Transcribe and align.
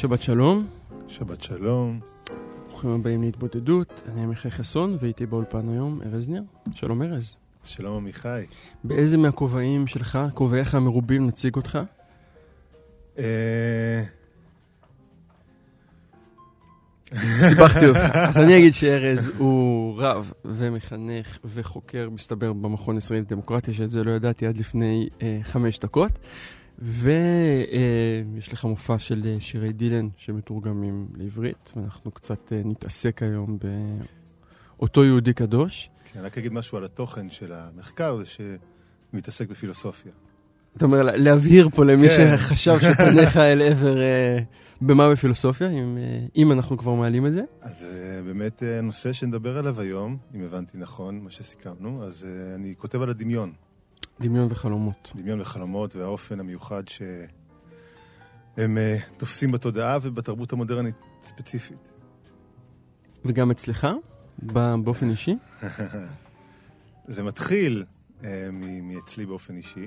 שבת 0.00 0.22
שלום, 0.22 0.66
שבת 1.08 1.40
שלום. 1.40 2.00
ברוכים 2.68 2.90
הבאים 2.90 3.22
להתבודדות, 3.22 4.00
אני 4.12 4.22
עמיחי 4.22 4.50
חסון 4.50 4.96
ואיתי 5.00 5.26
באולפן 5.26 5.68
היום 5.68 6.00
ארז 6.06 6.28
ניר. 6.28 6.42
שלום 6.74 7.02
ארז. 7.02 7.36
שלום 7.64 7.96
עמיחי. 7.96 8.40
באיזה 8.84 9.16
מהכובעים 9.16 9.86
שלך, 9.86 10.18
כובעיך 10.34 10.74
המרובים, 10.74 11.26
נציג 11.26 11.56
אותך? 11.56 11.78
אה, 13.18 14.02
סיבכתי 17.48 17.86
אותך. 17.86 18.16
אז 18.28 18.38
אני 18.38 18.58
אגיד 18.58 18.74
שארז 18.74 19.38
הוא 19.38 19.94
רב 20.02 20.32
ומחנך 20.44 21.38
וחוקר, 21.44 22.08
מסתבר, 22.10 22.52
במכון 22.52 22.94
הישראלי 22.94 23.22
לדמוקרטיה, 23.22 23.74
שאת 23.74 23.90
זה 23.90 24.04
לא 24.04 24.10
ידעתי 24.10 24.46
עד 24.46 24.56
לפני 24.56 25.08
אה, 25.22 25.38
חמש 25.42 25.78
דקות. 25.78 26.18
ויש 26.82 28.52
לך 28.52 28.64
מופע 28.64 28.98
של 28.98 29.22
אה, 29.26 29.36
שירי 29.40 29.72
דילן 29.72 30.08
שמתורגמים 30.16 31.08
לעברית, 31.16 31.70
ואנחנו 31.76 32.10
קצת 32.10 32.52
אה, 32.52 32.60
נתעסק 32.64 33.22
היום 33.22 33.58
באותו 34.78 35.04
יהודי 35.04 35.32
קדוש. 35.32 35.90
כן, 36.12 36.20
רק 36.20 36.38
אגיד 36.38 36.52
משהו 36.52 36.78
על 36.78 36.84
התוכן 36.84 37.30
של 37.30 37.52
המחקר, 37.52 38.16
זה 38.16 38.24
שמתעסק 39.12 39.48
בפילוסופיה. 39.48 40.12
אתה 40.76 40.84
אומר, 40.84 41.02
לה- 41.02 41.16
להבהיר 41.16 41.68
פה 41.68 41.84
למי 41.84 42.08
כן. 42.08 42.36
שחשב 42.36 42.78
שפניך 42.78 43.36
אל 43.52 43.62
עבר 43.62 44.00
אה, 44.00 44.38
במה 44.80 45.10
בפילוסופיה, 45.10 45.70
אם, 45.70 45.98
אם 46.36 46.52
אנחנו 46.52 46.78
כבר 46.78 46.94
מעלים 46.94 47.26
את 47.26 47.32
זה. 47.32 47.42
אז 47.62 47.86
באמת 48.26 48.62
הנושא 48.78 49.12
שנדבר 49.12 49.58
עליו 49.58 49.80
היום, 49.80 50.16
אם 50.34 50.42
הבנתי 50.44 50.78
נכון, 50.78 51.20
מה 51.20 51.30
שסיכמנו, 51.30 52.04
אז 52.04 52.26
אני 52.54 52.74
כותב 52.78 53.02
על 53.02 53.10
הדמיון. 53.10 53.52
דמיון 54.20 54.48
וחלומות. 54.50 55.12
דמיון 55.16 55.40
וחלומות 55.40 55.96
והאופן 55.96 56.40
המיוחד 56.40 56.82
שהם 56.88 58.78
אה, 58.78 58.96
תופסים 59.16 59.52
בתודעה 59.52 59.98
ובתרבות 60.02 60.52
המודרנית 60.52 60.96
ספציפית. 61.24 61.88
וגם 63.24 63.50
אצלך, 63.50 63.86
באופן 64.84 65.10
אישי. 65.10 65.36
זה 67.08 67.22
מתחיל 67.22 67.84
מ- 68.52 68.94
מאצלי 68.94 69.26
באופן 69.26 69.56
אישי, 69.56 69.86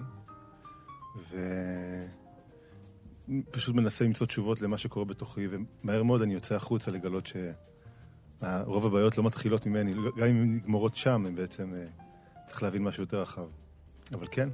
ופשוט 3.49 3.75
מנסה 3.75 4.05
למצוא 4.05 4.27
תשובות 4.27 4.61
למה 4.61 4.77
שקורה 4.77 5.05
בתוכי, 5.05 5.47
ומהר 5.49 6.03
מאוד 6.03 6.21
אני 6.21 6.33
יוצא 6.33 6.55
החוצה 6.55 6.91
לגלות 6.91 7.27
שרוב 8.41 8.85
הבעיות 8.85 9.17
לא 9.17 9.23
מתחילות 9.23 9.65
ממני, 9.65 9.93
גם 9.93 10.27
אם 10.27 10.35
הן 10.41 10.55
נגמרות 10.55 10.95
שם, 10.95 11.25
הם 11.25 11.35
בעצם, 11.35 11.73
אה, 11.75 11.85
צריך 12.47 12.63
להבין 12.63 12.83
משהו 12.83 13.03
יותר 13.03 13.21
רחב. 13.21 13.47
אבל 14.13 14.27
כן, 14.31 14.49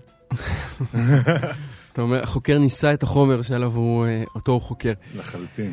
אתה 1.93 2.01
אומר, 2.01 2.23
החוקר 2.23 2.57
ניסה 2.57 2.93
את 2.93 3.03
החומר 3.03 3.41
שעליו 3.41 3.75
הוא, 3.75 4.05
אה, 4.05 4.23
אותו 4.35 4.51
הוא 4.51 4.61
חוקר. 4.61 4.93
לחלוטין. 5.17 5.71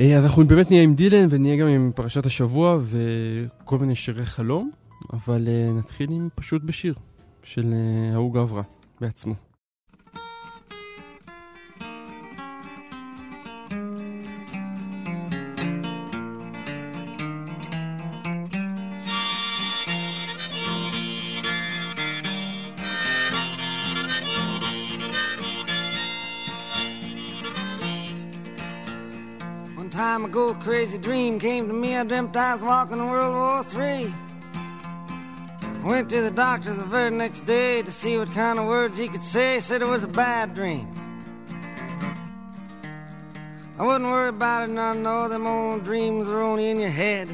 אה, 0.00 0.18
אז 0.18 0.24
אנחנו 0.24 0.44
באמת 0.44 0.70
נהיה 0.70 0.82
עם 0.82 0.94
דילן 0.94 1.26
ונהיה 1.30 1.56
גם 1.56 1.66
עם 1.66 1.90
פרשת 1.94 2.26
השבוע 2.26 2.78
וכל 2.82 3.78
מיני 3.78 3.94
שירי 3.94 4.26
חלום, 4.26 4.70
אבל 5.12 5.48
אה, 5.48 5.72
נתחיל 5.72 6.10
עם 6.10 6.28
פשוט 6.34 6.62
בשיר 6.64 6.94
של 7.42 7.74
ההוא 8.14 8.34
גברה 8.34 8.62
בעצמו. 9.00 9.51
Dream 31.02 31.40
came 31.40 31.66
to 31.66 31.74
me. 31.74 31.96
I 31.96 32.04
dreamt 32.04 32.36
I 32.36 32.54
was 32.54 32.64
walking 32.64 32.98
in 32.98 33.10
World 33.10 33.34
War 33.34 33.64
Three. 33.64 34.14
I 35.62 35.84
went 35.84 36.08
to 36.10 36.22
the 36.22 36.30
doctor 36.30 36.72
the 36.72 36.84
very 36.84 37.10
next 37.10 37.40
day 37.40 37.82
to 37.82 37.90
see 37.90 38.16
what 38.16 38.32
kind 38.32 38.58
of 38.58 38.66
words 38.66 38.96
he 38.96 39.08
could 39.08 39.22
say. 39.22 39.58
Said 39.58 39.82
it 39.82 39.88
was 39.88 40.04
a 40.04 40.08
bad 40.08 40.54
dream. 40.54 40.88
I 43.78 43.84
wouldn't 43.84 44.04
worry 44.04 44.28
about 44.28 44.68
it 44.68 44.72
none, 44.72 45.02
no. 45.02 45.28
Them 45.28 45.46
old 45.46 45.84
dreams 45.84 46.28
are 46.28 46.40
only 46.40 46.70
in 46.70 46.78
your 46.78 46.90
head. 46.90 47.28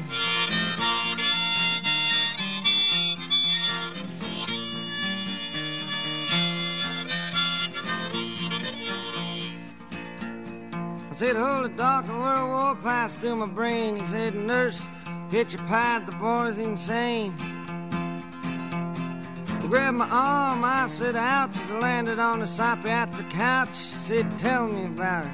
Said, 11.19 11.35
hold 11.35 11.75
doc, 11.75 12.05
the 12.05 12.13
world 12.13 12.49
war 12.49 12.75
passed 12.81 13.19
through 13.19 13.35
my 13.35 13.45
brain. 13.45 13.97
He 13.97 14.05
said, 14.05 14.33
nurse, 14.35 14.87
get 15.29 15.51
your 15.51 15.61
pad, 15.63 16.05
the 16.05 16.13
boy's 16.13 16.57
insane. 16.57 17.33
He 19.61 19.67
grabbed 19.67 19.97
my 19.97 20.07
arm, 20.09 20.63
I 20.63 20.87
said, 20.87 21.17
ouch, 21.17 21.57
as 21.57 21.71
I 21.71 21.79
landed 21.79 22.19
on 22.19 22.39
the 22.39 22.47
psychiatric 22.47 23.29
couch. 23.31 23.67
He 23.67 24.07
said, 24.07 24.39
tell 24.39 24.69
me 24.69 24.85
about 24.85 25.25
it. 25.25 25.31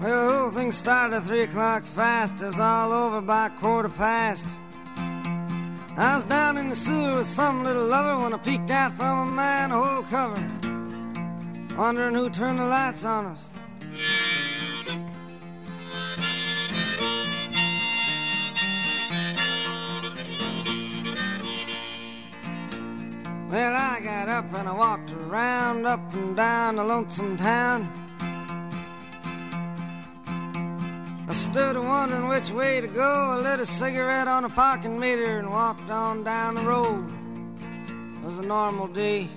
Well, 0.00 0.28
the 0.28 0.38
whole 0.38 0.50
thing 0.52 0.72
started 0.72 1.16
at 1.16 1.26
three 1.26 1.42
o'clock 1.42 1.84
fast. 1.84 2.40
It 2.40 2.46
was 2.46 2.58
all 2.58 2.90
over 2.92 3.20
by 3.20 3.50
quarter 3.50 3.90
past. 3.90 4.46
I 6.00 6.14
was 6.14 6.24
down 6.26 6.56
in 6.58 6.68
the 6.68 6.76
sewer 6.76 7.16
with 7.16 7.26
some 7.26 7.64
little 7.64 7.86
lover 7.86 8.22
when 8.22 8.32
I 8.32 8.38
peeked 8.38 8.70
out 8.70 8.92
from 8.92 9.18
a 9.18 9.32
manhole 9.32 10.04
cover, 10.04 10.40
wondering 11.76 12.14
who 12.14 12.30
turned 12.30 12.60
the 12.60 12.66
lights 12.66 13.04
on 13.04 13.26
us. 13.26 13.44
Well, 23.50 23.74
I 23.74 24.00
got 24.00 24.28
up 24.28 24.54
and 24.54 24.68
I 24.68 24.72
walked 24.72 25.10
around, 25.10 25.84
up 25.84 26.14
and 26.14 26.36
down 26.36 26.76
the 26.76 26.84
lonesome 26.84 27.36
town. 27.36 28.07
I 31.28 31.34
stood 31.34 31.76
wondering 31.76 32.26
which 32.28 32.50
way 32.52 32.80
to 32.80 32.86
go. 32.86 33.02
I 33.02 33.36
lit 33.36 33.60
a 33.60 33.66
cigarette 33.66 34.28
on 34.28 34.44
a 34.44 34.48
parking 34.48 34.98
meter 34.98 35.38
and 35.38 35.50
walked 35.50 35.90
on 35.90 36.24
down 36.24 36.54
the 36.54 36.62
road. 36.62 37.06
It 37.60 38.24
was 38.24 38.38
a 38.38 38.42
normal 38.42 38.86
day. 38.86 39.28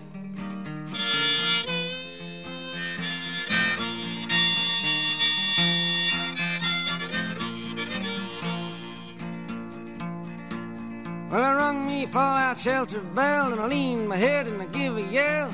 Well, 11.29 11.43
I 11.43 11.55
rung 11.55 11.85
me 11.85 12.05
fallout 12.05 12.57
shelter 12.57 13.01
bell 13.01 13.51
and 13.51 13.59
I 13.59 13.67
leaned 13.67 14.07
my 14.07 14.15
head 14.15 14.47
and 14.47 14.61
I 14.61 14.65
give 14.67 14.95
a 14.95 15.01
yell. 15.01 15.51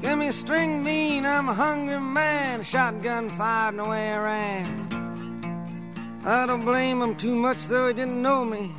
Give 0.00 0.16
me 0.16 0.28
a 0.28 0.32
string 0.32 0.82
bean, 0.82 1.26
I'm 1.26 1.50
a 1.50 1.54
hungry 1.54 2.00
man. 2.00 2.60
A 2.60 2.64
shotgun 2.64 3.28
fired 3.30 3.74
and 3.74 3.80
away 3.80 4.12
I 4.12 4.18
ran. 4.18 4.91
I 6.24 6.46
don't 6.46 6.64
blame 6.64 7.02
him 7.02 7.16
too 7.16 7.34
much, 7.34 7.66
though 7.66 7.88
he 7.88 7.94
didn't 7.94 8.22
know 8.22 8.44
me. 8.44 8.72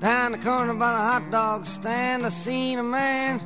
Down 0.00 0.32
the 0.32 0.38
corner 0.38 0.74
by 0.74 0.92
the 0.92 0.98
hot 0.98 1.30
dog 1.30 1.64
stand, 1.64 2.26
I 2.26 2.28
seen 2.28 2.80
a 2.80 2.82
man. 2.82 3.40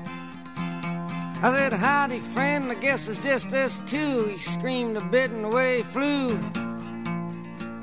I 1.40 1.52
said, 1.54 1.74
Howdy, 1.74 2.20
friend, 2.20 2.72
I 2.72 2.74
guess 2.76 3.08
it's 3.08 3.22
just 3.22 3.52
us 3.52 3.78
two. 3.86 4.24
He 4.24 4.38
screamed 4.38 4.96
a 4.96 5.04
bit 5.04 5.30
and 5.30 5.44
away 5.44 5.76
he 5.76 5.82
flew. 5.82 6.38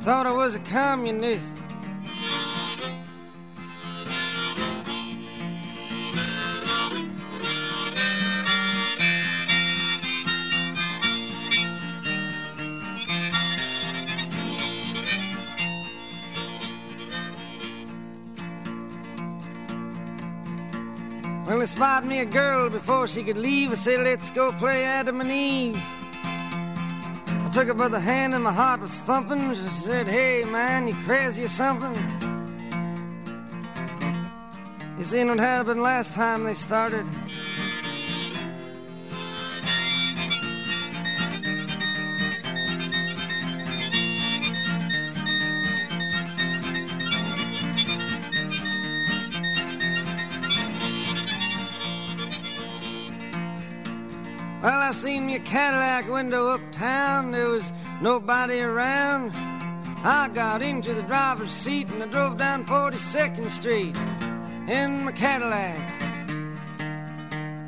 Thought 0.02 0.26
I 0.26 0.32
was 0.32 0.56
a 0.56 0.60
communist. 0.60 1.65
They 21.66 21.72
spotted 21.72 22.08
me 22.08 22.20
a 22.20 22.26
girl 22.26 22.70
before 22.70 23.08
she 23.08 23.24
could 23.24 23.38
leave. 23.38 23.72
I 23.72 23.74
said, 23.74 24.02
let's 24.02 24.30
go 24.30 24.52
play 24.52 24.84
Adam 24.84 25.20
and 25.20 25.32
Eve. 25.32 25.76
I 25.76 27.50
took 27.52 27.70
her 27.70 27.74
by 27.74 27.88
the 27.88 28.00
hand 28.00 28.36
and 28.36 28.44
my 28.44 28.54
heart 28.54 28.82
was 28.82 28.92
thumping. 29.02 29.52
She 29.56 29.68
said, 29.70 30.08
hey, 30.08 30.44
man, 30.44 30.88
you 30.88 30.94
crazy 31.06 31.46
or 31.46 31.48
something? 31.48 31.96
You 35.00 35.04
seen 35.04 35.28
what 35.28 35.40
happened 35.40 35.82
last 35.82 36.14
time 36.14 36.44
they 36.44 36.54
started? 36.54 37.04
Well, 54.66 54.80
I 54.80 54.94
seen 54.94 55.28
me 55.28 55.36
a 55.36 55.40
Cadillac 55.42 56.10
window 56.10 56.48
uptown. 56.48 57.30
There 57.30 57.50
was 57.50 57.72
nobody 58.02 58.62
around. 58.62 59.32
I 60.04 60.28
got 60.34 60.64
into 60.64 60.92
the 60.96 61.04
driver's 61.04 61.52
seat 61.52 61.88
and 61.90 62.02
I 62.02 62.08
drove 62.08 62.38
down 62.38 62.66
42nd 62.66 63.52
Street 63.52 63.96
in 64.68 65.06
my 65.06 65.12
Cadillac. 65.12 65.78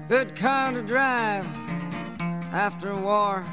Good 0.09 0.35
car 0.35 0.71
to 0.71 0.81
drive 0.81 1.45
after 2.51 2.89
a 2.89 2.99
war. 2.99 3.45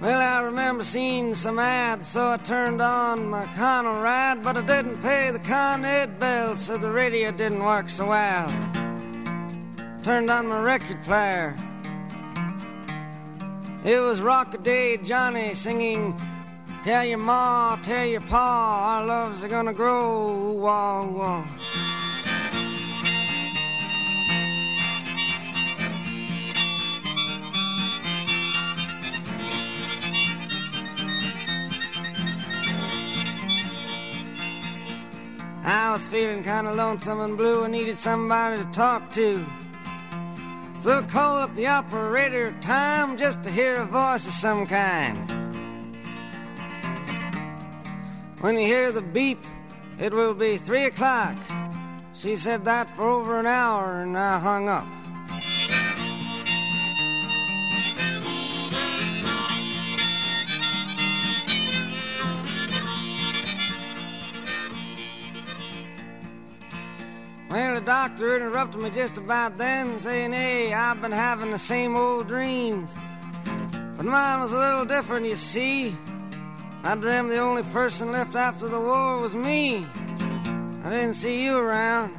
Well, 0.00 0.18
I 0.18 0.40
remember 0.40 0.82
seeing 0.82 1.34
some 1.34 1.58
ads, 1.58 2.08
so 2.08 2.30
I 2.30 2.38
turned 2.38 2.80
on 2.80 3.28
my 3.28 3.44
Connell 3.54 4.00
ride, 4.00 4.42
but 4.42 4.56
I 4.56 4.62
didn't 4.62 5.02
pay 5.02 5.30
the 5.30 5.38
Con 5.40 5.84
Ed 5.84 6.18
bill, 6.18 6.56
so 6.56 6.78
the 6.78 6.90
radio 6.90 7.30
didn't 7.30 7.62
work 7.62 7.90
so 7.90 8.06
well. 8.06 8.48
Turned 10.02 10.30
on 10.30 10.46
my 10.46 10.58
record 10.58 11.02
player. 11.02 11.54
It 13.84 14.00
was 14.00 14.20
Rockaday 14.20 15.04
Johnny 15.04 15.52
singing, 15.52 16.18
Tell 16.82 17.04
your 17.04 17.18
ma, 17.18 17.76
tell 17.82 18.06
your 18.06 18.22
pa, 18.22 18.96
our 18.96 19.06
loves 19.06 19.44
are 19.44 19.48
gonna 19.48 19.74
grow. 19.74 20.52
Wah, 20.52 21.04
wah. 21.04 21.89
I 35.70 35.92
was 35.92 36.04
feeling 36.08 36.42
kind 36.42 36.66
of 36.66 36.74
lonesome 36.74 37.20
and 37.20 37.36
blue 37.36 37.62
and 37.62 37.70
needed 37.70 37.96
somebody 38.00 38.56
to 38.60 38.68
talk 38.72 39.12
to. 39.12 39.46
So 40.80 40.98
I 40.98 41.02
called 41.02 41.42
up 41.42 41.54
the 41.54 41.68
operator 41.68 42.52
time 42.60 43.16
just 43.16 43.44
to 43.44 43.50
hear 43.52 43.76
a 43.76 43.84
voice 43.84 44.26
of 44.26 44.32
some 44.32 44.66
kind. 44.66 45.30
When 48.40 48.58
you 48.58 48.66
hear 48.66 48.90
the 48.90 49.00
beep, 49.00 49.38
it 50.00 50.12
will 50.12 50.34
be 50.34 50.56
three 50.56 50.86
o'clock. 50.86 51.36
She 52.16 52.34
said 52.34 52.64
that 52.64 52.90
for 52.96 53.04
over 53.04 53.38
an 53.38 53.46
hour 53.46 54.02
and 54.02 54.18
I 54.18 54.40
hung 54.40 54.68
up. 54.68 54.99
Well, 67.50 67.74
the 67.74 67.80
doctor 67.80 68.36
interrupted 68.36 68.80
me 68.80 68.90
just 68.90 69.16
about 69.16 69.58
then, 69.58 69.98
saying, 69.98 70.30
Hey, 70.32 70.72
I've 70.72 71.02
been 71.02 71.10
having 71.10 71.50
the 71.50 71.58
same 71.58 71.96
old 71.96 72.28
dreams. 72.28 72.92
But 73.96 74.06
mine 74.06 74.38
was 74.38 74.52
a 74.52 74.56
little 74.56 74.84
different, 74.84 75.26
you 75.26 75.34
see. 75.34 75.96
I 76.84 76.94
dreamed 76.94 77.28
the 77.28 77.38
only 77.38 77.64
person 77.64 78.12
left 78.12 78.36
after 78.36 78.68
the 78.68 78.78
war 78.78 79.18
was 79.18 79.34
me. 79.34 79.84
I 80.84 80.90
didn't 80.90 81.14
see 81.14 81.42
you 81.42 81.56
around. 81.56 82.14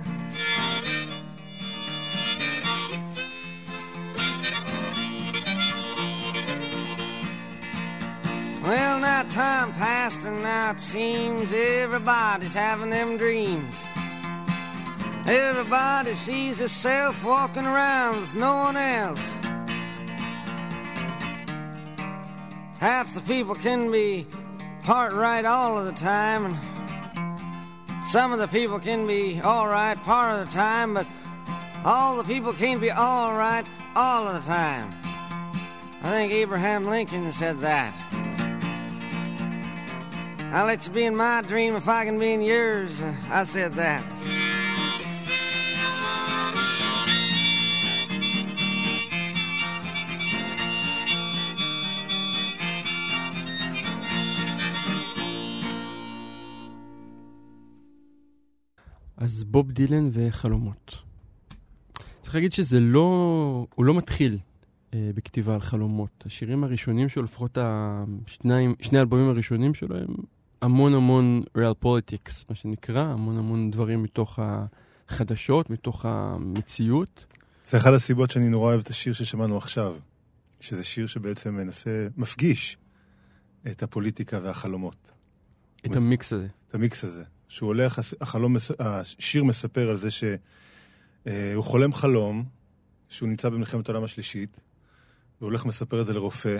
Well, 8.63 9.00
now 9.00 9.24
time 9.30 9.72
passed, 9.75 10.24
and 10.24 10.44
now 10.44 10.72
it 10.72 10.81
seems 10.81 11.54
everybody's 11.54 12.54
having 12.54 12.89
them 12.89 13.16
dreams. 13.18 13.81
Everybody 15.27 16.15
sees 16.15 16.59
herself 16.59 17.23
walking 17.23 17.65
around 17.65 18.21
with 18.21 18.33
no 18.33 18.56
one 18.56 18.75
else. 18.75 19.19
Half 22.79 23.13
the 23.13 23.21
people 23.21 23.53
can 23.53 23.91
be 23.91 24.25
part 24.81 25.13
right 25.13 25.45
all 25.45 25.77
of 25.77 25.85
the 25.85 25.91
time, 25.91 26.45
and 26.45 28.07
some 28.07 28.33
of 28.33 28.39
the 28.39 28.47
people 28.47 28.79
can 28.79 29.06
be 29.06 29.39
all 29.41 29.68
right 29.68 29.95
part 29.97 30.39
of 30.39 30.47
the 30.47 30.53
time, 30.53 30.95
but 30.95 31.06
all 31.85 32.18
the 32.18 32.23
people 32.23 32.51
can't 32.53 32.81
be 32.81 32.89
all 32.89 33.33
right 33.33 33.65
all 33.95 34.27
of 34.27 34.44
the 34.44 34.51
time. 34.51 34.91
I 36.01 36.09
think 36.09 36.33
Abraham 36.33 36.88
Lincoln 36.88 37.31
said 37.31 37.59
that. 37.59 37.94
I'll 40.51 40.65
let 40.65 40.85
you 40.88 40.91
be 40.91 41.06
in 41.06 41.15
my 41.15 41.41
dream 41.44 41.75
if 41.75 41.88
I 41.88 42.06
can 42.06 42.18
be 42.18 42.33
in 42.33 42.41
yours. 42.41 43.03
Uh, 43.03 43.13
I 43.29 43.44
said 43.44 43.73
that. 43.75 44.03
אז 59.21 59.44
בוב 59.44 59.71
דילן 59.71 60.09
וחלומות. 60.13 60.95
צריך 62.21 62.35
להגיד 62.35 62.54
שזה 62.54 62.80
לא, 62.80 63.68
הוא 63.75 63.85
לא 63.85 63.94
מתחיל 63.94 64.37
אה, 64.94 65.09
בכתיבה 65.16 65.54
על 65.54 65.61
חלומות. 65.61 66.23
השירים 66.25 66.63
הראשונים 66.63 67.09
שלו, 67.09 67.23
לפחות 67.23 67.57
השניים, 67.61 68.75
שני 68.81 68.97
האלבומים 68.97 69.30
הראשונים 69.30 69.73
שלו, 69.73 69.97
הם 69.97 70.16
המון 70.61 70.94
המון 70.94 71.44
real 71.57 71.85
politics, 71.85 72.45
מה 72.49 72.56
שנקרא, 72.56 73.04
המון 73.04 73.37
המון 73.37 73.71
דברים 73.71 74.04
מתוך 74.04 74.40
החדשות, 74.42 75.69
מתוך 75.69 76.06
המציאות. 76.06 77.25
זה 77.66 77.78
אחת 77.78 77.94
הסיבות 77.94 78.31
שאני 78.31 78.49
נורא 78.49 78.69
אוהב 78.69 78.80
את 78.81 78.90
השיר 78.90 79.13
ששמענו 79.13 79.57
עכשיו, 79.57 79.95
שזה 80.59 80.83
שיר 80.83 81.07
שבעצם 81.07 81.56
מנסה, 81.56 82.07
מפגיש 82.18 82.78
את 83.68 83.83
הפוליטיקה 83.83 84.40
והחלומות. 84.44 85.11
את 85.85 85.95
המיקס 85.95 86.33
הזה. 86.33 86.47
את 86.68 86.75
המיקס 86.75 87.04
הזה. 87.04 87.23
שהוא 87.51 87.67
הולך, 87.67 87.99
החלום, 88.21 88.55
השיר 88.79 89.43
מספר 89.43 89.89
על 89.89 89.95
זה 89.95 90.11
שהוא 90.11 90.37
אה, 91.27 91.53
חולם 91.59 91.93
חלום, 91.93 92.45
שהוא 93.09 93.29
נמצא 93.29 93.49
במלחמת 93.49 93.89
העולם 93.89 94.03
השלישית, 94.03 94.59
והוא 95.39 95.49
הולך 95.49 95.65
ומספר 95.65 96.01
את 96.01 96.05
זה 96.05 96.13
לרופא, 96.13 96.59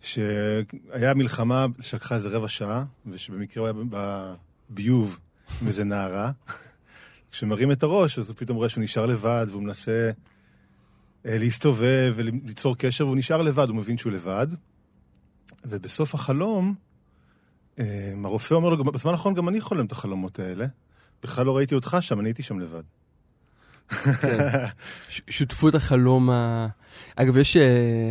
שהיה 0.00 1.14
מלחמה 1.14 1.66
שלקחה 1.80 2.14
איזה 2.14 2.28
רבע 2.28 2.48
שעה, 2.48 2.84
ושבמקרה 3.06 3.68
הוא 3.68 3.80
היה 3.90 4.04
בביוב 4.70 5.18
עם 5.62 5.66
איזה 5.66 5.84
נערה. 5.84 6.30
כשמרים 7.32 7.72
את 7.72 7.82
הראש, 7.82 8.18
אז 8.18 8.28
הוא 8.28 8.36
פתאום 8.36 8.56
רואה 8.56 8.68
שהוא 8.68 8.84
נשאר 8.84 9.06
לבד, 9.06 9.46
והוא 9.50 9.62
מנסה 9.62 10.10
אה, 11.26 11.38
להסתובב 11.38 12.12
וליצור 12.16 12.76
קשר, 12.76 13.06
והוא 13.06 13.16
נשאר 13.16 13.42
לבד, 13.42 13.68
הוא 13.68 13.76
מבין 13.76 13.98
שהוא 13.98 14.12
לבד. 14.12 14.46
ובסוף 15.64 16.14
החלום, 16.14 16.74
הרופא 18.24 18.54
אומר 18.54 18.68
לו, 18.68 18.84
בזמן 18.84 19.12
האחרון 19.12 19.34
גם 19.34 19.48
אני 19.48 19.60
חולם 19.60 19.86
את 19.86 19.92
החלומות 19.92 20.38
האלה. 20.38 20.66
בכלל 21.22 21.46
לא 21.46 21.56
ראיתי 21.56 21.74
אותך 21.74 21.96
שם, 22.00 22.20
אני 22.20 22.28
הייתי 22.28 22.42
שם 22.42 22.60
לבד. 22.60 22.82
כן. 23.88 24.38
שותפות 25.30 25.74
החלום 25.74 26.30
ה... 26.30 26.66
אגב, 27.16 27.36
יש 27.36 27.56
uh, 27.56 27.60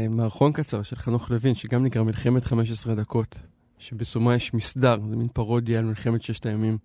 מערכון 0.09 0.51
קצר 0.51 0.83
של 0.83 0.95
חנוך 0.95 1.31
לוין, 1.31 1.55
שגם 1.55 1.83
נקרא 1.83 2.03
מלחמת 2.03 2.43
15 2.43 2.95
דקות, 2.95 3.35
שבסומה 3.79 4.35
יש 4.35 4.53
מסדר, 4.53 4.97
זה 5.09 5.15
מין 5.15 5.27
פרודיה 5.27 5.79
על 5.79 5.85
מלחמת 5.85 6.23
ששת 6.23 6.45
הימים, 6.45 6.77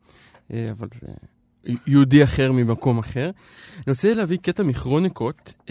uh, 0.49 0.53
אבל 0.71 0.89
זה 1.01 1.07
יהודי 1.87 2.25
אחר 2.25 2.53
ממקום 2.53 2.99
אחר. 2.99 3.31
אני 3.77 3.85
רוצה 3.89 4.15
להביא 4.15 4.39
קטע 4.39 4.63
מכרוניקות, 4.63 5.55
uh, 5.67 5.71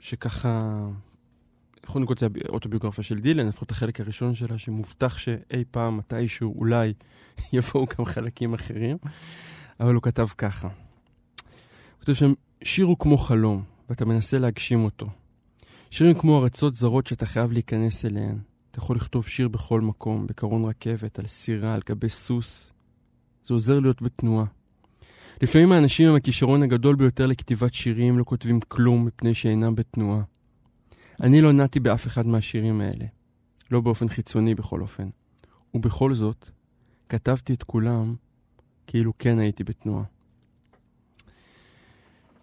שככה... 0.00 0.86
כרוניקות 1.82 2.18
זה 2.18 2.26
האוטוביוגרפיה 2.48 3.04
של 3.04 3.18
דילן, 3.18 3.48
לפחות 3.48 3.70
החלק 3.70 4.00
הראשון 4.00 4.34
שלה, 4.34 4.58
שמובטח 4.58 5.18
שאי 5.18 5.64
פעם, 5.70 5.96
מתישהו, 5.96 6.54
אולי, 6.56 6.92
יבואו 7.52 7.86
גם 7.98 8.04
חלקים 8.04 8.54
אחרים, 8.54 8.96
אבל 9.80 9.94
הוא 9.94 10.02
כתב 10.02 10.26
ככה. 10.38 10.68
הוא 10.68 11.98
כותב 11.98 12.14
שם, 12.14 12.32
שיר 12.62 12.86
הוא 12.86 12.96
כמו 12.98 13.18
חלום. 13.18 13.62
ואתה 13.90 14.04
מנסה 14.04 14.38
להגשים 14.38 14.84
אותו. 14.84 15.06
שירים 15.90 16.14
כמו 16.14 16.42
ארצות 16.42 16.74
זרות 16.74 17.06
שאתה 17.06 17.26
חייב 17.26 17.52
להיכנס 17.52 18.04
אליהן. 18.04 18.38
אתה 18.70 18.78
יכול 18.78 18.96
לכתוב 18.96 19.26
שיר 19.26 19.48
בכל 19.48 19.80
מקום, 19.80 20.26
בקרון 20.26 20.64
רכבת, 20.64 21.18
על 21.18 21.26
סירה, 21.26 21.74
על 21.74 21.80
גבי 21.88 22.08
סוס. 22.08 22.72
זה 23.44 23.54
עוזר 23.54 23.80
להיות 23.80 24.02
בתנועה. 24.02 24.44
לפעמים 25.42 25.72
האנשים 25.72 26.08
עם 26.08 26.14
הכישרון 26.14 26.62
הגדול 26.62 26.96
ביותר 26.96 27.26
לכתיבת 27.26 27.74
שירים 27.74 28.18
לא 28.18 28.24
כותבים 28.24 28.60
כלום 28.68 29.04
מפני 29.04 29.34
שאינם 29.34 29.74
בתנועה. 29.74 30.22
אני 31.20 31.40
לא 31.40 31.52
נעתי 31.52 31.80
באף 31.80 32.06
אחד 32.06 32.26
מהשירים 32.26 32.80
האלה. 32.80 33.04
לא 33.70 33.80
באופן 33.80 34.08
חיצוני 34.08 34.54
בכל 34.54 34.80
אופן. 34.80 35.08
ובכל 35.74 36.14
זאת, 36.14 36.50
כתבתי 37.08 37.54
את 37.54 37.62
כולם 37.62 38.14
כאילו 38.86 39.12
כן 39.18 39.38
הייתי 39.38 39.64
בתנועה. 39.64 40.04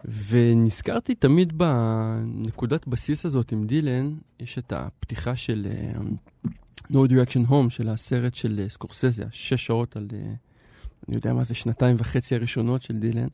ונזכרתי 0.05 1.15
תמיד 1.15 1.57
בנקודת 1.57 2.87
בסיס 2.87 3.25
הזאת 3.25 3.51
עם 3.51 3.67
דילן, 3.67 4.15
יש 4.39 4.57
את 4.57 4.73
הפתיחה 4.73 5.35
של 5.35 5.67
uh, 6.45 6.49
No 6.91 6.97
Direction 7.09 7.49
Home, 7.49 7.69
של 7.69 7.89
הסרט 7.89 8.35
של 8.35 8.65
uh, 8.65 8.71
סקורסזה, 8.71 9.23
שש 9.31 9.65
שעות 9.65 9.95
על, 9.95 10.07
uh, 10.09 10.15
אני 11.07 11.15
יודע 11.15 11.33
מה 11.33 11.43
זה, 11.43 11.53
שנתיים 11.53 11.95
וחצי 11.99 12.35
הראשונות 12.35 12.81
של 12.81 12.99
דילן. 12.99 13.27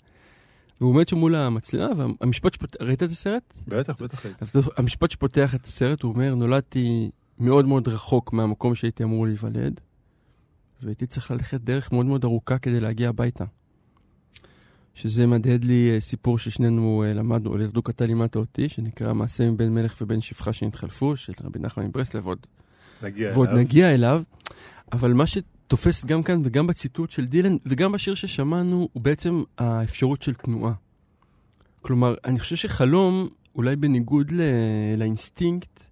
והוא 0.84 0.94
עומד 0.94 1.08
שם 1.08 1.18
מול 1.18 1.36
המצלמה, 1.36 2.06
והמשפט 2.20 2.54
שפותח, 2.54 2.82
ראית 2.82 3.04
את 3.04 3.10
הסרט? 3.10 3.54
בטח, 3.68 4.02
בטח 4.02 4.26
ראיתי. 4.26 4.40
אז 4.42 4.70
המשפט 4.78 5.12
שפותח 5.12 5.56
את 5.56 5.66
הסרט, 5.66 6.02
הוא 6.02 6.14
אומר, 6.14 6.36
נולדתי 6.36 7.10
מאוד 7.40 7.66
מאוד 7.66 7.88
רחוק 7.88 8.34
מהמקום 8.34 8.76
שהייתי 8.76 9.04
אמור 9.04 9.26
להיוולד, 9.26 9.80
והייתי 10.82 11.06
צריך 11.06 11.32
ללכת 11.32 11.62
דרך 11.62 11.92
מאוד 11.92 12.06
מאוד 12.06 12.24
ארוכה 12.24 12.58
כדי 12.58 12.80
להגיע 12.80 13.10
הביתה. 13.10 13.44
שזה 14.94 15.26
מהדהד 15.26 15.66
לי 15.66 15.92
אה, 15.94 16.02
סיפור 16.02 16.40
ששנינו 16.40 17.04
אה, 17.08 17.14
למדנו, 17.14 17.50
או 17.50 17.58
לרדוק 17.58 17.90
לימדת 18.02 18.36
אותי, 18.36 18.70
שנקרא 18.70 19.14
מעשה 19.14 19.52
מבן 19.52 19.70
מלך 19.74 19.98
ובן 20.02 20.22
שפחה 20.22 20.54
שנתחלפו, 20.54 21.18
של 21.18 21.34
רבי 21.44 21.60
נחמן 21.60 21.86
מברסלב, 21.86 22.26
ועוד 22.26 22.48
נגיע 23.04 23.32
ועוד 23.34 23.48
אליו. 23.48 23.60
נגיע 23.60 23.94
אליו. 23.94 24.22
אבל 24.92 25.14
מה 25.14 25.24
שתופס 25.74 26.06
גם 26.06 26.24
כאן 26.24 26.42
וגם 26.44 26.68
בציטוט 26.68 27.12
של 27.12 27.26
דילן, 27.26 27.56
וגם 27.66 27.92
בשיר 27.92 28.14
ששמענו, 28.14 28.90
הוא 28.94 29.04
בעצם 29.04 29.44
האפשרות 29.58 30.22
של 30.22 30.34
תנועה. 30.34 30.74
כלומר, 31.82 32.16
אני 32.26 32.40
חושב 32.40 32.56
שחלום, 32.56 33.30
אולי 33.56 33.76
בניגוד 33.76 34.32
ל... 34.32 34.42
לאינסטינקט, 34.98 35.84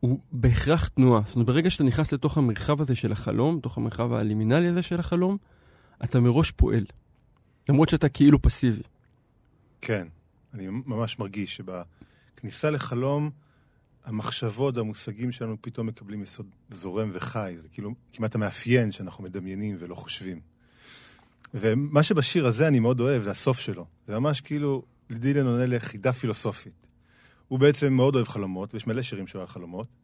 הוא 0.00 0.18
בהכרח 0.32 0.88
תנועה. 0.88 1.22
זאת 1.26 1.34
אומרת, 1.34 1.46
ברגע 1.46 1.70
שאתה 1.70 1.84
נכנס 1.84 2.12
לתוך 2.12 2.38
המרחב 2.38 2.80
הזה 2.80 2.96
של 2.96 3.12
החלום, 3.12 3.56
לתוך 3.56 3.78
המרחב 3.78 4.12
הלימינלי 4.12 4.68
הזה 4.68 4.82
של 4.82 5.00
החלום, 5.00 5.36
אתה 6.04 6.20
מראש 6.20 6.50
פועל. 6.50 6.84
למרות 7.68 7.88
שאתה 7.88 8.08
כאילו 8.08 8.42
פסיבי. 8.42 8.82
כן, 9.80 10.06
אני 10.54 10.66
ממש 10.68 11.18
מרגיש 11.18 11.56
שבכניסה 11.56 12.70
לחלום, 12.70 13.30
המחשבות 14.04 14.76
והמושגים 14.76 15.32
שלנו 15.32 15.56
פתאום 15.60 15.86
מקבלים 15.86 16.22
יסוד 16.22 16.46
זורם 16.70 17.10
וחי. 17.12 17.54
זה 17.58 17.68
כאילו 17.68 17.94
כמעט 18.12 18.34
המאפיין 18.34 18.92
שאנחנו 18.92 19.24
מדמיינים 19.24 19.76
ולא 19.78 19.94
חושבים. 19.94 20.40
ומה 21.54 22.02
שבשיר 22.02 22.46
הזה 22.46 22.68
אני 22.68 22.80
מאוד 22.80 23.00
אוהב, 23.00 23.22
זה 23.22 23.30
הסוף 23.30 23.58
שלו. 23.58 23.86
זה 24.06 24.18
ממש 24.18 24.40
כאילו, 24.40 24.82
דילן 25.12 25.46
עונה 25.46 25.66
לחידה 25.66 26.12
פילוסופית. 26.12 26.86
הוא 27.48 27.58
בעצם 27.58 27.92
מאוד 27.92 28.14
אוהב 28.14 28.28
חלומות, 28.28 28.74
ויש 28.74 28.86
מלא 28.86 29.02
שירים 29.02 29.26
שלו 29.26 29.40
על 29.40 29.46
חלומות. 29.46 29.96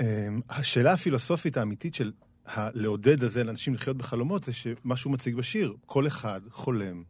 והשאלה 0.00 0.92
הפילוסופית 0.92 1.56
האמיתית 1.56 1.94
של 1.94 2.12
הלעודד 2.46 3.22
הזה 3.22 3.44
לאנשים 3.44 3.74
לחיות 3.74 3.96
בחלומות, 3.96 4.44
זה 4.44 4.52
שמה 4.52 4.96
שהוא 4.96 5.12
מציג 5.12 5.34
בשיר, 5.34 5.74
כל 5.86 6.06
אחד 6.06 6.40
חולם 6.50 7.02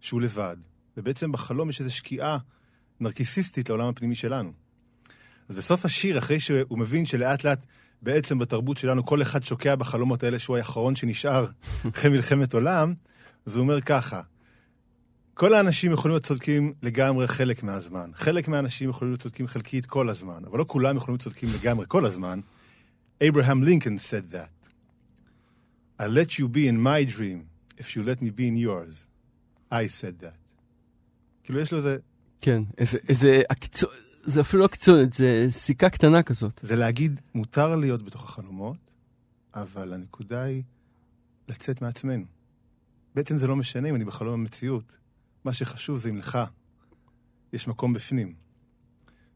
שהוא 0.00 0.20
לבד, 0.20 0.56
ובעצם 0.96 1.32
בחלום 1.32 1.70
יש 1.70 1.80
איזו 1.80 1.96
שקיעה 1.96 2.38
נרקיסיסטית 3.00 3.68
לעולם 3.68 3.88
הפנימי 3.88 4.14
שלנו. 4.14 4.52
אז 5.48 5.56
בסוף 5.56 5.84
השיר, 5.84 6.18
אחרי 6.18 6.40
שהוא 6.40 6.78
מבין 6.78 7.06
שלאט 7.06 7.44
לאט 7.44 7.66
בעצם 8.02 8.38
בתרבות 8.38 8.76
שלנו 8.76 9.06
כל 9.06 9.22
אחד 9.22 9.44
שוקע 9.44 9.74
בחלומות 9.74 10.22
האלה 10.22 10.38
שהוא 10.38 10.56
האחרון 10.56 10.96
שנשאר 10.96 11.46
אחרי 11.94 12.10
מלחמת 12.10 12.54
עולם, 12.54 12.94
אז 13.46 13.56
הוא 13.56 13.62
אומר 13.62 13.80
ככה, 13.80 14.22
כל 15.34 15.54
האנשים 15.54 15.92
יכולים 15.92 16.12
להיות 16.12 16.26
צודקים 16.26 16.72
לגמרי 16.82 17.28
חלק 17.28 17.62
מהזמן. 17.62 18.10
חלק 18.14 18.48
מהאנשים 18.48 18.90
יכולים 18.90 19.12
להיות 19.12 19.22
צודקים 19.22 19.46
חלקית 19.46 19.86
כל 19.86 20.08
הזמן, 20.08 20.42
אבל 20.44 20.58
לא 20.58 20.64
כולם 20.68 20.96
יכולים 20.96 21.12
להיות 21.12 21.22
צודקים 21.22 21.48
לגמרי 21.54 21.84
כל 21.88 22.06
הזמן. 22.06 22.40
Abraham 23.22 23.62
Lincoln 23.64 23.98
said 23.98 24.30
that. 24.32 24.58
I'll 26.00 26.08
let 26.08 26.38
you 26.38 26.48
be 26.48 26.68
in 26.68 26.78
my 26.80 27.04
dream 27.16 27.48
if 27.78 27.96
you 27.96 28.02
let 28.02 28.22
me 28.22 28.30
be 28.30 28.46
in 28.48 28.56
yours. 28.56 29.06
I 29.72 29.86
said 29.86 30.22
that. 30.22 30.38
כאילו 31.44 31.60
יש 31.60 31.72
לו 31.72 31.78
איזה... 31.78 31.96
כן, 32.40 32.62
איזה, 33.08 33.42
זה 34.24 34.40
אפילו 34.40 34.60
לא 34.60 34.64
עקיצונת, 34.64 35.12
זה 35.12 35.46
סיכה 35.50 35.90
קטנה 35.90 36.22
כזאת. 36.22 36.60
זה 36.62 36.76
להגיד, 36.76 37.20
מותר 37.34 37.76
להיות 37.76 38.02
בתוך 38.02 38.24
החלומות, 38.24 38.90
אבל 39.54 39.92
הנקודה 39.92 40.42
היא 40.42 40.62
לצאת 41.48 41.82
מעצמנו. 41.82 42.24
בעצם 43.14 43.36
זה 43.36 43.46
לא 43.46 43.56
משנה 43.56 43.88
אם 43.88 43.94
אני 43.94 44.04
בחלום 44.04 44.40
המציאות. 44.40 44.98
מה 45.44 45.52
שחשוב 45.52 45.98
זה 45.98 46.08
אם 46.08 46.16
לך 46.16 46.38
יש 47.52 47.68
מקום 47.68 47.92
בפנים. 47.94 48.34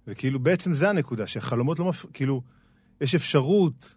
וכאילו, 0.07 0.41
בעצם 0.41 0.73
זה 0.73 0.91
הנקודה, 0.91 1.27
שהחלומות 1.27 1.79
לא 1.79 1.89
מפ... 1.89 2.07
כאילו, 2.13 2.43
יש 3.01 3.15
אפשרות 3.15 3.95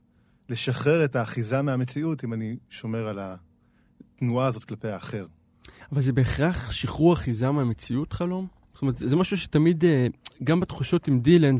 לשחרר 0.50 1.05
את 1.05 1.15
האחיזה 1.15 1.62
מהמציאות 1.62 2.24
אם 2.24 2.33
אני 2.33 2.57
שומר 2.69 3.07
על 3.07 3.19
התנועה 3.19 4.47
הזאת 4.47 4.63
כלפי 4.63 4.88
האחר. 4.88 5.25
אבל 5.91 6.01
זה 6.01 6.13
בהכרח 6.13 6.71
שחרור 6.71 7.13
אחיזה 7.13 7.51
מהמציאות 7.51 8.13
חלום? 8.13 8.47
זאת 8.75 8.82
אומרת, 8.82 8.98
זה 8.98 9.15
משהו 9.15 9.38
שתמיד, 9.38 9.86
אה, 9.86 10.08
גם 10.44 10.60
בתחושות 10.60 11.08
עם 11.08 11.20
דילן, 11.20 11.55
ו... 11.55 11.60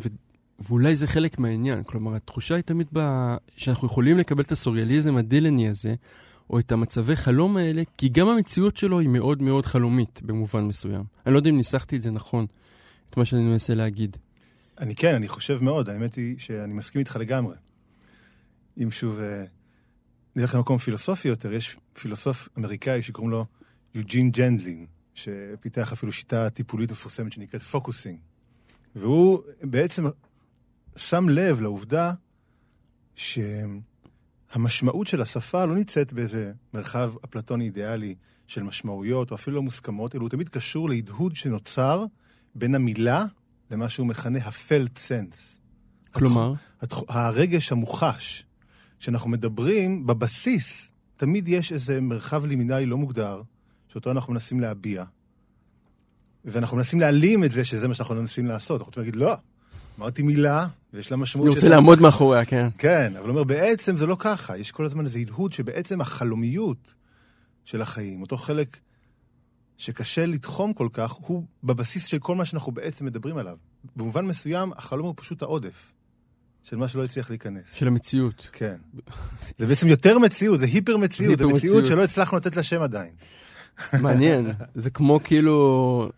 ואולי 0.60 0.96
זה 0.96 1.08
חלק 1.08 1.40
מהעניין. 1.40 1.84
כלומר, 1.84 2.16
התחושה 2.16 2.56
היא 2.56 2.64
תמיד 2.64 2.88
ב... 2.94 3.00
שאנחנו 3.58 3.88
יכולים 3.88 4.18
לקבל 4.18 4.44
את 4.44 4.52
הסוריאליזם 4.52 5.18
הדילני 5.18 5.70
הזה, 5.70 5.96
או 6.50 6.60
את 6.60 6.72
המצבי 6.72 7.16
חלום 7.16 7.58
האלה, 7.58 7.84
כי 7.98 8.10
גם 8.10 8.28
המציאות 8.28 8.78
שלו 8.78 9.00
היא 9.00 9.10
מאוד 9.10 9.42
מאוד 9.42 9.66
חלומית 9.66 10.22
במובן 10.24 10.64
מסוים. 10.64 11.04
אני 11.26 11.34
לא 11.34 11.40
יודע 11.40 11.50
אם 11.50 11.58
ניסחתי 11.58 11.96
את 11.96 12.02
זה 12.02 12.12
נכון, 12.12 12.46
את 13.10 13.18
מה 13.18 13.26
שאני 13.26 13.42
מנסה 13.42 13.76
להגיד. 13.76 14.18
אני 14.80 14.96
כן, 14.96 15.16
אני 15.16 15.28
חושב 15.28 15.64
מאוד, 15.64 15.90
האמת 15.90 16.16
היא 16.16 16.36
שאני 16.38 16.74
מסכים 16.74 17.00
איתך 17.00 17.16
לגמרי. 17.16 17.56
אם 18.84 18.92
שוב 18.92 19.20
אה, 19.20 19.44
נלך 20.36 20.56
למקום 20.56 20.78
פילוסופי 20.78 21.28
יותר, 21.28 21.54
יש 21.54 21.78
פילוסוף 21.94 22.50
אמריקאי 22.58 23.02
שקוראים 23.02 23.32
לו 23.32 23.46
יוג'ין 23.96 24.32
ג'נדלין, 24.32 24.86
שפיתח 25.16 25.94
אפילו 25.94 26.12
שיטה 26.12 26.50
טיפולית 26.50 26.92
מפורסמת 26.92 27.34
שנקראת 27.34 27.62
פוקוסינג. 27.62 28.18
והוא 28.96 29.40
בעצם 29.62 30.06
שם 30.96 31.30
לב 31.30 31.62
לעובדה 31.62 32.14
שהמשמעות 33.16 35.08
של 35.08 35.22
השפה 35.22 35.66
לא 35.66 35.76
נמצאת 35.76 36.14
באיזה 36.14 36.52
מרחב 36.74 37.14
אפלטוני 37.26 37.66
אידיאלי 37.66 38.16
של 38.48 38.64
משמעויות, 38.64 39.32
או 39.32 39.36
אפילו 39.36 39.56
לא 39.56 39.62
מוסכמות, 39.62 40.16
אלא 40.16 40.22
הוא 40.22 40.30
תמיד 40.30 40.50
קשור 40.50 40.90
להדהוד 40.90 41.36
שנוצר 41.36 42.06
בין 42.56 42.76
המילה 42.76 43.26
למה 43.72 43.90
שהוא 43.90 44.08
מכנה 44.08 44.40
ה-felt 44.40 44.98
sense. 44.98 45.56
כלומר? 46.12 46.54
התח... 46.82 46.98
הרגש 47.08 47.72
המוחש. 47.72 48.46
כשאנחנו 49.00 49.30
מדברים, 49.30 50.08
בבסיס, 50.08 50.92
תמיד 51.18 51.48
יש 51.48 51.72
איזה 51.72 52.02
מרחב 52.02 52.46
לימינלי 52.46 52.86
לא 52.86 52.98
מוגדר, 52.98 53.42
שאותו 53.96 54.12
אנחנו 54.12 54.34
מנסים 54.34 54.60
להביע. 54.60 55.04
ואנחנו 56.46 56.78
מנסים 56.78 57.00
להעלים 57.00 57.44
את 57.44 57.52
זה, 57.52 57.66
שזה 57.66 57.88
מה 57.88 57.94
שאנחנו 57.94 58.16
מנסים 58.16 58.46
לעשות. 58.46 58.82
אנחנו 58.82 58.90
רוצים 58.90 59.04
להגיד, 59.04 59.16
לא, 59.16 59.36
אמרתי 60.00 60.22
מילה, 60.22 60.68
ויש 60.94 61.12
לה 61.12 61.18
משמעות... 61.18 61.48
אני 61.48 61.56
רוצה 61.56 61.70
לעמוד 61.70 62.02
מאחוריה, 62.02 62.46
כן. 62.46 62.70
כן, 62.78 63.14
אבל 63.16 63.24
הוא 63.24 63.30
אומר, 63.30 63.44
בעצם 63.44 63.98
זה 63.98 64.06
לא 64.06 64.16
ככה. 64.20 64.58
יש 64.58 64.72
כל 64.72 64.86
הזמן 64.86 65.06
איזה 65.06 65.20
הדהוד 65.20 65.54
שבעצם 65.54 66.02
החלומיות 66.02 66.94
של 67.66 67.82
החיים, 67.82 68.22
אותו 68.22 68.38
חלק 68.38 68.78
שקשה 69.78 70.26
לתחום 70.26 70.74
כל 70.74 70.88
כך, 70.94 71.12
הוא 71.12 71.44
בבסיס 71.64 72.06
של 72.06 72.20
כל 72.20 72.36
מה 72.36 72.46
שאנחנו 72.46 72.72
בעצם 72.72 73.06
מדברים 73.06 73.38
עליו. 73.38 73.58
במובן 73.96 74.26
מסוים, 74.26 74.72
החלום 74.76 75.06
הוא 75.06 75.14
פשוט 75.18 75.42
העודף 75.42 75.92
של 76.64 76.76
מה 76.76 76.88
שלא 76.88 77.04
הצליח 77.04 77.30
להיכנס. 77.30 77.74
של 77.74 77.88
המציאות. 77.88 78.48
כן. 78.52 78.76
זה 79.58 79.68
בעצם 79.68 79.88
יותר 79.88 80.20
מציאות, 80.20 80.60
זה 80.60 80.66
היפר 80.66 80.98
מציאות, 80.98 81.38
זה 81.38 81.46
מציאות 81.46 81.86
שלא 81.86 82.04
הצלחנו 82.04 82.38
לתת 82.38 82.56
לה 82.56 82.64
שם 82.64 82.82
עדיין. 82.82 83.14
מעניין, 84.02 84.52
זה 84.74 84.90
כמו 84.90 85.20
כאילו, 85.24 86.10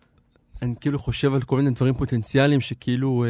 אני 0.62 0.76
כאילו 0.82 1.00
חושב 1.00 1.34
על 1.34 1.42
כל 1.42 1.58
מיני 1.58 1.70
דברים 1.70 1.94
פוטנציאליים 1.94 2.62
שכאילו, 2.62 3.26
אה, 3.26 3.30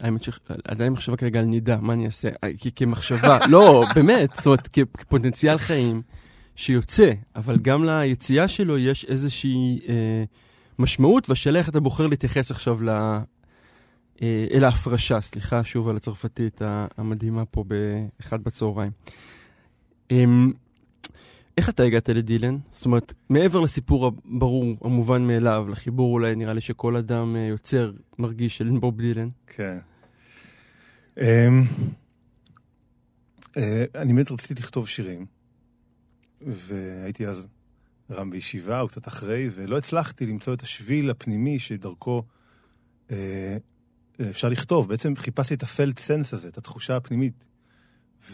האמת 0.00 0.22
שעדיין 0.22 0.92
מחשבה 0.92 1.16
כרגע 1.16 1.40
על 1.40 1.44
נידה, 1.44 1.76
מה 1.80 1.92
אני 1.92 2.06
אעשה? 2.06 2.28
כמחשבה, 2.76 3.38
לא, 3.52 3.84
באמת, 3.94 4.30
זאת 4.36 4.46
אומרת, 4.46 4.68
כפוטנציאל 4.94 5.58
חיים. 5.58 6.02
שיוצא, 6.58 7.12
אבל 7.36 7.58
גם 7.58 7.84
ליציאה 7.84 8.48
שלו 8.48 8.78
יש 8.78 9.04
איזושהי 9.04 9.80
אה, 9.88 10.24
משמעות, 10.78 11.28
והשאלה 11.28 11.58
איך 11.58 11.68
אתה 11.68 11.80
בוחר 11.80 12.06
להתייחס 12.06 12.50
עכשיו 12.50 12.82
ל... 12.82 12.88
אה, 14.22 14.46
אל 14.52 14.64
ההפרשה, 14.64 15.20
סליחה 15.20 15.64
שוב 15.64 15.88
על 15.88 15.96
הצרפתית 15.96 16.60
המדהימה 16.98 17.44
פה 17.44 17.64
באחד 17.64 18.42
בצהריים. 18.42 18.90
אה, 20.10 20.24
איך 21.58 21.68
אתה 21.68 21.82
הגעת 21.82 22.08
לדילן? 22.08 22.58
זאת 22.70 22.84
אומרת, 22.84 23.12
מעבר 23.28 23.60
לסיפור 23.60 24.06
הברור, 24.06 24.64
המובן 24.84 25.26
מאליו, 25.26 25.66
לחיבור 25.68 26.12
אולי 26.12 26.36
נראה 26.36 26.52
לי 26.52 26.60
שכל 26.60 26.96
אדם 26.96 27.36
אה, 27.36 27.40
יוצר 27.40 27.92
מרגיש 28.18 28.58
של 28.58 28.78
בוב 28.80 29.00
דילן. 29.00 29.28
כן. 29.46 29.78
אמ, 31.20 31.62
אה, 33.56 33.84
אני 33.94 34.12
באמת 34.12 34.30
רציתי 34.30 34.62
לכתוב 34.62 34.88
שירים, 34.88 35.26
והייתי 36.40 37.26
אז 37.26 37.46
רם 38.10 38.30
בישיבה, 38.30 38.80
או 38.80 38.88
קצת 38.88 39.08
אחרי, 39.08 39.48
ולא 39.52 39.78
הצלחתי 39.78 40.26
למצוא 40.26 40.54
את 40.54 40.62
השביל 40.62 41.10
הפנימי 41.10 41.58
שדרכו 41.58 42.22
אה, 43.10 43.56
אפשר 44.30 44.48
לכתוב. 44.48 44.88
בעצם 44.88 45.16
חיפשתי 45.16 45.54
את 45.54 45.62
הפלט 45.62 45.98
סנס 45.98 46.34
הזה, 46.34 46.48
את 46.48 46.58
התחושה 46.58 46.96
הפנימית. 46.96 47.44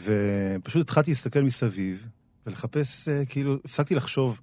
ופשוט 0.03 0.83
התחלתי 0.83 1.11
להסתכל 1.11 1.43
מסביב, 1.43 2.07
ולחפש, 2.47 3.09
אה, 3.09 3.25
כאילו, 3.25 3.59
הפסקתי 3.65 3.95
לחשוב 3.95 4.41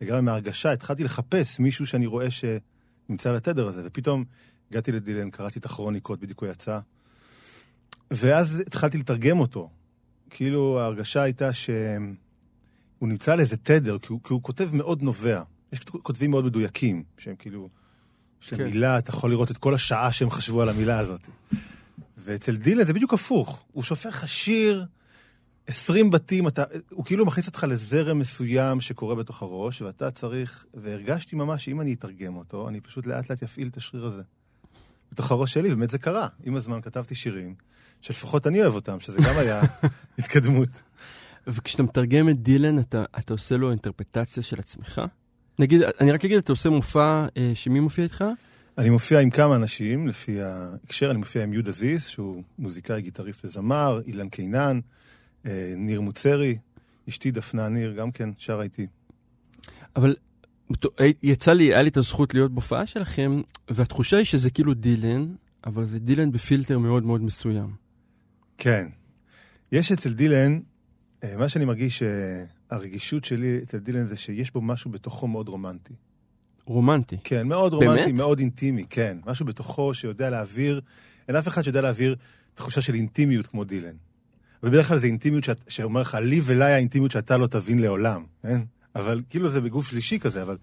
לגמרי 0.00 0.20
מהרגשה, 0.20 0.72
התחלתי 0.72 1.04
לחפש 1.04 1.60
מישהו 1.60 1.86
שאני 1.86 2.06
רואה 2.06 2.26
שנמצא 2.30 3.30
על 3.30 3.36
התדר 3.36 3.68
הזה, 3.68 3.82
ופתאום 3.84 4.24
הגעתי 4.70 4.92
לדילן, 4.92 5.30
קראתי 5.30 5.58
את 5.58 5.64
הכרוניקות, 5.64 6.20
בדיוק 6.20 6.42
הוא 6.42 6.50
יצא, 6.50 6.78
ואז 8.10 8.60
התחלתי 8.66 8.98
לתרגם 8.98 9.38
אותו. 9.40 9.70
כאילו, 10.30 10.80
ההרגשה 10.80 11.22
הייתה 11.22 11.52
שהוא 11.52 11.78
נמצא 13.00 13.32
על 13.32 13.40
איזה 13.40 13.56
תדר, 13.56 13.98
כי 13.98 14.06
הוא, 14.08 14.20
כי 14.24 14.32
הוא 14.32 14.42
כותב 14.42 14.70
מאוד 14.72 15.02
נובע. 15.02 15.42
יש 15.72 15.80
כותבים 15.80 16.30
מאוד 16.30 16.44
מדויקים, 16.44 17.02
שהם 17.18 17.36
כאילו, 17.38 17.68
יש 18.42 18.52
להם 18.52 18.60
כן. 18.60 18.70
מילה, 18.70 18.98
אתה 18.98 19.10
יכול 19.10 19.30
לראות 19.30 19.50
את 19.50 19.58
כל 19.58 19.74
השעה 19.74 20.12
שהם 20.12 20.30
חשבו 20.30 20.62
על 20.62 20.68
המילה 20.68 20.98
הזאת. 20.98 21.28
ואצל 22.18 22.56
דילן 22.56 22.84
זה 22.84 22.92
בדיוק 22.92 23.14
הפוך, 23.14 23.64
הוא 23.72 23.82
שופך 23.82 24.06
לך 24.06 24.28
שיר 24.28 24.86
20 25.66 26.10
בתים, 26.10 26.48
אתה, 26.48 26.64
הוא 26.90 27.04
כאילו 27.04 27.26
מכניס 27.26 27.46
אותך 27.46 27.66
לזרם 27.68 28.18
מסוים 28.18 28.80
שקורה 28.80 29.14
בתוך 29.14 29.42
הראש, 29.42 29.82
ואתה 29.82 30.10
צריך, 30.10 30.66
והרגשתי 30.74 31.36
ממש 31.36 31.64
שאם 31.64 31.80
אני 31.80 31.94
אתרגם 31.94 32.36
אותו, 32.36 32.68
אני 32.68 32.80
פשוט 32.80 33.06
לאט 33.06 33.30
לאט 33.30 33.42
אפעיל 33.42 33.68
את 33.68 33.76
השריר 33.76 34.04
הזה. 34.06 34.22
בתוך 35.12 35.30
הראש 35.30 35.52
שלי, 35.52 35.68
באמת 35.68 35.90
זה 35.90 35.98
קרה. 35.98 36.28
עם 36.44 36.56
הזמן 36.56 36.80
כתבתי 36.80 37.14
שירים, 37.14 37.54
שלפחות 38.00 38.46
אני 38.46 38.62
אוהב 38.62 38.74
אותם, 38.74 39.00
שזה 39.00 39.18
גם 39.18 39.38
היה 39.38 39.62
התקדמות. 40.18 40.68
וכשאתה 41.46 41.82
מתרגם 41.82 42.28
את 42.28 42.42
דילן, 42.42 42.78
אתה, 42.78 43.04
אתה 43.18 43.34
עושה 43.34 43.56
לו 43.56 43.70
אינטרפטציה 43.70 44.42
של 44.42 44.58
עצמך? 44.58 45.00
נגיד, 45.58 45.82
אני 46.00 46.12
רק 46.12 46.24
אגיד, 46.24 46.38
אתה 46.38 46.52
עושה 46.52 46.70
מופע, 46.70 47.26
אה, 47.36 47.52
שמי 47.54 47.80
מופיע 47.80 48.04
איתך? 48.04 48.24
אני 48.78 48.90
מופיע 48.90 49.20
עם 49.20 49.30
כמה 49.30 49.56
אנשים, 49.56 50.08
לפי 50.08 50.42
ההקשר, 50.42 51.10
אני 51.10 51.18
מופיע 51.18 51.42
עם 51.42 51.52
יהודה 51.52 51.70
זיס, 51.70 52.06
שהוא 52.06 52.42
מוזיקאי, 52.58 53.02
גיטריסט 53.02 53.44
וזמר, 53.44 54.00
אילן 54.06 54.28
קינן, 54.28 54.80
ניר 55.76 56.00
מוצרי, 56.00 56.58
אשתי 57.08 57.30
דפנה 57.30 57.68
ניר, 57.68 57.92
גם 57.92 58.10
כן 58.10 58.30
שרה 58.38 58.62
איתי. 58.62 58.86
אבל 59.96 60.16
יצא 61.22 61.52
לי, 61.52 61.64
היה 61.64 61.82
לי 61.82 61.88
את 61.88 61.96
הזכות 61.96 62.34
להיות 62.34 62.52
בהופעה 62.52 62.86
שלכם, 62.86 63.40
והתחושה 63.70 64.16
היא 64.16 64.26
שזה 64.26 64.50
כאילו 64.50 64.74
דילן, 64.74 65.34
אבל 65.66 65.86
זה 65.86 65.98
דילן 65.98 66.32
בפילטר 66.32 66.78
מאוד 66.78 67.04
מאוד 67.04 67.22
מסוים. 67.22 67.70
כן. 68.58 68.88
יש 69.72 69.92
אצל 69.92 70.12
דילן, 70.12 70.60
אה, 71.24 71.36
מה 71.36 71.48
שאני 71.48 71.64
מרגיש, 71.64 72.02
הרגישות 72.70 73.24
שלי 73.24 73.58
אצל 73.62 73.78
דילן 73.78 74.04
זה 74.04 74.16
שיש 74.16 74.52
בו 74.52 74.60
משהו 74.60 74.90
בתוכו 74.90 75.28
מאוד 75.28 75.48
רומנטי. 75.48 75.94
רומנטי? 76.66 77.16
כן, 77.24 77.48
מאוד 77.48 77.72
רומנטי, 77.72 78.02
באמת? 78.02 78.14
מאוד 78.14 78.38
אינטימי, 78.38 78.84
כן. 78.90 79.18
משהו 79.26 79.46
בתוכו 79.46 79.94
שיודע 79.94 80.30
להעביר, 80.30 80.80
אין 81.28 81.36
אף 81.36 81.48
אחד 81.48 81.62
שיודע 81.62 81.80
להעביר 81.80 82.16
תחושה 82.54 82.80
של 82.80 82.94
אינטימיות 82.94 83.46
כמו 83.46 83.64
דילן. 83.64 83.94
ובדרך 84.62 84.88
כלל 84.88 84.96
זה 84.96 85.06
אינטימיות 85.06 85.44
שאת, 85.44 85.64
שאומר 85.68 86.00
לך, 86.00 86.14
לי 86.14 86.40
ולי 86.44 86.72
האינטימיות 86.72 87.12
שאתה 87.12 87.36
לא 87.36 87.46
תבין 87.46 87.78
לעולם, 87.78 88.24
כן? 88.42 88.62
אבל 88.94 89.22
כאילו 89.30 89.48
זה 89.48 89.60
בגוף 89.60 89.88
שלישי 89.88 90.18
כזה, 90.18 90.42
אבל 90.42 90.56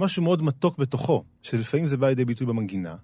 משהו 0.00 0.22
מאוד 0.22 0.42
מתוק 0.42 0.78
בתוכו, 0.78 1.24
שלפעמים 1.42 1.86
זה 1.86 1.96
בא 1.96 2.08
לידי 2.08 2.24
ביטוי 2.24 2.46
במנגינה, 2.46 2.94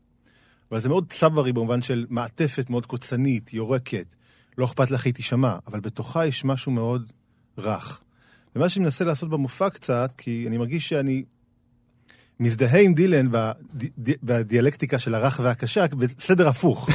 אבל 0.70 0.80
זה 0.80 0.88
מאוד 0.88 1.12
צברי 1.12 1.52
במובן 1.52 1.82
של 1.82 2.06
מעטפת 2.08 2.70
מאוד 2.70 2.86
קוצנית, 2.86 3.52
יורקת, 3.52 4.14
לא 4.58 4.64
אכפת 4.64 4.90
לך 4.90 5.06
היא 5.06 5.14
תישמע, 5.14 5.56
אבל 5.66 5.80
בתוכה 5.80 6.26
יש 6.26 6.44
משהו 6.44 6.72
מאוד 6.72 7.12
רך. 7.58 8.00
ומה 8.56 8.68
שאני 8.68 8.84
מנסה 8.84 9.04
לעשות 9.04 9.30
במופע 9.30 9.70
קצת, 9.70 10.14
כי 10.18 10.44
אני 10.48 10.58
מרגיש 10.58 10.88
שאני 10.88 11.24
מזדהה 12.40 12.80
עם 12.80 12.94
דילן 12.94 13.26
בדיאלקטיקה 14.22 14.98
של 14.98 15.14
הרך 15.14 15.40
והקשה, 15.42 15.86
בסדר 15.86 16.48
הפוך. 16.48 16.90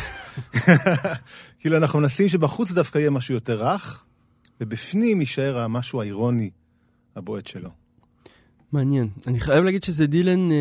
כאילו, 1.59 1.77
אנחנו 1.77 1.99
מנסים 1.99 2.27
שבחוץ 2.27 2.71
דווקא 2.71 2.99
יהיה 2.99 3.09
משהו 3.09 3.33
יותר 3.33 3.63
רך, 3.63 4.05
ובפנים 4.61 5.19
יישאר 5.19 5.57
המשהו 5.57 6.01
האירוני 6.01 6.49
הבועט 7.15 7.47
שלו. 7.47 7.69
מעניין. 8.71 9.07
אני 9.27 9.39
חייב 9.39 9.63
להגיד 9.63 9.83
שזה 9.83 10.07
דילן 10.07 10.51
אה, 10.51 10.57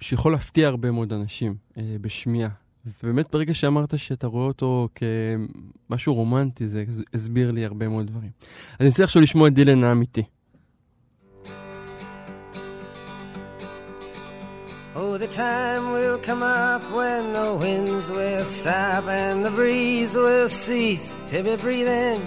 שיכול 0.00 0.32
להפתיע 0.32 0.68
הרבה 0.68 0.90
מאוד 0.90 1.12
אנשים 1.12 1.54
אה, 1.78 1.96
בשמיעה. 2.00 2.50
ובאמת 3.02 3.32
ברגע 3.32 3.54
שאמרת 3.54 3.98
שאתה 3.98 4.26
רואה 4.26 4.46
אותו 4.46 4.88
כמשהו 5.88 6.14
רומנטי, 6.14 6.68
זה 6.68 6.84
הסביר 7.14 7.50
לי 7.50 7.64
הרבה 7.64 7.88
מאוד 7.88 8.06
דברים. 8.06 8.30
אז 8.72 8.80
אני 8.80 8.90
צריך 8.90 9.04
עכשיו 9.08 9.22
לשמוע 9.22 9.48
את 9.48 9.54
דילן 9.54 9.84
האמיתי. 9.84 10.22
The 15.16 15.28
time 15.28 15.92
will 15.92 16.18
come 16.18 16.42
up 16.42 16.82
when 16.92 17.32
the 17.32 17.54
winds 17.54 18.10
will 18.10 18.44
stop 18.44 19.06
and 19.06 19.42
the 19.42 19.50
breeze 19.50 20.14
will 20.14 20.50
cease 20.50 21.16
to 21.28 21.42
be 21.42 21.56
breathing. 21.56 22.20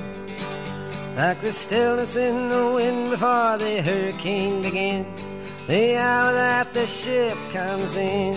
Like 1.16 1.40
the 1.40 1.52
stillness 1.52 2.16
in 2.16 2.50
the 2.50 2.72
wind 2.74 3.12
before 3.12 3.60
the 3.60 3.84
hurricane 3.84 4.64
begins, 4.64 5.36
the 5.68 5.98
hour 5.98 6.34
that 6.34 6.74
the 6.74 6.88
ship 6.88 7.38
comes 7.52 7.96
in. 7.96 8.36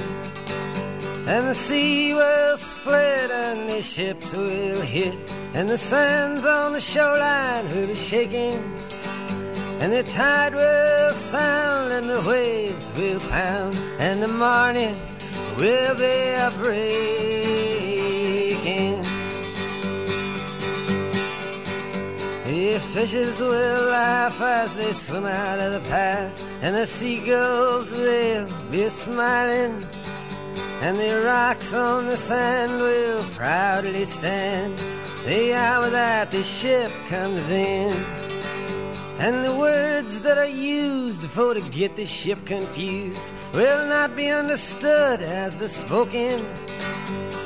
And 1.26 1.48
the 1.48 1.54
sea 1.54 2.12
will 2.12 2.58
split 2.58 3.30
and 3.30 3.70
the 3.70 3.80
ships 3.80 4.34
will 4.34 4.82
hit, 4.82 5.16
and 5.54 5.66
the 5.66 5.78
sands 5.78 6.44
on 6.44 6.74
the 6.74 6.80
shoreline 6.80 7.74
will 7.74 7.86
be 7.86 7.94
shaking. 7.94 8.62
And 9.82 9.92
the 9.92 10.04
tide 10.04 10.54
will 10.54 11.12
sound 11.12 11.92
and 11.92 12.08
the 12.08 12.20
waves 12.22 12.92
will 12.96 13.18
pound, 13.18 13.76
and 13.98 14.22
the 14.22 14.28
morning 14.28 14.96
will 15.58 15.96
be 15.96 16.28
a 16.38 16.52
breaking. 16.56 17.42
The 22.44 22.78
fishes 22.94 23.40
will 23.40 23.88
laugh 23.88 24.40
as 24.40 24.72
they 24.76 24.92
swim 24.92 25.26
out 25.26 25.58
of 25.58 25.72
the 25.72 25.80
path, 25.90 26.40
and 26.60 26.76
the 26.76 26.86
seagulls 26.86 27.90
they'll 27.90 28.46
be 28.70 28.88
smiling. 28.88 29.84
And 30.80 30.96
the 30.96 31.24
rocks 31.24 31.74
on 31.74 32.06
the 32.06 32.16
sand 32.16 32.80
will 32.80 33.24
proudly 33.30 34.04
stand 34.04 34.78
the 35.26 35.54
hour 35.54 35.90
that 35.90 36.30
the 36.30 36.44
ship 36.44 36.92
comes 37.08 37.48
in. 37.50 38.21
And 39.18 39.44
the 39.44 39.54
words 39.54 40.20
that 40.22 40.38
are 40.38 40.46
used 40.46 41.20
for 41.30 41.54
to 41.54 41.60
get 41.70 41.96
the 41.96 42.06
ship 42.06 42.44
confused 42.44 43.28
will 43.52 43.86
not 43.86 44.16
be 44.16 44.28
understood 44.28 45.22
as 45.22 45.56
the 45.56 45.68
spoken. 45.68 46.44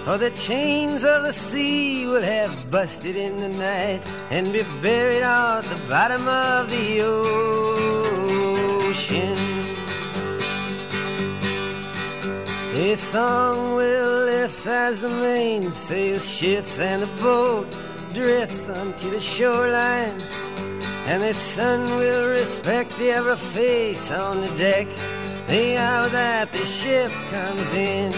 For 0.05 0.19
the 0.19 0.31
chains 0.31 1.05
of 1.05 1.25
the 1.25 1.33
sea 1.33 2.07
will 2.07 2.23
have 2.23 2.71
busted 2.71 3.17
in 3.17 3.41
the 3.41 3.49
night 3.49 4.01
and 4.31 4.53
be 4.53 4.63
buried 4.81 5.23
at 5.23 5.63
the 5.63 5.77
bottom 5.89 6.29
of 6.29 6.71
the 6.71 7.01
ocean. 7.03 8.07
A 12.77 12.95
song 12.95 13.75
will 13.75 14.27
lift 14.27 14.67
as 14.67 15.01
the 15.01 15.09
mainsail 15.09 16.21
shifts 16.21 16.79
and 16.79 17.03
the 17.03 17.09
boat 17.21 17.67
drifts 18.13 18.69
onto 18.69 19.11
the 19.11 19.19
shoreline. 19.19 20.23
And 21.07 21.23
the 21.23 21.35
sun 21.35 21.97
will 21.97 22.29
respect 22.29 22.99
every 23.01 23.37
face 23.37 24.11
on 24.11 24.41
the 24.41 24.51
deck 24.57 24.89
the 25.47 25.77
hour 25.77 26.09
that 26.09 26.51
the 26.53 26.65
ship 26.65 27.13
comes 27.31 27.73
in. 27.75 28.13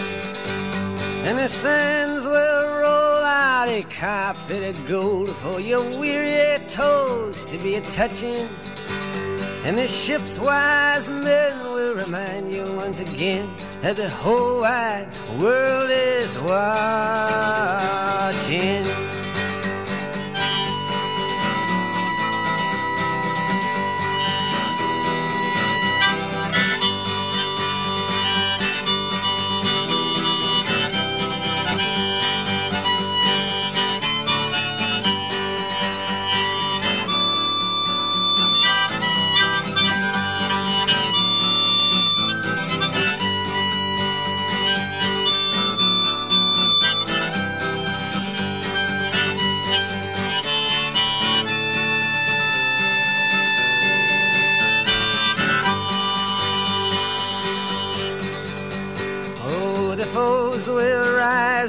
And 1.25 1.37
the 1.37 1.47
sands 1.47 2.25
will 2.25 2.67
roll 2.79 3.23
out 3.23 3.67
a 3.69 3.83
carpet 3.83 4.63
of 4.63 4.87
gold 4.87 5.29
for 5.35 5.59
your 5.59 5.83
weary 5.99 6.57
toes 6.65 7.45
to 7.45 7.59
be 7.59 7.75
a 7.75 7.81
touching. 7.81 8.49
And 9.65 9.77
the 9.77 9.87
ship's 9.87 10.39
wise 10.39 11.09
men 11.09 11.59
will 11.59 11.93
remind 11.93 12.51
you 12.51 12.63
once 12.73 12.99
again 12.99 13.47
that 13.81 13.97
the 13.97 14.09
whole 14.09 14.61
wide 14.61 15.09
world 15.39 15.91
is 15.91 16.35
watching. 16.39 16.69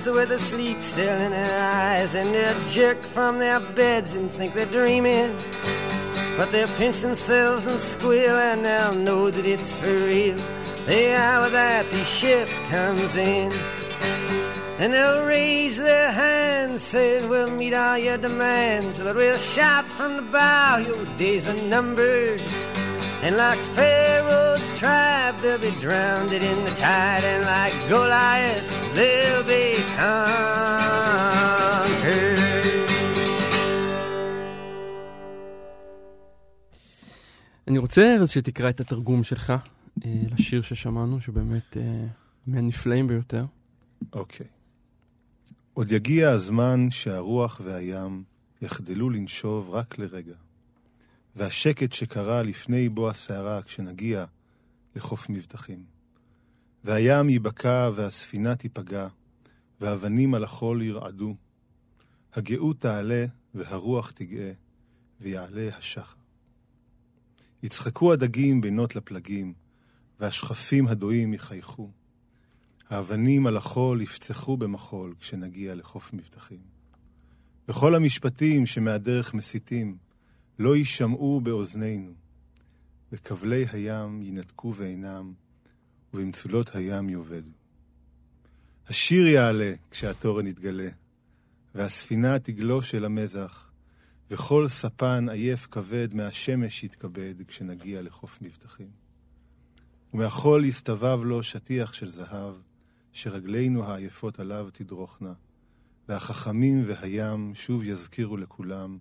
With 0.07 0.29
the 0.31 0.39
sleep 0.39 0.83
still 0.83 1.19
in 1.21 1.33
their 1.33 1.61
eyes, 1.61 2.15
and 2.15 2.35
they'll 2.35 2.67
jerk 2.69 3.03
from 3.03 3.39
their 3.39 3.61
beds 3.61 4.15
and 4.15 4.31
think 4.31 4.55
they're 4.55 4.67
dreaming. 4.67 5.37
But 6.37 6.51
they'll 6.53 6.69
pinch 6.79 7.01
themselves 7.01 7.67
and 7.67 7.79
squeal, 7.79 8.37
and 8.39 8.65
they'll 8.65 8.95
know 8.95 9.31
that 9.31 9.47
it's 9.47 9.75
for 9.75 9.93
real. 9.93 10.37
The 10.87 11.15
hour 11.15 11.51
that 11.51 11.91
the 11.91 12.05
ship 12.05 12.49
comes 12.71 13.17
in. 13.17 13.53
And 14.79 14.95
they'll 14.95 15.25
raise 15.25 15.77
their 15.77 16.11
hands, 16.11 16.83
saying, 16.83 17.29
We'll 17.29 17.51
meet 17.51 17.75
all 17.75 17.99
your 17.99 18.17
demands, 18.17 19.03
but 19.03 19.17
we'll 19.17 19.37
shout 19.39 19.87
from 19.87 20.17
the 20.17 20.23
bow, 20.23 20.79
Your 20.79 21.05
days 21.17 21.49
are 21.49 21.63
numbered. 21.69 22.41
And 23.23 23.37
like 23.37 23.63
Pharaoh's 23.77 24.67
tribe, 24.81 25.37
they'll 25.43 25.59
be 25.59 25.75
drowned 25.85 26.33
in 26.33 26.59
the 26.65 26.75
tide, 26.85 27.25
and 27.33 27.43
like 27.55 27.75
Goliath, 27.91 28.69
they'll 28.95 29.45
be 29.57 29.67
conquered. 29.99 31.21
אני 37.69 37.79
רוצה, 37.79 38.17
ארז, 38.17 38.31
שתקרא 38.31 38.71
את 38.71 38.81
התרגום 38.81 39.23
שלך 39.23 39.53
אה, 40.05 40.23
לשיר 40.31 40.63
ששמענו, 40.63 41.21
שבאמת 41.21 41.77
אה, 41.77 42.07
מהנפלאים 42.47 43.09
ביותר. 43.09 43.45
אוקיי. 44.13 44.47
עוד 45.75 45.93
יגיע 45.93 46.31
הזמן 46.31 46.91
שהרוח 46.91 47.61
והים 47.65 48.23
יחדלו 48.63 49.11
לנשוב 49.11 49.71
רק 49.71 49.99
לרגע, 49.99 50.35
והשקט 51.37 51.93
שקרה 51.93 52.43
לפני 52.43 52.89
בוא 52.89 53.11
הסערה 53.11 53.63
כשנגיע 53.63 54.25
לחוף 54.97 55.29
מבטחים. 55.29 55.85
והים 56.85 57.29
ייבקע 57.29 57.91
והספינה 57.95 58.57
תיפגע, 58.57 59.09
ואבנים 59.81 60.35
על 60.35 60.45
החול 60.45 60.83
ירעדו. 60.83 61.37
הגאות 62.35 62.81
תעלה 62.81 63.27
והרוח 63.55 64.11
תגאה, 64.11 64.53
ויעלה 65.21 65.69
השחר. 65.79 66.15
יצחקו 67.63 68.13
הדגים 68.13 68.61
בינות 68.61 68.97
לפלגים, 68.97 69.55
והשכפים 70.21 70.87
הדועים 70.87 71.35
יחייכו. 71.35 71.91
האבנים 72.89 73.47
על 73.47 73.57
החול 73.57 74.03
יפצחו 74.03 74.57
במחול 74.57 75.15
כשנגיע 75.21 75.75
לחוף 75.75 76.13
מבטחים. 76.13 76.61
וכל 77.69 77.95
המשפטים 77.95 78.67
שמהדרך 78.67 79.35
מסיתים 79.35 79.97
לא 80.61 80.77
יישמעו 80.77 81.41
באוזנינו. 81.41 82.13
וכבלי 83.13 83.65
הים 83.73 84.23
ינתקו 84.23 84.73
בעינם, 84.73 85.33
ובמצולות 86.15 86.77
הים 86.77 87.09
יאבדו. 87.09 87.51
השיר 88.89 89.27
יעלה 89.27 89.73
כשהתורן 89.91 90.47
יתגלה, 90.47 90.89
והספינה 91.75 92.39
תגלוש 92.39 92.95
אל 92.95 93.05
המזח, 93.05 93.71
וכל 94.31 94.69
ספן 94.69 95.29
עייף 95.29 95.67
כבד 95.71 96.15
מהשמש 96.15 96.85
יתכבד 96.85 97.35
כשנגיע 97.49 98.03
לחוף 98.03 98.39
מבטחים. 98.43 98.91
ומהחול 100.15 100.65
יסתובב 100.65 101.21
לו 101.25 101.43
שטיח 101.43 101.93
של 101.93 102.09
זהב, 102.09 102.55
שרגלינו 103.13 103.85
העייפות 103.85 104.41
עליו 104.41 104.69
תדרוכנה, 104.73 105.33
והחכמים 106.09 106.85
והים 106.87 107.55
שוב 107.55 107.85
יזכירו 107.85 108.37
לכולם, 108.37 108.99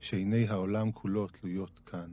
שעיני 0.00 0.48
העולם 0.48 0.92
כולו 0.92 1.26
תלויות 1.26 1.80
כאן. 1.86 2.10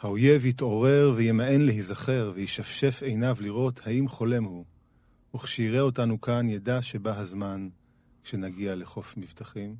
האויב 0.00 0.46
יתעורר 0.46 1.12
וימאן 1.16 1.60
להיזכר, 1.60 2.32
וישפשף 2.34 3.02
עיניו 3.02 3.36
לראות 3.40 3.80
האם 3.84 4.08
חולם 4.08 4.44
הוא, 4.44 4.64
וכשיראה 5.34 5.80
אותנו 5.80 6.20
כאן 6.20 6.48
ידע 6.48 6.82
שבא 6.82 7.18
הזמן 7.18 7.68
כשנגיע 8.22 8.74
לחוף 8.74 9.16
מבטחים. 9.16 9.76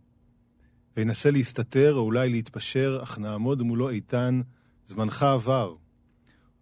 וינסה 0.97 1.31
להסתתר 1.31 1.95
או 1.95 2.01
אולי 2.01 2.29
להתפשר, 2.29 3.01
אך 3.03 3.19
נעמוד 3.19 3.63
מולו 3.63 3.89
איתן, 3.89 4.41
זמנך 4.87 5.23
עבר. 5.23 5.75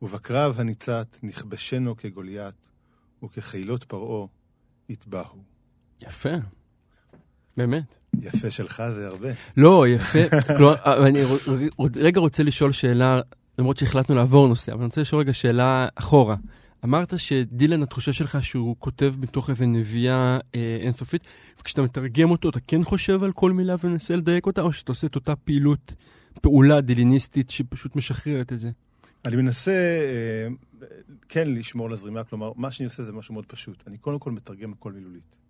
ובקרב 0.03 0.61
הניצת 0.61 1.17
נכבשנו 1.23 1.97
כגוליית, 1.97 2.69
וכחילות 3.23 3.85
פרעה 3.85 4.27
יטבעו. 4.89 5.43
יפה. 6.03 6.35
באמת. 7.57 7.95
יפה 8.23 8.51
שלך 8.51 8.83
זה 8.91 9.07
הרבה. 9.07 9.29
לא, 9.57 9.89
יפה. 9.89 10.19
כלומר, 10.57 11.07
אני 11.07 11.23
רגע 11.97 12.21
רוצה 12.21 12.43
לשאול 12.43 12.73
שאלה, 12.73 13.21
למרות 13.59 13.77
שהחלטנו 13.77 14.15
לעבור 14.15 14.49
נושא, 14.49 14.73
אבל 14.73 14.81
אני 14.81 14.87
רוצה 14.87 15.01
לשאול 15.01 15.21
רגע 15.21 15.33
שאלה 15.33 15.89
אחורה. 15.95 16.37
אמרת 16.85 17.19
שדילן, 17.19 17.83
התחושה 17.83 18.13
שלך 18.13 18.45
שהוא 18.45 18.77
כותב 18.79 19.15
מתוך 19.19 19.51
איזה 19.51 19.67
נביאה 19.67 20.39
אה, 20.55 20.79
אינסופית, 20.81 21.23
וכשאתה 21.61 21.83
מתרגם 21.83 22.31
אותו, 22.31 22.49
אתה 22.49 22.61
כן 22.67 22.85
חושב 22.85 23.25
על 23.25 23.33
כל 23.33 23.53
מילה 23.53 23.75
ומנסה 23.85 24.17
לדייק 24.17 24.47
אותה, 24.47 24.63
או 24.63 24.73
שאתה 24.73 24.93
עושה 24.93 25.07
את 25.07 25.15
אותה 25.15 25.37
פעילות, 25.37 25.95
פעולה 26.41 26.81
דיליניסטית 26.81 27.51
שפשוט 27.51 27.97
משחררת 27.97 28.53
את 28.53 28.59
זה? 28.59 28.71
אני 29.25 29.37
מנסה 29.37 29.73
אה, 29.73 30.49
כן 31.29 31.55
לשמור 31.55 31.91
לזרימה, 31.91 32.25
כלומר, 32.25 32.53
מה 32.57 32.71
שאני 32.71 32.85
עושה 32.85 33.03
זה 33.03 33.13
משהו 33.13 33.35
מאוד 33.35 33.47
פשוט. 33.47 33.85
אני 33.87 33.99
קודם 33.99 34.19
כל 34.19 34.31
מתרגם 34.31 34.73
הכל 34.73 34.93
מילולית. 34.93 35.44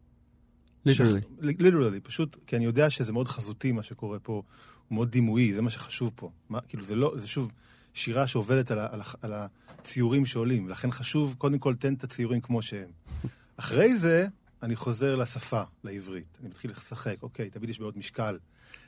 literally. 0.87 1.21
Literally, 1.41 2.01
פשוט, 2.01 2.37
כי 2.47 2.57
אני 2.57 2.65
יודע 2.65 2.91
שזה 2.91 3.13
מאוד 3.13 3.29
חזותי 3.29 3.73
מה 3.73 3.83
שקורה 3.83 4.19
פה, 4.19 4.43
הוא 4.89 4.97
מאוד 4.97 5.11
דימויי, 5.11 5.55
זה 5.55 5.63
מה 5.63 5.71
שחשוב 5.71 6.13
פה. 6.15 6.31
מה, 6.49 6.61
כאילו, 6.61 6.85
זה 6.85 6.95
לא, 6.95 7.15
זה 7.17 7.27
שוב 7.27 7.51
שירה 7.95 8.27
שעובדת 8.27 8.71
על, 8.71 8.79
ה, 8.79 8.87
על, 8.91 9.01
ה, 9.01 9.05
על 9.23 9.33
הציורים 9.35 10.27
שעולים, 10.27 10.69
לכן 10.69 10.91
חשוב, 10.91 11.35
קודם 11.39 11.59
כל, 11.59 11.75
תן 11.75 11.95
את 11.95 12.05
הציורים 12.05 12.41
כמו 12.41 12.63
שהם. 12.63 12.89
אחרי 13.57 13.97
זה, 13.97 14.27
אני 14.63 14.77
חוזר 14.77 15.17
לשפה, 15.17 15.63
לעברית. 15.85 16.39
אני 16.41 16.49
מתחיל 16.49 16.71
לשחק, 16.71 17.17
אוקיי, 17.23 17.51
תמיד 17.51 17.71
יש 17.71 17.79
בעיות 17.79 17.97
משקל. 17.97 18.39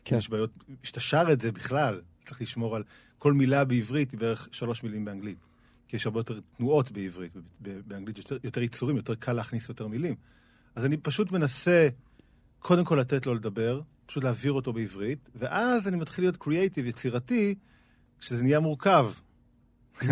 כן. 0.05 0.17
יש 0.17 0.29
בעיות, 0.29 0.51
כשאתה 0.83 1.01
שר 1.01 1.33
את 1.33 1.41
זה 1.41 1.53
בכלל, 1.53 2.01
צריך 2.27 2.43
לשמור 2.43 2.77
על 2.77 2.83
כל 3.19 3.33
מילה 3.33 3.65
בעברית 3.65 4.11
היא 4.11 4.21
בערך 4.21 4.49
שלוש 4.53 4.83
מילים 4.83 5.05
באנגלית. 5.05 5.39
כי 5.89 5.97
יש 5.97 6.07
הרבה 6.07 6.21
יותר 6.21 6.41
תנועות 6.57 6.91
בעברית, 6.91 7.33
באנגלית 7.61 8.19
יותר, 8.19 8.37
יותר 8.45 8.63
יצורים, 8.63 8.97
יותר 8.97 9.15
קל 9.15 9.33
להכניס 9.33 9.69
יותר 9.69 9.87
מילים. 9.87 10.15
אז 10.77 10.85
אני 10.85 10.97
פשוט 10.97 11.33
מנסה 11.33 11.89
קודם 12.59 12.85
כל 12.85 12.97
לתת 12.97 13.27
לו 13.27 13.35
לדבר, 13.35 13.81
פשוט 14.07 14.25
להעביר 14.25 14.53
אותו 14.53 14.73
בעברית, 14.73 15.31
ואז 15.35 15.89
אני 15.89 15.97
מתחיל 15.97 16.25
להיות 16.25 16.37
קריאייטיב, 16.37 16.87
יצירתי, 16.87 17.55
כשזה 18.21 18.43
נהיה 18.43 18.61
מורכב. 18.61 19.09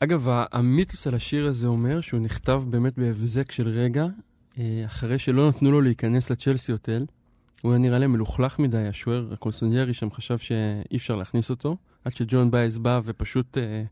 אגב, 0.00 0.26
המיתוס 0.52 1.06
על 1.06 1.14
השיר 1.14 1.46
הזה 1.46 1.66
אומר 1.66 2.00
שהוא 2.00 2.20
נכתב 2.20 2.62
באמת 2.66 2.98
בהבזק 2.98 3.52
של 3.52 3.68
רגע, 3.68 4.06
אה, 4.58 4.82
אחרי 4.86 5.18
שלא 5.18 5.48
נתנו 5.48 5.72
לו 5.72 5.80
להיכנס 5.80 6.30
לצ'לסי 6.30 6.72
הוטל. 6.72 7.06
הוא 7.62 7.72
היה 7.72 7.78
נראה 7.78 7.98
להם 7.98 8.12
מלוכלך 8.12 8.58
מדי, 8.58 8.86
השוער 8.86 9.32
הקונסוניירי 9.32 9.94
שם 9.94 10.10
חשב 10.10 10.38
שאי 10.38 10.96
אפשר 10.96 11.16
להכניס 11.16 11.50
אותו. 11.50 11.76
עד 12.04 12.16
שג'ואן 12.16 12.50
באאז 12.50 12.78
בא 12.78 13.00
ופשוט... 13.04 13.58
אה, 13.58 13.82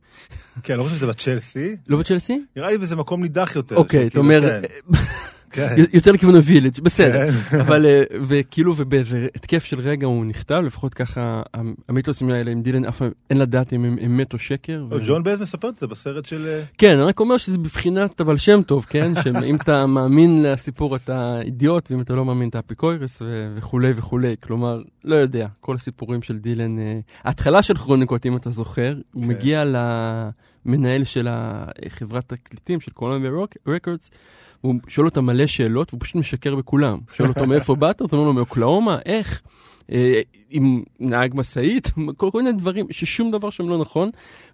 כן, 0.62 0.76
לא 0.76 0.84
חושב 0.84 0.96
שזה 0.96 1.06
בצ'לסי. 1.06 1.76
לא 1.88 1.98
בצ'לסי? 1.98 2.44
נראה 2.56 2.70
לי 2.70 2.78
באיזה 2.78 2.96
מקום 2.96 3.22
נידח 3.22 3.56
יותר. 3.56 3.76
אוקיי, 3.76 4.06
אתה 4.06 4.18
אומר... 4.18 4.60
כן. 5.50 5.68
כן. 5.76 5.84
יותר 5.92 6.12
לכיוון 6.12 6.34
הווילג', 6.34 6.80
בסדר. 6.82 7.30
כן. 7.30 7.60
אבל, 7.64 7.86
אה, 7.86 8.02
וכאילו, 8.22 8.74
ובאיזה 8.76 9.26
התקף 9.34 9.64
של 9.64 9.80
רגע 9.80 10.06
הוא 10.06 10.24
נכתב, 10.24 10.62
לפחות 10.66 10.94
ככה, 10.94 11.42
המיתוסים 11.88 12.30
האלה 12.30 12.50
עם 12.50 12.62
דילן, 12.62 12.84
אף 12.84 13.02
אין 13.30 13.38
לדעת 13.38 13.72
אם 13.72 13.84
הם 13.84 13.96
אמת 14.06 14.32
או 14.32 14.38
שקר. 14.38 14.84
ג'ואן 15.06 15.22
באאז 15.22 15.40
מספר 15.40 15.68
את 15.68 15.76
זה 15.76 15.86
בסרט 15.86 16.26
של... 16.26 16.46
אה, 16.46 16.62
כן, 16.78 16.92
אני 16.94 17.02
רק 17.02 17.20
אומר 17.20 17.36
שזה 17.36 17.58
בבחינת 17.58 18.20
אבל 18.20 18.36
שם 18.36 18.62
טוב, 18.62 18.86
כן? 18.88 19.12
שאם 19.24 19.56
אתה 19.56 19.86
מאמין 19.86 20.42
לסיפור 20.42 20.96
אתה 20.96 21.40
אידיוט, 21.40 21.90
ואם 21.90 22.00
אתה 22.00 22.14
לא 22.14 22.24
מאמין 22.24 22.48
אתה 22.48 22.58
אפיקוירס 22.58 23.22
וכולי 23.56 23.92
וכולי. 23.96 24.34
כלומר, 24.40 24.82
לא 25.04 25.14
יודע, 25.14 25.46
כל 25.60 25.76
הסיפורים 25.76 26.22
של 26.22 26.38
דילן, 26.38 26.78
אה, 26.78 26.98
ההתחלה 27.24 27.62
של 27.62 27.76
כרוניקות, 27.76 28.26
אם 28.26 28.36
אתה 28.36 28.50
זוכר, 28.50 28.94
הוא 29.12 29.24
מגיע 29.24 29.64
למנהל 30.66 31.04
של 31.04 31.28
חברת 31.88 32.28
תקליטים, 32.28 32.80
של 32.80 32.92
קולומביה 32.92 33.30
רקורדס, 33.66 34.10
הוא 34.60 34.74
שואל 34.88 35.06
אותם 35.06 35.26
מלא 35.26 35.46
שאלות, 35.46 35.94
והוא 35.94 36.00
פשוט 36.00 36.16
משקר 36.16 36.56
בכולם. 36.56 36.98
שואל 37.14 37.28
אותו 37.28 37.46
מאיפה 37.50 37.74
באת, 37.74 38.02
אתה 38.02 38.16
אומר 38.16 38.26
לו 38.26 38.32
מאוקלאומה, 38.32 38.98
איך? 39.06 39.42
אה, 39.92 40.20
עם 40.50 40.82
נהג 41.00 41.32
משאית, 41.34 41.90
כל, 42.16 42.30
כל 42.32 42.42
מיני 42.42 42.52
דברים, 42.52 42.86
ששום 42.90 43.30
דבר 43.30 43.50
שם 43.50 43.68
לא 43.68 43.78
נכון, 43.78 44.08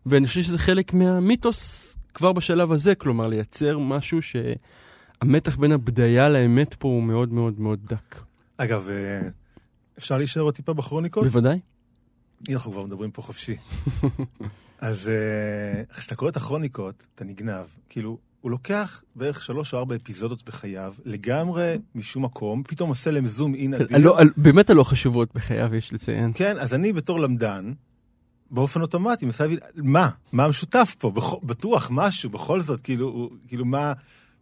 ואני 0.06 0.26
חושב 0.26 0.42
שזה 0.42 0.58
חלק 0.58 0.94
מהמיתוס 0.94 1.96
כבר 2.14 2.32
בשלב 2.32 2.72
הזה, 2.72 2.94
כלומר 2.94 3.28
לייצר 3.28 3.78
משהו 3.78 4.18
שהמתח 4.22 5.56
בין 5.56 5.72
הבדיה 5.72 6.28
לאמת 6.28 6.74
פה 6.74 6.88
הוא 6.88 7.02
מאוד 7.02 7.32
מאוד 7.32 7.60
מאוד 7.60 7.78
דק. 7.84 8.20
אגב, 8.56 8.88
אה, 8.88 9.28
אפשר 9.98 10.18
להישאר 10.18 10.42
עוד 10.42 10.54
טיפה 10.54 10.72
בכרוניקות? 10.72 11.24
בוודאי. 11.24 11.58
אנחנו 12.50 12.72
כבר 12.72 12.82
מדברים 12.82 13.10
פה 13.10 13.22
חופשי. 13.22 13.56
אז 14.84 15.08
אה, 15.08 15.82
כשאתה 15.96 16.14
קורא 16.14 16.30
את 16.30 16.36
הכרוניקות, 16.36 17.06
אתה 17.14 17.24
נגנב. 17.24 17.64
כאילו, 17.88 18.18
הוא 18.40 18.50
לוקח 18.50 19.02
בערך 19.16 19.42
שלוש 19.42 19.74
או 19.74 19.78
ארבע 19.78 19.96
אפיזודות 19.96 20.42
בחייו, 20.44 20.94
לגמרי 21.04 21.78
משום 21.94 22.24
מקום, 22.24 22.62
פתאום 22.62 22.88
עושה 22.88 23.10
להם 23.10 23.26
זום 23.26 23.54
אין 23.54 23.74
אדיר. 23.74 23.98
לא, 23.98 24.18
באמת 24.36 24.70
הלא 24.70 24.84
חשובות 24.84 25.34
בחייו, 25.34 25.74
יש 25.74 25.92
לציין. 25.92 26.32
כן, 26.34 26.58
אז 26.58 26.74
אני 26.74 26.92
בתור 26.92 27.20
למדן, 27.20 27.72
באופן 28.50 28.80
אוטומטי, 28.80 29.24
מנסה 29.24 29.44
להבין, 29.44 29.58
מה? 29.76 30.10
מה 30.32 30.44
המשותף 30.44 30.94
פה? 30.98 31.12
בטוח 31.42 31.88
משהו, 31.92 32.30
בכל 32.30 32.60
זאת, 32.60 32.80
כאילו, 32.80 33.30
כאילו 33.48 33.64
מה, 33.64 33.92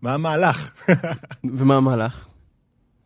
מה 0.02 0.14
המהלך? 0.14 0.88
ומה 1.58 1.76
המהלך? 1.76 2.26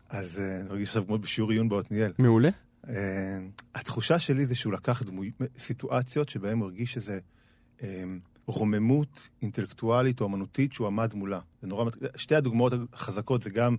אז 0.09 0.41
אה, 0.41 0.61
אני 0.61 0.69
מרגיש 0.69 0.89
עכשיו 0.89 1.07
כמו 1.07 1.19
בשיעור 1.19 1.51
עיון 1.51 1.69
בעתניאל. 1.69 2.13
מעולה. 2.19 2.51
Uh, 2.87 2.91
התחושה 3.75 4.19
שלי 4.19 4.47
זה 4.47 4.55
שהוא 4.55 4.73
לקח 4.73 5.03
דמוי, 5.03 5.31
סיטואציות 5.59 6.29
שבהן 6.29 6.59
הוא 6.59 6.65
הרגיש 6.65 6.93
שזה 6.93 7.19
um, 7.79 7.83
רוממות 8.47 9.29
אינטלקטואלית 9.43 10.21
או 10.21 10.27
אמנותית 10.27 10.73
שהוא 10.73 10.87
עמד 10.87 11.15
מולה. 11.15 11.41
זה 11.63 11.69
נורא, 11.69 11.91
שתי 12.17 12.35
הדוגמאות 12.35 12.73
החזקות 12.93 13.43
זה 13.43 13.51
גם 13.51 13.77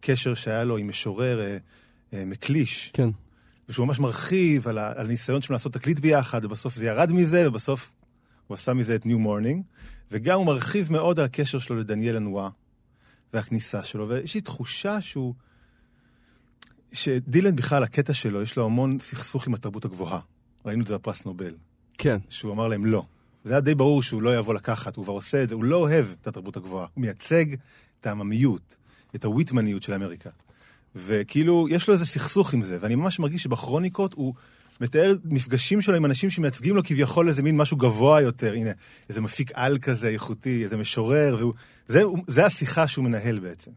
קשר 0.00 0.34
שהיה 0.34 0.64
לו 0.64 0.76
עם 0.76 0.88
משורר 0.88 1.40
uh, 1.40 2.12
uh, 2.12 2.16
מקליש. 2.26 2.90
כן. 2.92 3.08
ושהוא 3.68 3.86
ממש 3.86 4.00
מרחיב 4.00 4.68
על, 4.68 4.78
על 4.78 5.06
הניסיון 5.06 5.42
שלו 5.42 5.52
לעשות 5.52 5.72
תקליט 5.72 5.98
ביחד, 5.98 6.44
ובסוף 6.44 6.74
זה 6.74 6.86
ירד 6.86 7.12
מזה, 7.12 7.48
ובסוף 7.48 7.90
הוא 8.46 8.54
עשה 8.54 8.74
מזה 8.74 8.94
את 8.94 9.06
New 9.06 9.18
Morning. 9.18 9.62
וגם 10.10 10.38
הוא 10.38 10.46
מרחיב 10.46 10.92
מאוד 10.92 11.18
על 11.18 11.24
הקשר 11.24 11.58
שלו 11.58 11.76
לדניאל 11.76 12.16
לנואה, 12.16 12.48
והכניסה 13.32 13.84
שלו, 13.84 14.08
ויש 14.08 14.34
לי 14.34 14.40
תחושה 14.40 15.00
שהוא... 15.00 15.34
שדילן 16.92 17.56
בכלל, 17.56 17.82
הקטע 17.82 18.14
שלו, 18.14 18.42
יש 18.42 18.56
לו 18.56 18.64
המון 18.64 18.98
סכסוך 19.00 19.46
עם 19.46 19.54
התרבות 19.54 19.84
הגבוהה. 19.84 20.20
ראינו 20.64 20.82
את 20.82 20.86
זה 20.86 20.94
בפרס 20.94 21.24
נובל. 21.24 21.54
כן. 21.98 22.18
שהוא 22.28 22.52
אמר 22.52 22.68
להם 22.68 22.86
לא. 22.86 23.04
זה 23.44 23.52
היה 23.52 23.60
די 23.60 23.74
ברור 23.74 24.02
שהוא 24.02 24.22
לא 24.22 24.38
יבוא 24.38 24.54
לקחת, 24.54 24.96
הוא 24.96 25.04
כבר 25.04 25.12
עושה 25.12 25.42
את 25.42 25.48
זה, 25.48 25.54
הוא 25.54 25.64
לא 25.64 25.76
אוהב 25.76 26.06
את 26.20 26.26
התרבות 26.26 26.56
הגבוהה. 26.56 26.86
הוא 26.94 27.02
מייצג 27.02 27.44
את 28.00 28.06
העממיות, 28.06 28.76
את 29.14 29.24
הוויטמניות 29.24 29.82
של 29.82 29.92
אמריקה. 29.94 30.30
וכאילו, 30.96 31.66
יש 31.70 31.88
לו 31.88 31.94
איזה 31.94 32.06
סכסוך 32.06 32.54
עם 32.54 32.62
זה, 32.62 32.78
ואני 32.80 32.94
ממש 32.94 33.18
מרגיש 33.18 33.42
שבכרוניקות 33.42 34.14
הוא 34.14 34.34
מתאר 34.80 35.14
מפגשים 35.24 35.80
שלו 35.80 35.96
עם 35.96 36.04
אנשים 36.04 36.30
שמייצגים 36.30 36.76
לו 36.76 36.82
כביכול 36.84 37.28
איזה 37.28 37.42
מין 37.42 37.56
משהו 37.56 37.76
גבוה 37.76 38.20
יותר. 38.20 38.52
הנה, 38.52 38.70
איזה 39.08 39.20
מפיק 39.20 39.50
על 39.54 39.78
כזה 39.78 40.08
איכותי, 40.08 40.64
איזה 40.64 40.76
משורר, 40.76 41.36
והוא... 41.38 41.54
זה, 41.86 42.02
זה 42.26 42.46
השיחה 42.46 42.88
שהוא 42.88 43.04
מנהל 43.04 43.38
בעצם. 43.38 43.70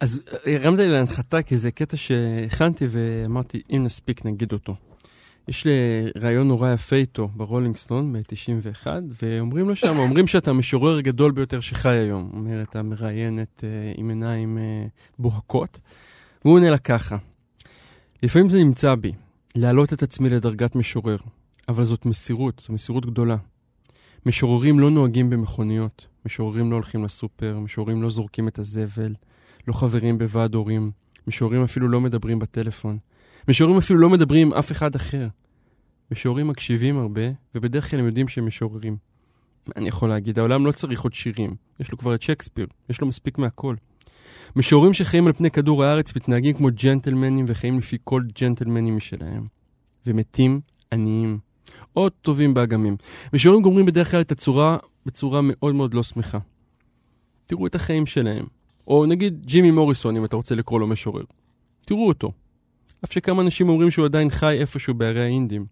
אז 0.00 0.22
הרמת 0.46 0.78
לי 0.78 0.88
להנחתה, 0.88 1.42
כי 1.42 1.56
זה 1.56 1.70
קטע 1.70 1.96
שהכנתי 1.96 2.86
ואמרתי, 2.88 3.62
אם 3.70 3.84
נספיק 3.84 4.24
נגיד 4.24 4.52
אותו. 4.52 4.76
יש 5.48 5.64
לי 5.64 5.72
רעיון 6.20 6.48
נורא 6.48 6.72
יפה 6.72 6.96
איתו 6.96 7.28
ברולינג 7.28 7.76
סטון 7.76 8.12
ב-91, 8.12 8.86
ואומרים 9.22 9.68
לו 9.68 9.76
שם, 9.76 9.96
אומרים 9.96 10.26
שאתה 10.26 10.50
המשורר 10.50 10.98
הגדול 10.98 11.32
ביותר 11.32 11.60
שחי 11.60 11.88
היום. 11.88 12.30
אומר, 12.34 12.62
אתה 12.62 12.82
מראיין 12.82 13.42
את, 13.42 13.64
uh, 13.64 13.98
עם 14.00 14.08
עיניים 14.08 14.58
uh, 14.58 14.90
בוהקות. 15.18 15.80
והוא 16.44 16.54
עונה 16.54 16.70
לה 16.70 16.78
ככה, 16.78 17.16
לפעמים 18.22 18.48
זה 18.48 18.58
נמצא 18.58 18.94
בי, 18.94 19.12
להעלות 19.54 19.92
את 19.92 20.02
עצמי 20.02 20.28
לדרגת 20.28 20.74
משורר, 20.76 21.16
אבל 21.68 21.84
זאת 21.84 22.06
מסירות, 22.06 22.62
זו 22.66 22.72
מסירות 22.72 23.06
גדולה. 23.06 23.36
משוררים 24.26 24.80
לא 24.80 24.90
נוהגים 24.90 25.30
במכוניות, 25.30 26.06
משוררים 26.26 26.70
לא 26.70 26.76
הולכים 26.76 27.04
לסופר, 27.04 27.58
משוררים 27.58 28.02
לא 28.02 28.10
זורקים 28.10 28.48
את 28.48 28.58
הזבל, 28.58 29.14
לא 29.68 29.72
חברים 29.72 30.18
בוועד 30.18 30.54
הורים, 30.54 30.90
משוררים 31.26 31.62
אפילו 31.62 31.88
לא 31.88 32.00
מדברים 32.00 32.38
בטלפון, 32.38 32.98
משוררים 33.48 33.78
אפילו 33.78 33.98
לא 33.98 34.10
מדברים 34.10 34.46
עם 34.46 34.54
אף 34.54 34.72
אחד 34.72 34.94
אחר. 34.94 35.28
משוררים 36.10 36.48
מקשיבים 36.48 36.98
הרבה, 36.98 37.22
ובדרך 37.54 37.90
כלל 37.90 38.00
הם 38.00 38.06
יודעים 38.06 38.28
שהם 38.28 38.46
משוררים. 38.46 38.96
מה 39.66 39.72
אני 39.76 39.88
יכול 39.88 40.08
להגיד? 40.08 40.38
העולם 40.38 40.66
לא 40.66 40.72
צריך 40.72 41.00
עוד 41.00 41.14
שירים. 41.14 41.54
יש 41.80 41.92
לו 41.92 41.98
כבר 41.98 42.14
את 42.14 42.22
שייקספיר, 42.22 42.66
יש 42.90 43.00
לו 43.00 43.06
מספיק 43.06 43.38
מהכל. 43.38 43.74
משוררים 44.56 44.94
שחיים 44.94 45.26
על 45.26 45.32
פני 45.32 45.50
כדור 45.50 45.84
הארץ 45.84 46.16
מתנהגים 46.16 46.56
כמו 46.56 46.68
ג'נטלמנים 46.84 47.44
וחיים 47.48 47.78
לפי 47.78 47.96
כל 48.04 48.22
ג'נטלמנים 48.40 48.96
משלהם. 48.96 49.46
ומתים 50.06 50.60
עניים. 50.92 51.38
עוד 51.92 52.12
טובים 52.22 52.54
באגמים. 52.54 52.96
משוררים 53.32 53.62
גומרים 53.62 53.86
בדרך 53.86 54.10
כלל 54.10 54.20
את 54.20 54.32
הצורה 54.32 54.78
בצורה 55.06 55.40
מאוד 55.42 55.74
מאוד 55.74 55.94
לא 55.94 56.02
שמחה. 56.02 56.38
תראו 57.46 57.66
את 57.66 57.74
החיים 57.74 58.06
שלהם. 58.06 58.46
או 58.86 59.06
נגיד 59.06 59.46
ג'ימי 59.46 59.70
מוריסון, 59.70 60.16
אם 60.16 60.24
אתה 60.24 60.36
רוצה 60.36 60.54
לקרוא 60.54 60.80
לו 60.80 60.86
משורר. 60.86 61.24
תראו 61.80 62.08
אותו. 62.08 62.32
אף 63.04 63.12
שכמה 63.12 63.42
אנשים 63.42 63.68
אומרים 63.68 63.90
שהוא 63.90 64.04
עדיין 64.04 64.30
חי 64.30 64.58
איפשהו 64.60 64.94
בערי 64.94 65.22
האינדים. 65.22 65.66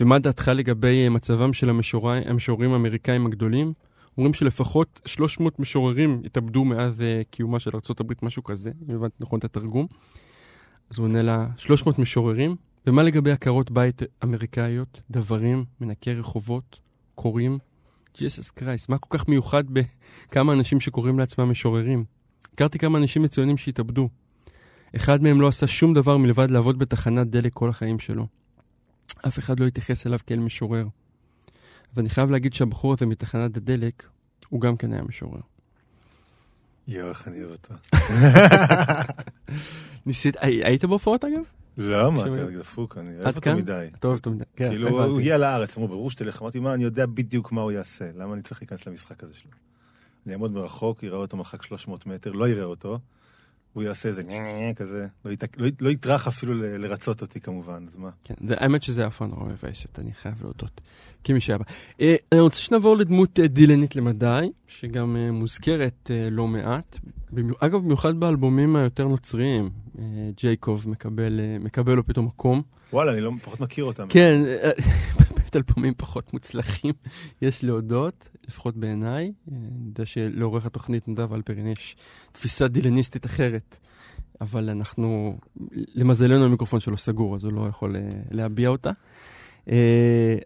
ומה 0.00 0.18
דעתך 0.18 0.50
לגבי 0.54 1.08
מצבם 1.08 1.52
של 1.52 1.70
המשוררים 1.70 2.72
האמריקאים 2.72 3.26
הגדולים? 3.26 3.72
אומרים 4.18 4.34
שלפחות 4.34 5.00
300 5.06 5.58
משוררים 5.58 6.22
התאבדו 6.24 6.64
מאז 6.64 7.00
uh, 7.00 7.04
קיומה 7.30 7.58
של 7.58 7.70
ארה"ב, 7.74 8.12
משהו 8.22 8.44
כזה, 8.44 8.70
אם 8.88 8.94
הבנתי 8.94 9.14
נכון 9.20 9.38
את 9.38 9.44
התרגום. 9.44 9.86
אז 10.90 10.98
הוא 10.98 11.06
עונה 11.06 11.22
לה, 11.22 11.46
300 11.56 11.98
משוררים? 11.98 12.56
ומה 12.86 13.02
לגבי 13.02 13.30
עקרות 13.30 13.70
בית 13.70 14.02
אמריקאיות, 14.24 15.00
דברים, 15.10 15.64
מנקי 15.80 16.14
רחובות, 16.14 16.78
קוראים? 17.14 17.58
ג'יסוס 18.18 18.50
קרייסט, 18.50 18.88
מה 18.88 18.98
כל 18.98 19.18
כך 19.18 19.28
מיוחד 19.28 19.64
בכמה 19.70 20.52
אנשים 20.52 20.80
שקוראים 20.80 21.18
לעצמם 21.18 21.50
משוררים? 21.50 22.04
הכרתי 22.54 22.78
כמה 22.78 22.98
אנשים 22.98 23.22
מצוינים 23.22 23.56
שהתאבדו. 23.56 24.08
אחד 24.96 25.22
מהם 25.22 25.40
לא 25.40 25.48
עשה 25.48 25.66
שום 25.66 25.94
דבר 25.94 26.16
מלבד 26.16 26.50
לעבוד 26.50 26.78
בתחנת 26.78 27.26
דלק 27.26 27.52
כל 27.52 27.70
החיים 27.70 27.98
שלו. 27.98 28.26
אף 29.26 29.38
אחד 29.38 29.60
לא 29.60 29.66
התייחס 29.66 30.06
אליו 30.06 30.18
כאל 30.26 30.38
משורר. 30.38 30.86
ואני 31.96 32.10
חייב 32.10 32.30
להגיד 32.30 32.54
שהבחור 32.54 32.92
הזה 32.92 33.06
מתחנת 33.06 33.56
הדלק, 33.56 34.08
הוא 34.48 34.60
גם 34.60 34.76
כן 34.76 34.92
היה 34.92 35.02
משורר. 35.02 35.40
יואו, 36.88 37.08
איך 37.08 37.28
אני 37.28 37.42
אוהב 37.42 37.50
אותו. 37.50 37.74
ניסית, 40.06 40.36
היית 40.40 40.84
בהופעות 40.84 41.24
אגב? 41.24 41.42
לא, 41.78 42.12
מה, 42.12 42.26
אתה 42.26 42.44
דפוק, 42.58 42.98
אני 42.98 43.16
אוהב 43.18 43.36
אותו 43.36 43.56
מדי. 43.56 43.88
אתה 43.98 44.06
אוהב 44.06 44.18
אותו 44.18 44.30
מדי, 44.30 44.44
כן. 44.56 44.68
כאילו, 44.68 44.88
הוא 44.88 45.20
הגיע 45.20 45.38
לארץ, 45.38 45.76
אמרו, 45.76 45.88
ברור 45.88 46.10
שתלך, 46.10 46.42
אמרתי, 46.42 46.60
מה, 46.60 46.74
אני 46.74 46.84
יודע 46.84 47.06
בדיוק 47.06 47.52
מה 47.52 47.60
הוא 47.60 47.72
יעשה, 47.72 48.10
למה 48.16 48.34
אני 48.34 48.42
צריך 48.42 48.62
להיכנס 48.62 48.86
למשחק 48.86 49.22
הזה 49.22 49.34
שלו? 49.34 49.50
אני 50.26 50.32
אעמוד 50.32 50.52
מרחוק, 50.52 51.02
יראה 51.02 51.18
אותו 51.18 51.36
מרחק 51.36 51.62
300 51.62 52.06
מטר, 52.06 52.32
לא 52.32 52.48
יראה 52.48 52.64
אותו, 52.64 52.98
הוא 53.74 53.82
יעשה 53.82 54.08
איזה 54.08 54.22
כזה, 54.76 55.06
לא, 55.24 55.32
לא, 55.58 55.66
לא 55.80 55.90
יטרח 55.90 56.28
אפילו 56.28 56.54
לרצות 56.54 57.22
אותי 57.22 57.40
כמובן, 57.40 57.84
אז 57.88 57.96
מה? 57.96 58.10
כן, 58.24 58.34
זה, 58.44 58.54
האמת 58.58 58.82
שזה 58.82 59.06
אף 59.06 59.16
פעם 59.16 59.30
נורא 59.30 59.44
מבאסת, 59.44 59.98
אני 59.98 60.12
חייב 60.12 60.34
להודות, 60.42 60.80
כמי 61.24 61.40
שהיה 61.40 61.58
בה. 61.58 61.64
אה, 62.00 62.16
אני 62.32 62.40
רוצה 62.40 62.60
שנעבור 62.60 62.96
לדמות 62.96 63.40
אה, 63.40 63.46
דילנית 63.46 63.96
למדי, 63.96 64.50
שגם 64.68 65.16
אה, 65.16 65.32
מוזכרת 65.32 66.10
אה, 66.10 66.30
לא 66.30 66.46
מעט. 66.46 66.96
אגב, 67.60 67.80
במיוחד 67.80 68.20
באלבומים 68.20 68.76
היותר 68.76 69.08
נוצריים, 69.08 69.70
אה, 69.98 70.04
ג'ייקוב 70.36 70.88
מקבל, 70.88 71.40
אה, 71.40 71.58
מקבל 71.60 71.94
לו 71.94 72.06
פתאום 72.06 72.26
מקום. 72.26 72.62
וואלה, 72.92 73.12
אני 73.12 73.20
לא, 73.20 73.30
פחות 73.42 73.60
מכיר 73.60 73.84
אותם. 73.84 74.06
כן, 74.08 74.42
אה, 75.56 75.60
באמת 75.60 75.70
אלבומים 75.70 75.94
פחות 75.96 76.32
מוצלחים, 76.32 76.94
יש 77.42 77.64
להודות. 77.64 78.28
לפחות 78.48 78.76
בעיניי. 78.76 79.32
אני 79.52 79.58
יודע 79.86 80.06
שלעורך 80.06 80.66
התוכנית 80.66 81.08
נדב 81.08 81.32
אלפרין 81.32 81.66
יש 81.66 81.96
תפיסה 82.32 82.68
דילניסטית 82.68 83.26
אחרת, 83.26 83.78
אבל 84.40 84.70
אנחנו, 84.70 85.38
למזלנו 85.94 86.44
המיקרופון 86.44 86.80
שלו 86.80 86.98
סגור, 86.98 87.36
אז 87.36 87.44
הוא 87.44 87.52
לא 87.52 87.66
יכול 87.68 87.96
אה, 87.96 88.00
להביע 88.30 88.68
אותה. 88.68 88.90
אה, 89.70 90.36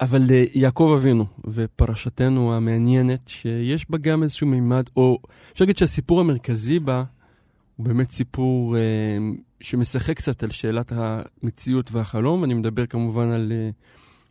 אבל 0.00 0.22
אה, 0.30 0.44
יעקב 0.54 0.94
אבינו 0.98 1.26
ופרשתנו 1.44 2.54
המעניינת, 2.54 3.28
שיש 3.28 3.90
בה 3.90 3.98
גם 3.98 4.22
איזשהו 4.22 4.46
מימד, 4.46 4.84
או 4.96 5.18
אפשר 5.52 5.64
להגיד 5.64 5.78
שהסיפור 5.78 6.20
המרכזי 6.20 6.78
בה 6.78 7.04
הוא 7.76 7.86
באמת 7.86 8.10
סיפור 8.10 8.76
שמשחק 9.60 10.16
קצת 10.16 10.42
על 10.42 10.50
שאלת 10.50 10.92
המציאות 10.96 11.92
והחלום. 11.92 12.44
אני 12.44 12.54
מדבר 12.54 12.86
כמובן 12.86 13.28
על 13.28 13.52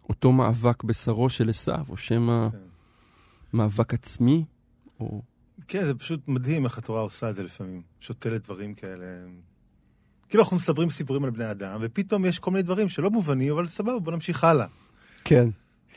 אותו 0.09 0.31
מאבק 0.31 0.83
בשרו 0.83 1.29
של 1.29 1.49
עשיו, 1.49 1.85
או 1.89 1.97
שמא... 1.97 2.49
כן. 2.51 2.57
מאבק 3.53 3.93
עצמי? 3.93 4.45
או... 4.99 5.21
כן, 5.67 5.85
זה 5.85 5.95
פשוט 5.95 6.27
מדהים 6.27 6.65
איך 6.65 6.77
התורה 6.77 7.01
עושה 7.01 7.29
את 7.29 7.35
זה 7.35 7.43
לפעמים. 7.43 7.81
שותלת 7.99 8.43
דברים 8.43 8.73
כאלה. 8.73 9.05
כאילו 10.29 10.43
אנחנו 10.43 10.55
מספרים 10.57 10.89
סיפורים 10.89 11.23
על 11.23 11.29
בני 11.29 11.51
אדם, 11.51 11.79
ופתאום 11.81 12.25
יש 12.25 12.39
כל 12.39 12.51
מיני 12.51 12.63
דברים 12.63 12.89
שלא 12.89 13.11
מובנים, 13.11 13.53
אבל 13.53 13.67
סבבה, 13.67 13.99
בוא 13.99 14.11
נמשיך 14.11 14.43
הלאה. 14.43 14.67
כן. 15.23 15.49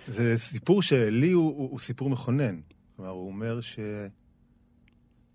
זה 0.09 0.35
סיפור 0.37 0.83
שלי 0.83 1.31
הוא, 1.33 1.57
הוא, 1.57 1.71
הוא 1.71 1.81
סיפור 1.81 2.11
מכונן. 2.11 2.61
כלומר, 2.97 3.11
הוא 3.11 3.29
אומר 3.29 3.61
ש... 3.61 3.79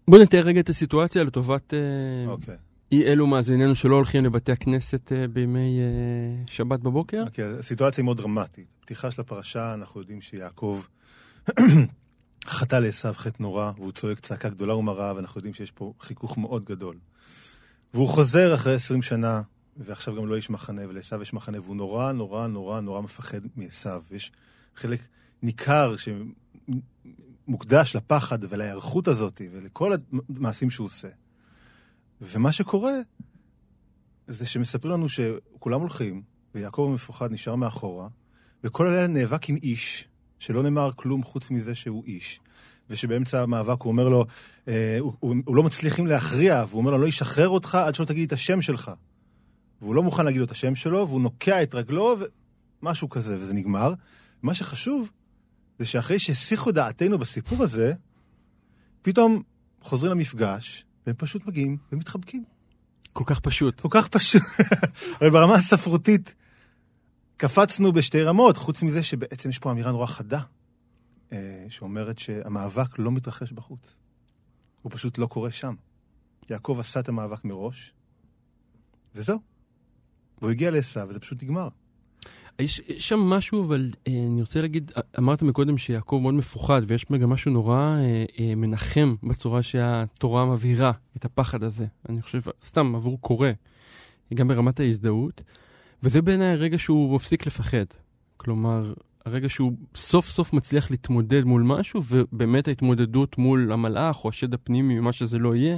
בוא 0.07 0.19
נתאר 0.19 0.39
רגע 0.39 0.59
את 0.59 0.69
הסיטואציה 0.69 1.23
לטובת 1.23 1.73
אה, 1.73 1.79
אוקיי. 2.27 2.55
אי 2.93 3.03
אלו 3.03 3.27
מאזיננו 3.27 3.75
שלא 3.75 3.95
הולכים 3.95 4.25
לבתי 4.25 4.51
הכנסת 4.51 5.11
אה, 5.11 5.27
בימי 5.27 5.79
uh, 5.79 6.51
שבת 6.51 6.79
בבוקר. 6.79 7.23
אוקיי, 7.27 7.45
הסיטואציה 7.45 8.01
היא 8.01 8.05
מאוד 8.05 8.17
דרמטית. 8.17 8.67
פתיחה 8.79 9.11
של 9.11 9.21
הפרשה, 9.21 9.73
אנחנו 9.73 9.99
יודעים 9.99 10.21
שיעקב 10.21 10.81
חטא 12.45 12.75
לעשו 12.75 13.13
חטא 13.13 13.43
נורא, 13.43 13.71
והוא 13.77 13.91
צועק 13.91 14.19
צעקה 14.19 14.49
גדולה 14.49 14.75
ומרה, 14.75 15.13
ואנחנו 15.15 15.39
יודעים 15.39 15.53
שיש 15.53 15.71
פה 15.71 15.93
חיכוך 15.99 16.37
מאוד 16.37 16.65
גדול. 16.65 16.95
והוא 17.93 18.07
חוזר 18.07 18.55
אחרי 18.55 18.75
עשרים 18.75 19.01
שנה, 19.01 19.41
ועכשיו 19.77 20.15
גם 20.15 20.27
לא 20.27 20.37
יש 20.37 20.49
מחנה, 20.49 20.81
ולעשו 20.89 21.21
יש 21.21 21.33
מחנה, 21.33 21.61
והוא 21.61 21.75
נורא, 21.75 22.11
נורא, 22.11 22.47
נורא, 22.47 22.81
נורא 22.81 23.01
מפחד 23.01 23.41
מעשו. 23.55 23.89
יש 24.11 24.31
חלק 24.75 24.99
ניכר 25.41 25.95
שמוקדש 27.47 27.95
לפחד 27.95 28.39
ולהיערכות 28.49 29.07
הזאת, 29.07 29.41
ולכל 29.51 29.93
המעשים 30.29 30.69
שהוא 30.69 30.87
עושה. 30.87 31.07
ומה 32.23 32.51
שקורה, 32.51 32.93
זה 34.27 34.45
שמספרים 34.45 34.93
לנו 34.93 35.09
שכולם 35.09 35.79
הולכים, 35.79 36.21
ויעקב 36.55 36.87
המפוחד 36.91 37.31
נשאר 37.31 37.55
מאחורה, 37.55 38.07
וכל 38.63 38.87
הלילה 38.87 39.07
נאבק 39.07 39.49
עם 39.49 39.55
איש, 39.63 40.07
שלא 40.39 40.63
נאמר 40.63 40.91
כלום 40.95 41.23
חוץ 41.23 41.51
מזה 41.51 41.75
שהוא 41.75 42.05
איש. 42.05 42.39
ושבאמצע 42.89 43.41
המאבק 43.41 43.81
הוא 43.81 43.91
אומר 43.91 44.09
לו, 44.09 44.25
אה, 44.67 44.97
הוא, 44.99 45.13
הוא, 45.19 45.35
הוא 45.45 45.55
לא 45.55 45.63
מצליחים 45.63 46.07
להכריע, 46.07 46.65
והוא 46.67 46.79
אומר 46.79 46.91
לו, 46.91 46.97
לא 46.97 47.07
ישחרר 47.07 47.49
אותך 47.49 47.75
עד 47.75 47.95
שלא 47.95 48.05
תגיד 48.05 48.27
את 48.27 48.33
השם 48.33 48.61
שלך. 48.61 48.91
והוא 49.81 49.95
לא 49.95 50.03
מוכן 50.03 50.25
להגיד 50.25 50.39
לו 50.39 50.45
את 50.45 50.51
השם 50.51 50.75
שלו, 50.75 51.07
והוא 51.07 51.21
נוקע 51.21 51.63
את 51.63 51.75
רגלו, 51.75 52.15
ומשהו 52.81 53.09
כזה, 53.09 53.37
וזה 53.39 53.53
נגמר. 53.53 53.93
מה 54.41 54.53
שחשוב, 54.53 55.11
זה 55.79 55.85
שאחרי 55.85 56.19
שהסיחו 56.19 56.71
דעתנו 56.71 57.17
בסיפור 57.17 57.63
הזה, 57.63 57.93
פתאום 59.01 59.43
חוזרים 59.81 60.11
למפגש, 60.11 60.85
והם 61.07 61.15
פשוט 61.15 61.45
מגיעים 61.45 61.77
ומתחבקים. 61.91 62.43
כל 63.13 63.23
כך 63.27 63.39
פשוט. 63.39 63.79
כל 63.79 63.87
כך 63.91 64.07
פשוט. 64.07 64.41
הרי 65.21 65.29
ברמה 65.31 65.55
הספרותית, 65.55 66.35
קפצנו 67.37 67.91
בשתי 67.91 68.23
רמות, 68.23 68.57
חוץ 68.57 68.83
מזה 68.83 69.03
שבעצם 69.03 69.49
יש 69.49 69.59
פה 69.59 69.71
אמירה 69.71 69.91
נורא 69.91 70.05
חדה, 70.05 70.41
אה, 71.31 71.65
שאומרת 71.69 72.19
שהמאבק 72.19 72.99
לא 72.99 73.11
מתרחש 73.11 73.51
בחוץ. 73.51 73.95
הוא 74.81 74.91
פשוט 74.91 75.17
לא 75.17 75.25
קורה 75.25 75.51
שם. 75.51 75.75
יעקב 76.49 76.77
עשה 76.79 76.99
את 76.99 77.09
המאבק 77.09 77.45
מראש, 77.45 77.93
וזהו. 79.15 79.39
והוא 80.37 80.51
הגיע 80.51 80.71
לעשו, 80.71 81.07
וזה 81.09 81.19
פשוט 81.19 81.43
נגמר. 81.43 81.67
יש, 82.59 82.81
שם 82.97 83.19
משהו, 83.19 83.63
אבל 83.63 83.89
אה, 84.07 84.13
אני 84.31 84.41
רוצה 84.41 84.61
להגיד, 84.61 84.91
אמרת 85.19 85.41
מקודם 85.41 85.77
שיעקב 85.77 86.19
מאוד 86.21 86.33
מפוחד, 86.33 86.81
ויש 86.87 87.05
גם 87.19 87.29
משהו 87.29 87.51
נורא 87.51 87.77
אה, 87.77 88.25
אה, 88.39 88.55
מנחם 88.55 89.15
בצורה 89.23 89.63
שהתורה 89.63 90.45
מבהירה 90.45 90.91
את 91.17 91.25
הפחד 91.25 91.63
הזה. 91.63 91.85
אני 92.09 92.21
חושב, 92.21 92.41
סתם 92.63 92.95
עבור 92.95 93.21
קורא, 93.21 93.49
גם 94.33 94.47
ברמת 94.47 94.79
ההזדהות, 94.79 95.41
וזה 96.03 96.21
בעיניי 96.21 96.47
הרגע 96.47 96.79
שהוא 96.79 97.15
מפסיק 97.15 97.45
לפחד. 97.45 97.85
כלומר, 98.37 98.93
הרגע 99.25 99.49
שהוא 99.49 99.73
סוף 99.95 100.29
סוף 100.29 100.53
מצליח 100.53 100.91
להתמודד 100.91 101.43
מול 101.43 101.61
משהו, 101.61 102.01
ובאמת 102.07 102.67
ההתמודדות 102.67 103.37
מול 103.37 103.71
המלאך 103.71 104.23
או 104.23 104.29
השד 104.29 104.53
הפנימי, 104.53 104.99
מה 104.99 105.13
שזה 105.13 105.37
לא 105.37 105.55
יהיה, 105.55 105.77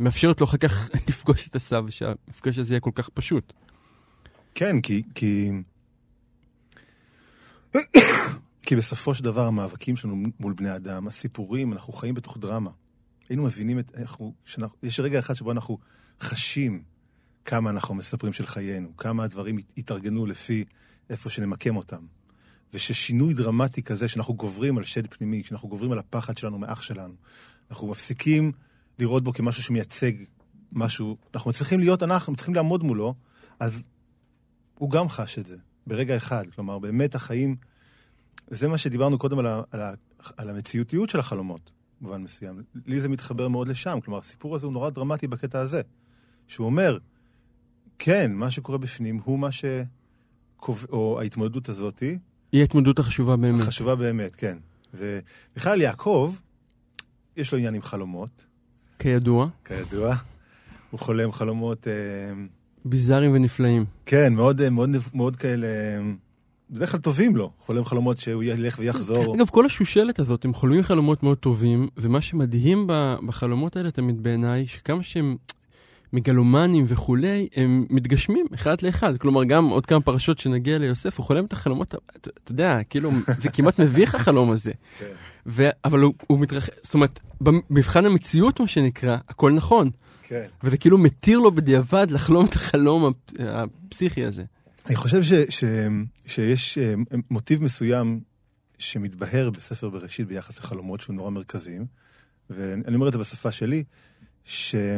מאפשרת 0.00 0.40
לו 0.40 0.46
אחר 0.46 0.56
כך 0.56 0.90
לפגוש 1.08 1.48
את 1.48 1.56
הסב, 1.56 1.84
שהמפגש 1.90 2.58
הזה 2.58 2.74
יהיה 2.74 2.80
כל 2.80 2.90
כך 2.94 3.08
פשוט. 3.08 3.52
כן, 4.54 4.80
כי, 4.80 5.02
כי 5.14 5.50
כי 8.66 8.76
בסופו 8.76 9.14
של 9.14 9.24
דבר 9.24 9.46
המאבקים 9.46 9.96
שלנו 9.96 10.22
מול 10.40 10.52
בני 10.52 10.76
אדם, 10.76 11.08
הסיפורים, 11.08 11.72
אנחנו 11.72 11.92
חיים 11.92 12.14
בתוך 12.14 12.38
דרמה. 12.38 12.70
היינו 13.28 13.42
מבינים 13.42 13.78
את... 13.78 13.92
אנחנו, 13.96 14.34
שאנחנו, 14.44 14.76
יש 14.82 15.00
רגע 15.00 15.18
אחד 15.18 15.34
שבו 15.34 15.52
אנחנו 15.52 15.78
חשים 16.20 16.82
כמה 17.44 17.70
אנחנו 17.70 17.94
מספרים 17.94 18.32
של 18.32 18.46
חיינו, 18.46 18.96
כמה 18.96 19.24
הדברים 19.24 19.58
התארגנו 19.78 20.26
לפי 20.26 20.64
איפה 21.10 21.30
שנמקם 21.30 21.76
אותם. 21.76 22.06
וששינוי 22.74 23.34
דרמטי 23.34 23.82
כזה, 23.82 24.08
שאנחנו 24.08 24.34
גוברים 24.34 24.78
על 24.78 24.84
שד 24.84 25.06
פנימי, 25.06 25.42
שאנחנו 25.44 25.68
גוברים 25.68 25.92
על 25.92 25.98
הפחד 25.98 26.38
שלנו 26.38 26.58
מאח 26.58 26.82
שלנו, 26.82 27.14
אנחנו 27.70 27.88
מפסיקים 27.88 28.52
לראות 28.98 29.24
בו 29.24 29.32
כמשהו 29.32 29.62
שמייצג 29.62 30.12
משהו, 30.72 31.16
אנחנו 31.34 31.50
מצליחים 31.50 31.80
להיות 31.80 32.02
אנחנו, 32.02 32.32
מצליחים 32.32 32.54
לעמוד 32.54 32.82
מולו, 32.82 33.14
אז 33.60 33.82
הוא 34.74 34.90
גם 34.90 35.08
חש 35.08 35.38
את 35.38 35.46
זה. 35.46 35.56
ברגע 35.86 36.16
אחד. 36.16 36.44
כלומר, 36.54 36.78
באמת 36.78 37.14
החיים, 37.14 37.56
זה 38.48 38.68
מה 38.68 38.78
שדיברנו 38.78 39.18
קודם 39.18 39.38
על, 39.38 39.46
ה, 39.46 39.62
על, 39.70 39.80
ה, 39.80 39.92
על 40.36 40.50
המציאותיות 40.50 41.10
של 41.10 41.20
החלומות, 41.20 41.72
במובן 42.00 42.22
מסוים. 42.22 42.62
לי 42.86 43.00
זה 43.00 43.08
מתחבר 43.08 43.48
מאוד 43.48 43.68
לשם. 43.68 43.98
כלומר, 44.04 44.18
הסיפור 44.18 44.56
הזה 44.56 44.66
הוא 44.66 44.72
נורא 44.72 44.90
דרמטי 44.90 45.26
בקטע 45.26 45.60
הזה. 45.60 45.80
שהוא 46.48 46.66
אומר, 46.66 46.98
כן, 47.98 48.32
מה 48.32 48.50
שקורה 48.50 48.78
בפנים 48.78 49.20
הוא 49.24 49.38
מה 49.38 49.52
ש... 49.52 49.64
או 50.92 51.20
ההתמודדות 51.20 51.68
הזאתי. 51.68 52.18
היא 52.52 52.60
ההתמודדות 52.60 52.98
החשובה 52.98 53.36
באמת. 53.36 53.62
החשובה 53.62 53.94
באמת, 53.94 54.36
כן. 54.36 54.58
ובכלל, 54.94 55.80
יעקב, 55.80 56.34
יש 57.36 57.52
לו 57.52 57.58
עניין 57.58 57.74
עם 57.74 57.82
חלומות. 57.82 58.44
כידוע. 58.98 59.48
כידוע. 59.64 60.16
הוא 60.90 61.00
חולם 61.00 61.32
חלומות... 61.32 61.86
אה, 61.88 61.92
ביזאריים 62.86 63.34
ונפלאים. 63.34 63.84
כן, 64.06 64.34
מאוד, 64.34 64.68
מאוד, 64.68 64.90
מאוד 65.14 65.36
כאלה... 65.36 65.66
בדרך 66.70 66.90
כלל 66.90 67.00
טובים 67.00 67.36
לו, 67.36 67.50
חולם 67.58 67.84
חלומות 67.84 68.18
שהוא 68.18 68.42
ילך 68.42 68.78
ויחזור. 68.78 69.36
אגב, 69.36 69.48
כל 69.48 69.66
השושלת 69.66 70.18
הזאת, 70.18 70.44
הם 70.44 70.54
חולמים 70.54 70.82
חלומות 70.82 71.22
מאוד 71.22 71.38
טובים, 71.38 71.88
ומה 71.96 72.20
שמדהים 72.20 72.86
בחלומות 73.26 73.76
האלה 73.76 73.90
תמיד 73.90 74.22
בעיניי, 74.22 74.66
שכמה 74.66 75.02
שהם 75.02 75.36
מגלומנים 76.12 76.84
וכולי, 76.88 77.48
הם 77.56 77.86
מתגשמים 77.90 78.46
אחד 78.54 78.82
לאחד. 78.82 79.16
כלומר, 79.18 79.44
גם 79.44 79.68
עוד 79.68 79.86
כמה 79.86 80.00
פרשות 80.00 80.38
שנגיע 80.38 80.78
ליוסף, 80.78 81.18
הוא 81.18 81.26
חולם 81.26 81.44
את 81.44 81.52
החלומות, 81.52 81.88
אתה, 81.88 81.98
אתה 82.20 82.52
יודע, 82.52 82.82
כאילו, 82.90 83.10
זה 83.42 83.48
כמעט 83.48 83.80
מביך 83.80 84.14
החלום 84.14 84.50
הזה. 84.50 84.72
כן. 84.98 85.06
ו, 85.46 85.68
אבל 85.84 86.00
הוא, 86.00 86.14
הוא 86.26 86.38
מתרחש, 86.38 86.70
זאת 86.82 86.94
אומרת, 86.94 87.20
במבחן 87.40 88.06
המציאות, 88.06 88.60
מה 88.60 88.68
שנקרא, 88.68 89.16
הכל 89.28 89.52
נכון. 89.52 89.90
כן. 90.28 90.46
וזה 90.62 90.76
כאילו 90.76 90.98
מתיר 90.98 91.38
לו 91.38 91.52
בדיעבד 91.52 92.06
לחלום 92.10 92.46
את 92.46 92.54
החלום 92.54 93.12
הפסיכי 93.38 94.24
הזה. 94.24 94.44
אני 94.86 94.96
חושב 94.96 95.22
ש, 95.22 95.32
ש, 95.32 95.64
שיש 96.26 96.78
אה, 96.78 96.94
מוטיב 97.30 97.62
מסוים 97.62 98.20
שמתבהר 98.78 99.50
בספר 99.50 99.90
בראשית 99.90 100.28
ביחס 100.28 100.58
לחלומות 100.58 101.00
שהוא 101.00 101.16
נורא 101.16 101.30
מרכזיים, 101.30 101.86
ואני 102.50 102.94
אומר 102.94 103.08
את 103.08 103.12
זה 103.12 103.18
בשפה 103.18 103.52
שלי, 103.52 103.84
שקצת, 104.44 104.94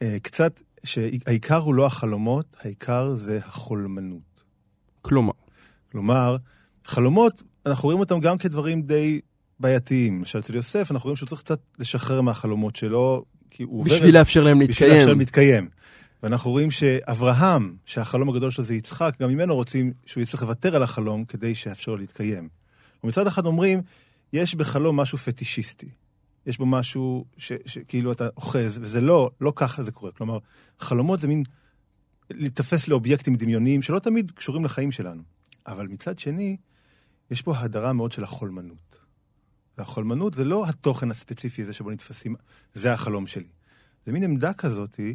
אה, 0.00 0.46
שהעיקר 0.84 1.56
הוא 1.56 1.74
לא 1.74 1.86
החלומות, 1.86 2.56
העיקר 2.60 3.14
זה 3.14 3.38
החולמנות. 3.44 4.44
כלומר? 5.02 5.32
כלומר, 5.92 6.36
חלומות, 6.84 7.42
אנחנו 7.66 7.84
רואים 7.84 8.00
אותם 8.00 8.20
גם 8.20 8.38
כדברים 8.38 8.82
די 8.82 9.20
בעייתיים. 9.60 10.18
למשל, 10.18 10.38
אצל 10.38 10.54
יוסף, 10.54 10.90
אנחנו 10.90 11.06
רואים 11.06 11.16
שהוא 11.16 11.28
צריך 11.28 11.42
קצת 11.42 11.60
לשחרר 11.78 12.20
מהחלומות 12.20 12.76
שלו, 12.76 13.24
כי 13.54 13.62
הוא 13.62 13.80
עובר... 13.80 13.94
בשביל 13.94 14.18
לאפשר 14.18 14.44
להם 14.44 14.60
להתקיים. 14.60 14.74
בשביל 14.74 14.92
לאפשר 14.92 15.08
להם 15.08 15.18
להתקיים. 15.18 15.68
ואנחנו 16.22 16.50
רואים 16.50 16.70
שאברהם, 16.70 17.76
שהחלום 17.84 18.28
הגדול 18.28 18.50
שלו 18.50 18.64
זה 18.64 18.74
יצחק, 18.74 19.14
גם 19.20 19.30
ממנו 19.30 19.54
רוצים 19.54 19.92
שהוא 20.06 20.22
יצטרך 20.22 20.42
לוותר 20.42 20.76
על 20.76 20.82
החלום 20.82 21.24
כדי 21.24 21.54
שיאפשר 21.54 21.90
לו 21.90 21.96
להתקיים. 21.96 22.48
ומצד 23.04 23.26
אחד 23.26 23.46
אומרים, 23.46 23.82
יש 24.32 24.54
בחלום 24.54 24.96
משהו 24.96 25.18
פטישיסטי. 25.18 25.88
יש 26.46 26.58
בו 26.58 26.66
משהו 26.66 27.24
שכאילו 27.66 28.12
אתה 28.12 28.28
אוחז, 28.36 28.78
וזה 28.82 29.00
לא, 29.00 29.30
לא 29.40 29.52
ככה 29.56 29.82
זה 29.82 29.92
קורה. 29.92 30.12
כלומר, 30.12 30.38
חלומות 30.80 31.20
זה 31.20 31.28
מין 31.28 31.42
להיתפס 32.30 32.88
לאובייקטים 32.88 33.34
דמיוניים 33.34 33.82
שלא 33.82 33.98
תמיד 33.98 34.30
קשורים 34.30 34.64
לחיים 34.64 34.92
שלנו. 34.92 35.22
אבל 35.66 35.86
מצד 35.86 36.18
שני, 36.18 36.56
יש 37.30 37.42
פה 37.42 37.58
הדרה 37.58 37.92
מאוד 37.92 38.12
של 38.12 38.24
החולמנות. 38.24 39.03
והחולמנות 39.78 40.34
זה 40.34 40.44
לא 40.44 40.68
התוכן 40.68 41.10
הספציפי 41.10 41.62
הזה 41.62 41.72
שבו 41.72 41.90
נתפסים, 41.90 42.34
זה 42.74 42.92
החלום 42.92 43.26
שלי. 43.26 43.48
זה 44.06 44.12
מין 44.12 44.22
עמדה 44.22 44.52
כזאתי, 44.52 45.14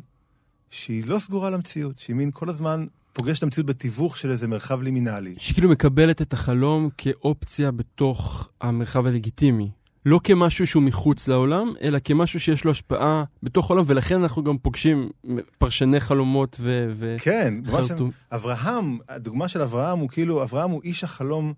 שהיא 0.69 1.03
לא 1.05 1.19
סגורה 1.19 1.49
למציאות, 1.49 1.99
שהיא 1.99 2.15
מין 2.15 2.31
כל 2.33 2.49
הזמן 2.49 2.85
פוגשת 3.13 3.37
את 3.37 3.43
המציאות 3.43 3.67
בתיווך 3.67 4.17
של 4.17 4.31
איזה 4.31 4.47
מרחב 4.47 4.81
לימינלי. 4.81 5.35
שכאילו 5.37 5.69
מקבלת 5.69 6.21
את 6.21 6.33
החלום 6.33 6.89
כאופציה 6.97 7.71
בתוך 7.71 8.49
המרחב 8.61 9.05
הלגיטימי. 9.05 9.71
לא 10.05 10.19
כמשהו 10.23 10.67
שהוא 10.67 10.83
מחוץ 10.83 11.27
לעולם, 11.27 11.73
אלא 11.81 11.99
כמשהו 12.03 12.39
שיש 12.39 12.63
לו 12.63 12.71
השפעה 12.71 13.23
בתוך 13.43 13.69
העולם, 13.69 13.83
ולכן 13.87 14.21
אנחנו 14.21 14.43
גם 14.43 14.57
פוגשים 14.57 15.09
פרשני 15.57 15.99
חלומות 15.99 16.57
ו... 16.59 17.15
כן, 17.19 17.53
וחרטום. 17.65 18.11
אברהם, 18.31 18.97
הדוגמה 19.09 19.47
של 19.47 19.61
אברהם 19.61 19.99
הוא 19.99 20.09
כאילו, 20.09 20.43
אברהם 20.43 20.71
הוא 20.71 20.81
איש 20.83 21.03
החלום 21.03 21.53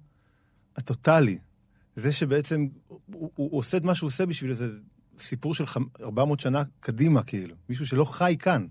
הטוטלי. 0.78 1.38
זה 1.96 2.12
שבעצם 2.12 2.68
הוא, 2.88 3.32
הוא 3.36 3.60
עושה 3.60 3.78
את 3.78 3.84
מה 3.84 3.96
שהוא 3.96 4.08
עושה 4.08 4.26
בשביל 4.26 4.52
איזה 4.52 4.68
סיפור 5.18 5.56
של 5.56 5.64
400 6.02 6.40
שנה 6.40 6.64
קדימה, 6.80 7.24
כאילו. 7.24 7.56
מישהו 7.70 7.88
שלא 7.88 8.06
חי 8.06 8.36
כאן. 8.40 8.68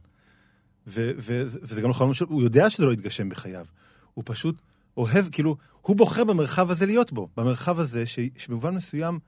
ו, 0.87 1.11
ו, 1.19 1.43
וזה 1.63 1.83
גם 1.83 1.89
לא 1.89 1.95
חלום 1.95 2.13
הוא 2.29 2.43
יודע 2.43 2.71
שזה 2.71 2.85
לא 2.85 2.93
יתגשם 2.93 3.29
בחייו. 3.29 3.67
הוא 4.15 4.25
פשוט 4.27 4.63
אוהב, 4.97 5.29
כאילו, 5.33 5.57
הוא 5.81 5.97
בוחר 5.97 6.25
במרחב 6.25 6.71
הזה 6.71 6.87
להיות 6.87 7.13
בו. 7.13 7.29
במרחב 7.37 7.79
הזה, 7.79 8.07
ש, 8.07 8.19
שבמובן 8.37 8.75
מסוים 8.75 9.19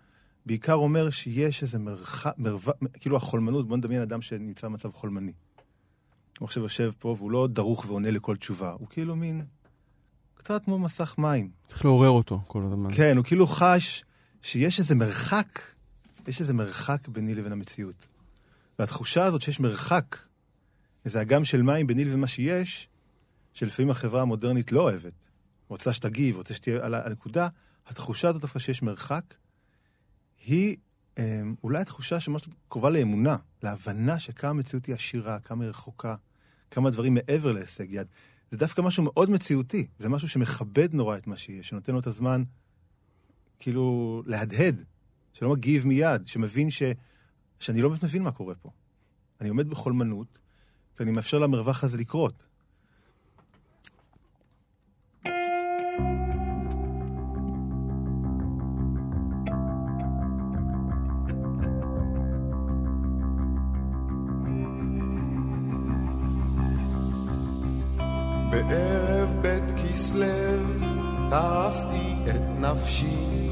בעיקר 0.46 0.74
אומר 0.74 1.10
שיש 1.10 1.62
איזה 1.62 1.78
מרחב, 1.78 2.30
מרחב, 2.38 2.72
כאילו 3.00 3.16
החולמנות, 3.16 3.68
בוא 3.68 3.76
נדמיין 3.76 4.02
אדם 4.02 4.22
שנמצא 4.22 4.68
במצב 4.68 4.92
חולמני. 4.92 5.32
הוא 6.38 6.46
עכשיו 6.46 6.62
יושב 6.62 6.92
פה 6.98 7.16
והוא 7.18 7.30
לא 7.30 7.46
דרוך 7.46 7.84
ועונה 7.88 8.10
לכל 8.10 8.36
תשובה, 8.36 8.70
הוא 8.70 8.88
כאילו 8.90 9.16
מין... 9.16 9.42
קצת 10.44 10.64
כמו 10.64 10.78
מסך 10.78 11.14
מים. 11.18 11.50
צריך 11.68 11.84
לעורר 11.84 12.08
אותו 12.08 12.40
כל 12.46 12.62
הזמן. 12.66 12.94
כן, 12.94 13.16
הוא 13.16 13.24
כאילו 13.24 13.46
חש 13.46 14.04
שיש 14.42 14.78
איזה 14.78 14.94
מרחק, 14.94 15.60
יש 16.26 16.40
איזה 16.40 16.54
מרחק 16.54 17.08
ביני 17.08 17.34
לבין 17.34 17.52
המציאות. 17.52 18.06
והתחושה 18.78 19.24
הזאת 19.24 19.42
שיש 19.42 19.60
מרחק, 19.60 20.16
איזה 21.04 21.20
אגם 21.20 21.44
של 21.44 21.62
מים 21.62 21.86
ביני 21.86 22.04
לבין 22.04 22.20
מה 22.20 22.26
שיש, 22.26 22.88
שלפעמים 23.52 23.90
החברה 23.90 24.22
המודרנית 24.22 24.72
לא 24.72 24.80
אוהבת. 24.80 25.30
רוצה 25.68 25.92
שתגיב, 25.92 26.36
רוצה 26.36 26.54
שתהיה 26.54 26.84
על 26.84 26.94
הנקודה, 26.94 27.48
התחושה 27.86 28.28
הזאת 28.28 28.40
דווקא 28.40 28.58
שיש 28.58 28.82
מרחק, 28.82 29.34
היא 30.46 30.76
אה, 31.18 31.42
אולי 31.64 31.80
התחושה 31.80 32.20
שמשהו 32.20 32.52
קרובה 32.68 32.90
לאמונה, 32.90 33.36
להבנה 33.62 34.18
שכמה 34.18 34.50
המציאות 34.50 34.86
היא 34.86 34.94
עשירה, 34.94 35.38
כמה 35.40 35.64
היא 35.64 35.70
רחוקה, 35.70 36.14
כמה 36.70 36.90
דברים 36.90 37.14
מעבר 37.14 37.52
להישג 37.52 37.86
יד. 37.90 38.06
זה 38.52 38.58
דווקא 38.58 38.80
משהו 38.80 39.02
מאוד 39.02 39.30
מציאותי. 39.30 39.86
זה 39.98 40.08
משהו 40.08 40.28
שמכבד 40.28 40.94
נורא 40.94 41.16
את 41.16 41.26
מה 41.26 41.36
שיש, 41.36 41.68
שנותן 41.68 41.92
לו 41.92 42.00
את 42.00 42.06
הזמן, 42.06 42.42
כאילו, 43.58 44.22
להדהד 44.26 44.84
שלא 45.32 45.50
מגיב 45.50 45.86
מיד, 45.86 46.26
שמבין 46.26 46.70
ש... 46.70 46.82
שאני 47.60 47.82
לא 47.82 47.88
באמת 47.88 48.04
מבין 48.04 48.22
מה 48.22 48.32
קורה 48.32 48.54
פה. 48.54 48.70
אני 49.40 49.48
עומד 49.48 49.68
בחולמנות, 49.68 50.38
כי 50.96 51.02
אני 51.02 51.10
מאפשר 51.10 51.38
למרווח 51.38 51.84
הזה 51.84 51.98
לקרות. 51.98 52.46
בערב 68.52 69.34
בית 69.40 69.70
כסלו 69.76 70.26
טרפתי 71.30 72.14
את 72.28 72.60
נפשי, 72.60 73.48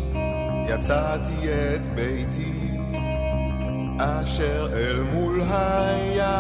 יצאתי 0.68 1.48
את 1.74 1.88
ביתי, 1.94 2.78
אשר 3.98 4.68
אל 4.72 5.02
מול 5.02 5.42
הים. 5.50 6.30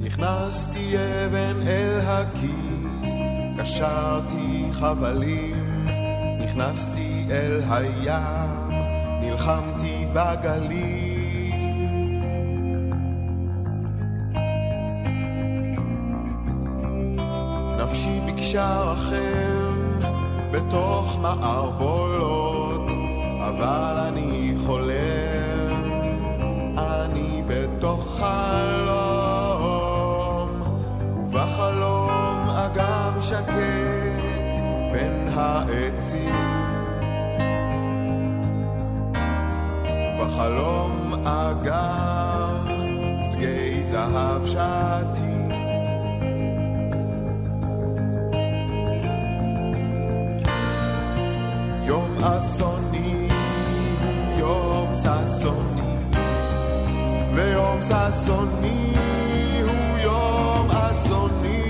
נכנסתי 0.00 0.94
אבן 0.96 1.66
אל 1.66 2.00
הכיס, 2.02 3.22
קשרתי 3.58 4.64
חבלים, 4.72 5.86
נכנסתי 6.40 7.24
אל 7.30 7.60
הים, 7.70 8.70
נלחמתי 9.20 10.06
בגליל. 10.12 10.97
נפשי 17.88 18.20
ביקשה 18.26 18.80
רחם 18.82 20.00
בתוך 20.50 21.18
מערבולות, 21.20 22.90
אבל 23.40 23.94
אני 24.08 24.54
חולם, 24.66 25.82
אני 26.78 27.42
בתוך 27.46 28.20
חלום, 28.20 29.40
ובחלום 31.16 32.48
אגם 32.50 33.20
שקט 33.20 34.60
בין 34.92 35.28
העצים. 35.34 36.34
ובחלום 40.20 41.14
אגם 41.24 42.66
דגי 43.32 43.82
זהב 43.82 44.46
שעתי. 44.46 45.47
אסוני 52.36 53.28
הוא 54.02 54.38
יום 54.38 54.92
ששוני, 54.94 55.96
ויום 57.34 57.82
ששוני 57.82 58.92
הוא 59.64 59.98
יום 59.98 60.70
אסוני. 60.70 61.67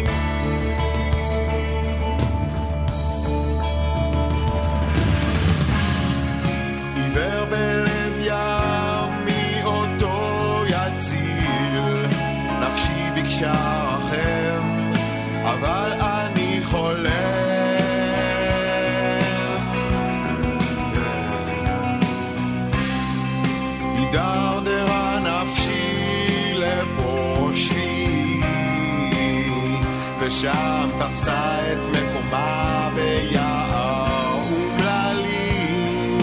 ושם 30.39 30.89
תפסה 30.99 31.73
את 31.73 31.79
מקומה 31.89 32.91
ביער 32.95 34.35
אומללים. 34.51 36.19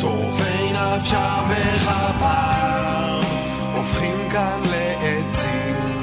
טורפי 0.00 0.72
נפשה 0.72 1.42
בחפר, 1.50 3.20
הופכים 3.76 4.28
כאן 4.32 4.60
לעצים. 4.64 6.02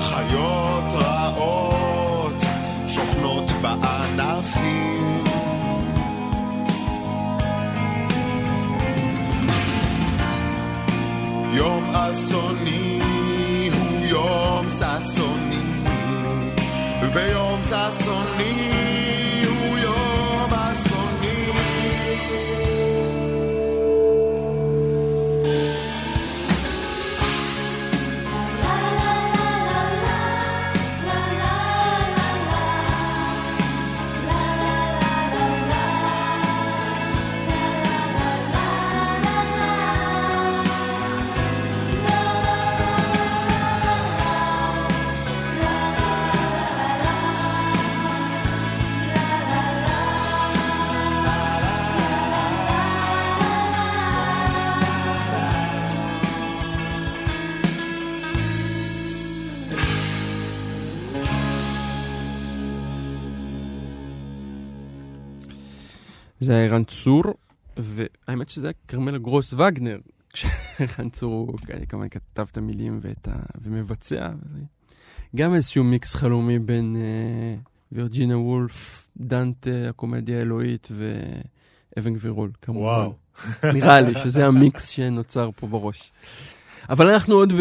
חיות 0.00 0.84
רעות 0.92 2.42
שוכנות 2.88 3.50
בענפים. 3.62 5.24
יום 11.52 11.84
אסוני 11.94 12.87
יום 14.80 15.00
ששוני, 15.00 15.60
ויום 17.12 17.60
ששוני 17.62 19.44
הוא 19.46 19.78
יום 19.78 20.50
אסוני. 20.54 20.98
זה 66.48 66.56
היה 66.56 66.64
ערן 66.64 66.84
צור, 66.84 67.22
והאמת 67.76 68.50
שזה 68.50 68.66
היה 68.66 68.72
כרמלה 68.88 69.18
גרוס 69.18 69.52
וגנר, 69.52 69.98
כשערן 70.32 71.10
צור 71.10 71.32
הוא 71.32 71.58
כמובן 71.88 72.08
כתב 72.08 72.46
את 72.52 72.56
המילים 72.56 72.98
ואת 73.02 73.28
ה... 73.28 73.32
ומבצע. 73.62 74.28
גם 75.36 75.54
איזשהו 75.54 75.84
מיקס 75.84 76.14
חלומי 76.14 76.58
בין 76.58 76.96
אה, 76.96 77.56
וירג'ינה 77.92 78.38
וולף, 78.38 79.08
דנטה, 79.16 79.70
הקומדיה 79.88 80.38
האלוהית 80.38 80.88
ואבן 81.96 82.14
גבירול, 82.14 82.50
כמובן. 82.62 82.80
וואו. 82.80 83.14
נראה 83.74 84.00
לי 84.00 84.14
שזה 84.24 84.46
המיקס 84.46 84.88
שנוצר 84.88 85.50
פה 85.50 85.66
בראש. 85.66 86.12
אבל 86.88 87.10
אנחנו 87.10 87.34
עוד 87.34 87.52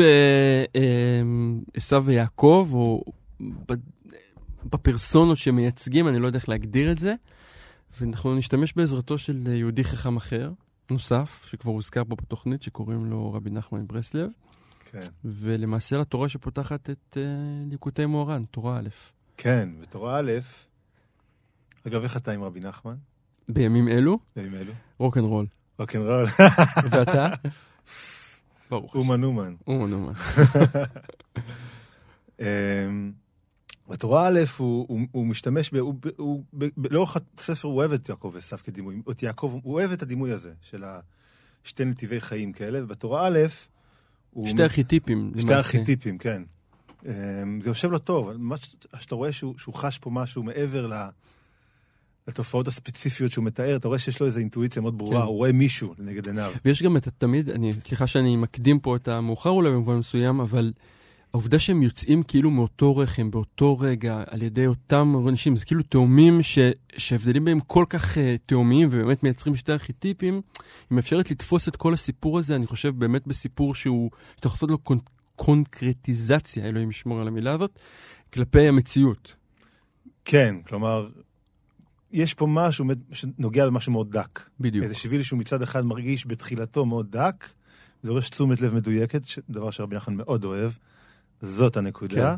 בעשו 1.75 2.03
ויעקב, 2.03 2.69
או 2.73 3.03
בפרסונות 4.65 5.37
שמייצגים, 5.37 6.07
אני 6.07 6.19
לא 6.19 6.27
יודע 6.27 6.39
איך 6.39 6.49
להגדיר 6.49 6.91
את 6.91 6.99
זה, 6.99 7.15
ואנחנו 8.01 8.35
נשתמש 8.35 8.73
בעזרתו 8.73 9.17
של 9.17 9.47
יהודי 9.47 9.83
חכם 9.83 10.17
אחר, 10.17 10.51
נוסף, 10.91 11.45
שכבר 11.49 11.71
הוזכר 11.71 12.03
פה 12.03 12.15
בתוכנית, 12.15 12.61
שקוראים 12.61 13.05
לו 13.05 13.33
רבי 13.33 13.49
נחמן 13.49 13.79
מברסלב, 13.79 14.29
כן. 14.91 14.99
ולמעשה 15.25 15.97
לתורה 15.97 16.29
שפותחת 16.29 16.89
את 16.89 16.97
uh, 17.17 17.17
ליקוטי 17.69 18.05
מוהר"ן, 18.05 18.43
תורה 18.51 18.79
א'. 18.79 18.89
כן, 19.37 19.69
בתורה 19.81 20.19
א', 20.19 20.31
אגב, 21.87 22.03
איך 22.03 22.17
אתה 22.17 22.31
עם 22.31 22.43
רבי 22.43 22.59
נחמן? 22.59 22.95
בימים 23.49 23.87
אלו, 23.87 24.19
בימים 24.35 24.55
אלו? 24.55 24.73
רוקנרול. 24.99 25.45
רוקנרול. 25.79 26.25
ואתה? 26.91 27.27
ברוך 28.69 28.95
השם. 28.95 28.99
אומן 28.99 29.23
אומן. 29.23 29.55
אומן 29.67 29.93
אומן. 29.93 30.13
בתורה 33.87 34.27
א', 34.27 34.39
הוא, 34.57 34.85
הוא, 34.89 34.99
הוא 35.11 35.25
משתמש, 35.25 35.73
ב, 35.73 35.75
הוא, 35.75 35.95
הוא, 36.17 36.43
ב, 36.53 36.93
לאורך 36.93 37.17
הספר 37.37 37.67
הוא 37.67 37.77
אוהב 37.77 37.91
את 37.91 38.09
יעקב 38.09 38.31
ועשיו 38.33 38.59
כדימוי, 38.63 39.01
את 39.11 39.23
יעקב, 39.23 39.59
הוא 39.63 39.73
אוהב 39.73 39.91
את 39.91 40.01
הדימוי 40.01 40.31
הזה, 40.31 40.53
של 40.61 40.83
השתי 41.63 41.85
נתיבי 41.85 42.21
חיים 42.21 42.51
כאלה, 42.53 42.83
ובתורה 42.83 43.27
א', 43.27 43.39
הוא... 44.29 44.49
שתי 44.49 44.63
ארכיטיפים, 44.63 45.31
שתי. 45.37 45.53
ארכיטיפים, 45.53 46.17
כן. 46.17 46.43
אמ, 47.05 47.11
זה 47.61 47.69
יושב 47.69 47.91
לו 47.91 47.99
טוב, 47.99 48.33
ממש 48.33 48.75
שאתה 48.99 49.15
רואה 49.15 49.31
שהוא, 49.31 49.57
שהוא 49.57 49.75
חש 49.75 49.97
פה 49.97 50.09
משהו 50.09 50.43
מעבר 50.43 50.87
ל... 50.87 50.93
לתופעות 52.27 52.67
הספציפיות 52.67 53.31
שהוא 53.31 53.45
מתאר, 53.45 53.75
אתה 53.75 53.87
רואה 53.87 53.99
שיש 53.99 54.19
לו 54.19 54.25
איזו 54.25 54.39
אינטואיציה 54.39 54.81
מאוד 54.81 54.97
ברורה, 54.97 55.21
כן. 55.21 55.25
הוא 55.27 55.35
רואה 55.35 55.51
מישהו 55.51 55.93
לנגד 55.99 56.27
עיניו. 56.27 56.53
ויש 56.65 56.83
גם 56.83 56.97
את 56.97 57.07
התמיד, 57.07 57.49
אני, 57.49 57.73
סליחה 57.79 58.07
שאני 58.07 58.35
מקדים 58.35 58.79
פה 58.79 58.95
את 58.95 59.07
המאוחר 59.07 59.49
אולי 59.49 59.69
במובן 59.69 59.95
מסוים, 59.95 60.39
אבל 60.39 60.73
העובדה 61.33 61.59
שהם 61.59 61.83
יוצאים 61.83 62.23
כאילו 62.23 62.51
מאותו 62.51 62.97
רחם, 62.97 63.31
באותו 63.31 63.79
רגע, 63.79 64.23
על 64.27 64.41
ידי 64.41 64.67
אותם 64.67 65.15
אנשים, 65.29 65.55
זה 65.55 65.65
כאילו 65.65 65.83
תאומים 65.83 66.43
ש... 66.43 66.59
שההבדלים 66.97 67.45
בהם 67.45 67.59
כל 67.59 67.85
כך 67.89 68.13
uh, 68.13 68.19
תאומיים 68.45 68.87
ובאמת 68.91 69.23
מייצרים 69.23 69.55
שתי 69.55 69.71
ארכיטיפים, 69.71 70.33
היא 70.89 70.95
מאפשרת 70.95 71.31
לתפוס 71.31 71.67
את 71.67 71.75
כל 71.75 71.93
הסיפור 71.93 72.39
הזה, 72.39 72.55
אני 72.55 72.67
חושב 72.67 72.99
באמת 72.99 73.27
בסיפור 73.27 73.75
שהוא, 73.75 74.11
שאתה 74.35 74.47
יכול 74.47 74.55
לעשות 74.55 74.69
לו 74.69 74.77
קונ... 74.77 74.97
קונקרטיזציה, 75.35 76.65
אלוהים 76.65 76.89
ישמור 76.89 77.21
על 77.21 77.27
המילה 77.27 77.53
הזאת, 77.53 77.79
כלפי 78.33 78.67
המציאות. 78.67 79.35
כן, 80.25 80.55
כלומר, 80.67 81.09
יש 82.11 82.33
פה 82.33 82.47
משהו 82.49 82.85
שנוגע 83.11 83.65
במשהו 83.65 83.91
מאוד 83.91 84.11
דק. 84.11 84.49
בדיוק. 84.59 84.83
איזה 84.83 84.95
שביל 84.95 85.23
שהוא 85.23 85.39
מצד 85.39 85.61
אחד 85.61 85.85
מרגיש 85.85 86.27
בתחילתו 86.27 86.85
מאוד 86.85 87.11
דק, 87.11 87.49
דורש 88.05 88.29
תשומת 88.29 88.61
לב 88.61 88.75
מדויקת, 88.75 89.21
דבר 89.49 89.71
שרבי 89.71 89.95
נחמן 89.95 90.15
מאוד 90.15 90.43
אוהב. 90.43 90.71
זאת 91.41 91.77
הנקודה. 91.77 92.35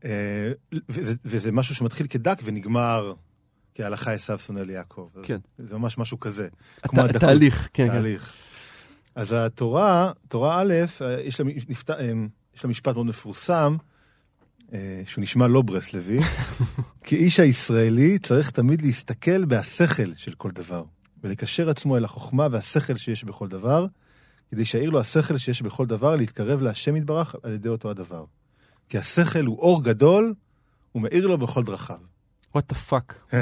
כן. 0.00 0.08
Uh, 0.08 0.76
וזה, 0.88 1.14
וזה 1.24 1.52
משהו 1.52 1.74
שמתחיל 1.74 2.06
כדק 2.06 2.40
ונגמר 2.44 3.14
כהלכה 3.74 4.12
עשו 4.12 4.38
שונא 4.38 4.60
ליעקב. 4.60 5.08
כן. 5.22 5.38
זה 5.58 5.76
ממש 5.78 5.98
משהו 5.98 6.20
כזה. 6.20 6.48
הת, 6.78 6.90
כמו 6.90 7.00
הדקות. 7.00 7.20
תהליך, 7.20 7.68
כן. 7.72 7.88
תהליך. 7.88 8.22
כן. 8.24 9.20
אז 9.20 9.32
התורה, 9.32 10.12
תורה 10.28 10.60
א', 10.60 10.74
אה, 11.00 11.20
יש 11.20 11.40
לה, 11.40 11.46
נפת, 11.68 11.90
אה, 11.90 12.12
יש 12.56 12.64
לה 12.64 12.70
משפט 12.70 12.94
מאוד 12.94 13.06
מפורסם, 13.06 13.76
שהוא 15.04 15.22
נשמע 15.22 15.46
לא 15.46 15.62
ברסלבי, 15.62 16.18
כי 17.04 17.16
איש 17.16 17.40
הישראלי 17.40 18.18
צריך 18.18 18.50
תמיד 18.50 18.82
להסתכל 18.82 19.44
בהשכל 19.44 20.14
של 20.16 20.32
כל 20.32 20.50
דבר, 20.50 20.84
ולקשר 21.24 21.70
עצמו 21.70 21.96
אל 21.96 22.04
החוכמה 22.04 22.48
והשכל 22.50 22.96
שיש 22.96 23.24
בכל 23.24 23.48
דבר, 23.48 23.86
כדי 24.50 24.64
שיעיר 24.64 24.90
לו 24.90 25.00
השכל 25.00 25.38
שיש 25.38 25.62
בכל 25.62 25.86
דבר 25.86 26.14
להתקרב 26.14 26.62
להשם 26.62 26.96
יתברך 26.96 27.36
על 27.42 27.52
ידי 27.52 27.68
אותו 27.68 27.90
הדבר. 27.90 28.24
כי 28.88 28.98
השכל 28.98 29.44
הוא 29.44 29.58
אור 29.58 29.84
גדול, 29.84 30.34
הוא 30.92 31.02
מאיר 31.02 31.26
לו 31.26 31.38
בכל 31.38 31.62
דרכיו. 31.62 31.98
What 32.54 32.68
the 32.68 32.74
fuck. 32.74 33.32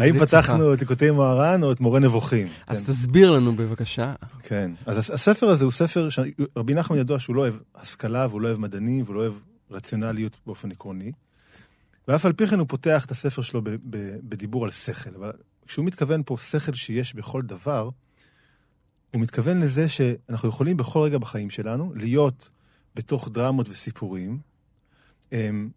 האם 0.00 0.18
פתחנו 0.18 0.74
את 0.74 0.80
ליקוטי 0.80 1.10
מוהר"ן 1.10 1.62
או 1.62 1.72
את 1.72 1.80
מורה 1.80 2.00
נבוכים? 2.00 2.48
אז 2.66 2.78
כן. 2.78 2.92
תסביר 2.92 3.30
לנו 3.30 3.52
בבקשה. 3.52 4.14
כן, 4.38 4.70
אז 4.86 5.10
הספר 5.10 5.48
הזה 5.48 5.64
הוא 5.64 5.72
ספר 5.72 6.08
שרבי 6.10 6.74
נחמן 6.74 6.98
ידוע 6.98 7.20
שהוא 7.20 7.36
לא 7.36 7.40
אוהב 7.40 7.54
השכלה 7.74 8.26
והוא 8.30 8.40
לא 8.40 8.48
אוהב 8.48 8.60
מדענים 8.60 9.04
והוא 9.04 9.14
לא 9.14 9.20
אוהב 9.20 9.32
רציונליות 9.70 10.36
באופן 10.46 10.70
עקרוני. 10.70 11.12
ואף 12.08 12.26
על 12.26 12.32
פי 12.32 12.46
כן 12.46 12.58
הוא 12.58 12.68
פותח 12.68 13.04
את 13.04 13.10
הספר 13.10 13.42
שלו 13.42 13.62
בדיבור 14.22 14.64
על 14.64 14.70
שכל. 14.70 15.10
אבל 15.16 15.32
כשהוא 15.66 15.84
מתכוון 15.84 16.22
פה 16.26 16.36
שכל 16.36 16.72
שיש 16.72 17.14
בכל 17.14 17.42
דבר, 17.42 17.88
הוא 19.14 19.20
מתכוון 19.20 19.60
לזה 19.60 19.88
שאנחנו 19.88 20.48
יכולים 20.48 20.76
בכל 20.76 20.98
רגע 20.98 21.18
בחיים 21.18 21.50
שלנו 21.50 21.92
להיות 21.94 22.50
בתוך 22.94 23.28
דרמות 23.28 23.68
וסיפורים, 23.68 24.38
הם 25.32 25.70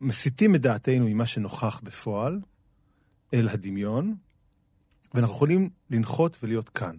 מסיטים 0.00 0.54
את 0.54 0.60
דעתנו 0.60 1.04
ממה 1.08 1.26
שנוכח 1.26 1.80
בפועל 1.84 2.40
אל 3.34 3.48
הדמיון, 3.48 4.14
ואנחנו 5.14 5.34
יכולים 5.34 5.70
לנחות 5.90 6.36
ולהיות 6.42 6.68
כאן. 6.68 6.96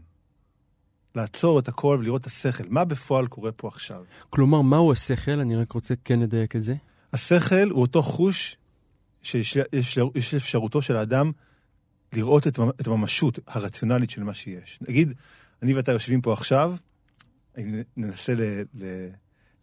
לעצור 1.15 1.59
את 1.59 1.67
הכל 1.67 1.97
ולראות 1.99 2.21
את 2.21 2.25
השכל. 2.25 2.63
מה 2.69 2.85
בפועל 2.85 3.27
קורה 3.27 3.51
פה 3.51 3.67
עכשיו? 3.67 4.03
כלומר, 4.29 4.61
מהו 4.61 4.91
השכל? 4.91 5.39
אני 5.39 5.55
רק 5.55 5.71
רוצה 5.71 5.93
כן 6.03 6.19
לדייק 6.19 6.55
את 6.55 6.63
זה. 6.63 6.75
השכל 7.13 7.69
הוא 7.69 7.81
אותו 7.81 8.03
חוש 8.03 8.57
שיש 9.21 9.57
יש 10.15 10.33
אפשרותו 10.33 10.81
של 10.81 10.95
האדם 10.95 11.31
לראות 12.13 12.47
את 12.47 12.87
הממשות 12.87 13.39
הרציונלית 13.47 14.09
של 14.09 14.23
מה 14.23 14.33
שיש. 14.33 14.79
נגיד, 14.87 15.13
אני 15.61 15.73
ואתה 15.73 15.91
יושבים 15.91 16.21
פה 16.21 16.33
עכשיו, 16.33 16.75
ננסה 17.97 18.33
ל, 18.33 18.41
ל, 18.73 19.07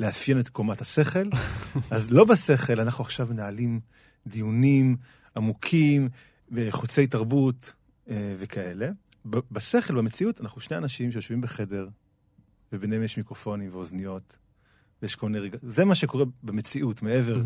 לאפיין 0.01 0.41
את 0.41 0.49
קומת 0.49 0.81
השכל, 0.81 1.29
אז 1.91 2.11
לא 2.11 2.25
בשכל, 2.25 2.81
אנחנו 2.81 3.05
עכשיו 3.05 3.27
מנהלים 3.27 3.81
דיונים 4.27 4.97
עמוקים 5.37 6.09
וחוצי 6.53 7.07
תרבות 7.07 7.75
אה, 8.11 8.35
וכאלה. 8.39 8.91
בשכל, 9.25 9.95
במציאות, 9.95 10.41
אנחנו 10.41 10.61
שני 10.61 10.77
אנשים 10.77 11.13
שיושבים 11.13 11.41
בחדר, 11.41 11.89
וביניהם 12.73 13.03
יש 13.03 13.17
מיקרופונים 13.17 13.71
ואוזניות, 13.73 14.39
ויש 15.03 15.17
כל 15.17 15.27
מיני 15.27 15.39
רגעים. 15.39 15.61
זה 15.63 15.85
מה 15.85 15.95
שקורה 15.95 16.25
במציאות, 16.43 17.03
מעבר 17.03 17.43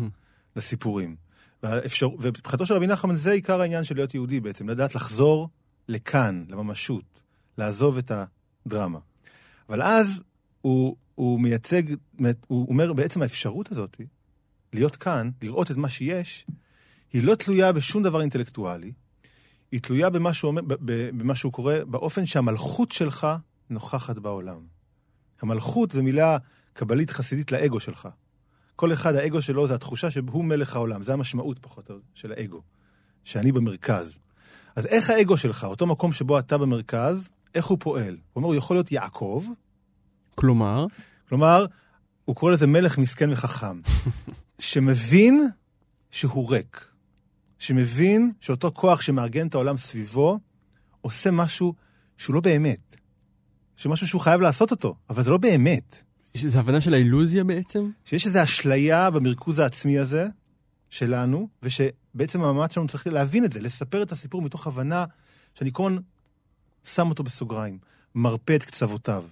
לסיפורים. 0.55 1.15
ומבחינתו 1.63 2.65
של 2.65 2.73
רבי 2.73 2.87
נחמן 2.87 3.15
זה 3.15 3.31
עיקר 3.31 3.61
העניין 3.61 3.83
של 3.83 3.95
להיות 3.95 4.13
יהודי 4.13 4.39
בעצם, 4.39 4.69
לדעת 4.69 4.95
לחזור 4.95 5.49
לכאן, 5.87 6.45
לממשות, 6.49 7.21
לעזוב 7.57 7.97
את 7.97 8.11
דרמה. 8.67 8.99
אבל 9.69 9.81
אז 9.81 10.23
הוא, 10.61 10.95
הוא 11.15 11.39
מייצג, 11.39 11.83
הוא 12.47 12.67
אומר 12.69 12.93
בעצם 12.93 13.21
האפשרות 13.21 13.71
הזאת, 13.71 14.01
להיות 14.73 14.95
כאן, 14.95 15.29
לראות 15.41 15.71
את 15.71 15.77
מה 15.77 15.89
שיש, 15.89 16.45
היא 17.13 17.23
לא 17.23 17.35
תלויה 17.35 17.71
בשום 17.71 18.03
דבר 18.03 18.21
אינטלקטואלי, 18.21 18.91
היא 19.71 19.81
תלויה 19.81 20.09
במה 20.09 20.33
שהוא, 20.33 20.53
במה 21.17 21.35
שהוא 21.35 21.53
קורא, 21.53 21.83
באופן 21.83 22.25
שהמלכות 22.25 22.91
שלך 22.91 23.27
נוכחת 23.69 24.17
בעולם. 24.17 24.65
המלכות 25.41 25.91
זו 25.91 26.03
מילה 26.03 26.37
קבלית 26.73 27.11
חסידית 27.11 27.51
לאגו 27.51 27.79
שלך. 27.79 28.09
כל 28.75 28.93
אחד, 28.93 29.15
האגו 29.15 29.41
שלו 29.41 29.67
זה 29.67 29.75
התחושה 29.75 30.11
שהוא 30.11 30.45
מלך 30.45 30.75
העולם, 30.75 31.03
זה 31.03 31.13
המשמעות 31.13 31.59
פחות 31.59 31.91
של 32.13 32.31
האגו, 32.31 32.61
שאני 33.23 33.51
במרכז. 33.51 34.19
אז 34.75 34.85
איך 34.85 35.09
האגו 35.09 35.37
שלך, 35.37 35.63
אותו 35.63 35.87
מקום 35.87 36.13
שבו 36.13 36.39
אתה 36.39 36.57
במרכז, 36.57 37.29
איך 37.55 37.65
הוא 37.65 37.77
פועל? 37.81 38.13
הוא 38.13 38.19
אומר, 38.35 38.47
הוא 38.47 38.55
יכול 38.55 38.75
להיות 38.75 38.91
יעקב. 38.91 39.45
כלומר? 40.35 40.85
כלומר, 41.29 41.65
הוא 42.25 42.35
קורא 42.35 42.51
לזה 42.51 42.67
מלך 42.67 42.97
מסכן 42.97 43.31
וחכם, 43.31 43.79
שמבין 44.59 45.49
שהוא 46.11 46.51
ריק. 46.51 46.87
שמבין 47.59 48.31
שאותו 48.39 48.71
כוח 48.71 49.01
שמארגן 49.01 49.47
את 49.47 49.55
העולם 49.55 49.77
סביבו, 49.77 50.39
עושה 51.01 51.31
משהו 51.31 51.73
שהוא 52.17 52.33
לא 52.33 52.41
באמת. 52.41 52.95
שמשהו 53.75 54.07
שהוא 54.07 54.21
חייב 54.21 54.41
לעשות 54.41 54.71
אותו, 54.71 54.95
אבל 55.09 55.23
זה 55.23 55.31
לא 55.31 55.37
באמת. 55.37 56.03
יש 56.35 56.45
איזו 56.45 56.59
הבנה 56.59 56.81
של 56.81 56.93
האילוזיה 56.93 57.43
בעצם? 57.43 57.89
שיש 58.05 58.25
איזו 58.25 58.43
אשליה 58.43 59.09
במרכוז 59.09 59.59
העצמי 59.59 59.99
הזה, 59.99 60.27
שלנו, 60.93 61.47
ושבעצם 61.63 62.43
המאמץ 62.43 62.73
שלנו 62.73 62.87
צריך 62.87 63.07
להבין 63.07 63.45
את 63.45 63.53
זה, 63.53 63.61
לספר 63.61 64.03
את 64.03 64.11
הסיפור 64.11 64.41
מתוך 64.41 64.67
הבנה 64.67 65.05
שאני 65.53 65.69
כל 65.73 65.91
הזמן 65.91 66.01
שם 66.83 67.09
אותו 67.09 67.23
בסוגריים, 67.23 67.77
מרפא 68.15 68.55
את 68.55 68.63
קצוותיו. 68.63 69.23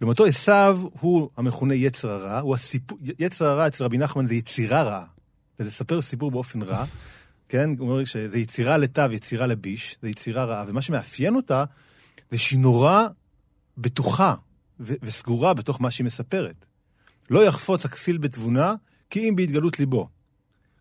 לעומתו 0.00 0.26
עשיו 0.26 0.80
הוא 1.00 1.30
המכונה 1.36 1.74
יצר 1.74 2.10
הרע, 2.10 2.38
הוא 2.40 2.54
הסיפור, 2.54 2.98
יצר 3.18 3.46
הרע 3.46 3.66
אצל 3.66 3.84
רבי 3.84 3.98
נחמן 3.98 4.26
זה 4.26 4.34
יצירה 4.34 4.82
רעה. 4.82 5.06
זה 5.58 5.64
לספר 5.64 6.02
סיפור 6.02 6.30
באופן 6.30 6.62
רע, 6.62 6.84
כן? 7.48 7.70
הוא 7.78 7.90
אומר 7.90 8.04
שזה 8.04 8.38
יצירה 8.38 8.76
לתו, 8.76 9.02
יצירה 9.12 9.46
לביש, 9.46 9.96
זה 10.02 10.08
יצירה 10.08 10.44
רעה, 10.44 10.64
ומה 10.66 10.82
שמאפיין 10.82 11.36
אותה 11.36 11.64
זה 12.30 12.38
שהיא 12.38 12.58
נורא 12.58 13.06
בטוחה 13.78 14.34
ו- 14.80 14.94
וסגורה 15.02 15.54
בתוך 15.54 15.80
מה 15.80 15.90
שהיא 15.90 16.04
מספרת. 16.04 16.66
לא 17.30 17.44
יחפוץ 17.44 17.84
הכסיל 17.84 18.18
בתבונה, 18.18 18.74
כי 19.10 19.28
אם 19.28 19.36
בהתגלות 19.36 19.78
ליבו. 19.78 20.08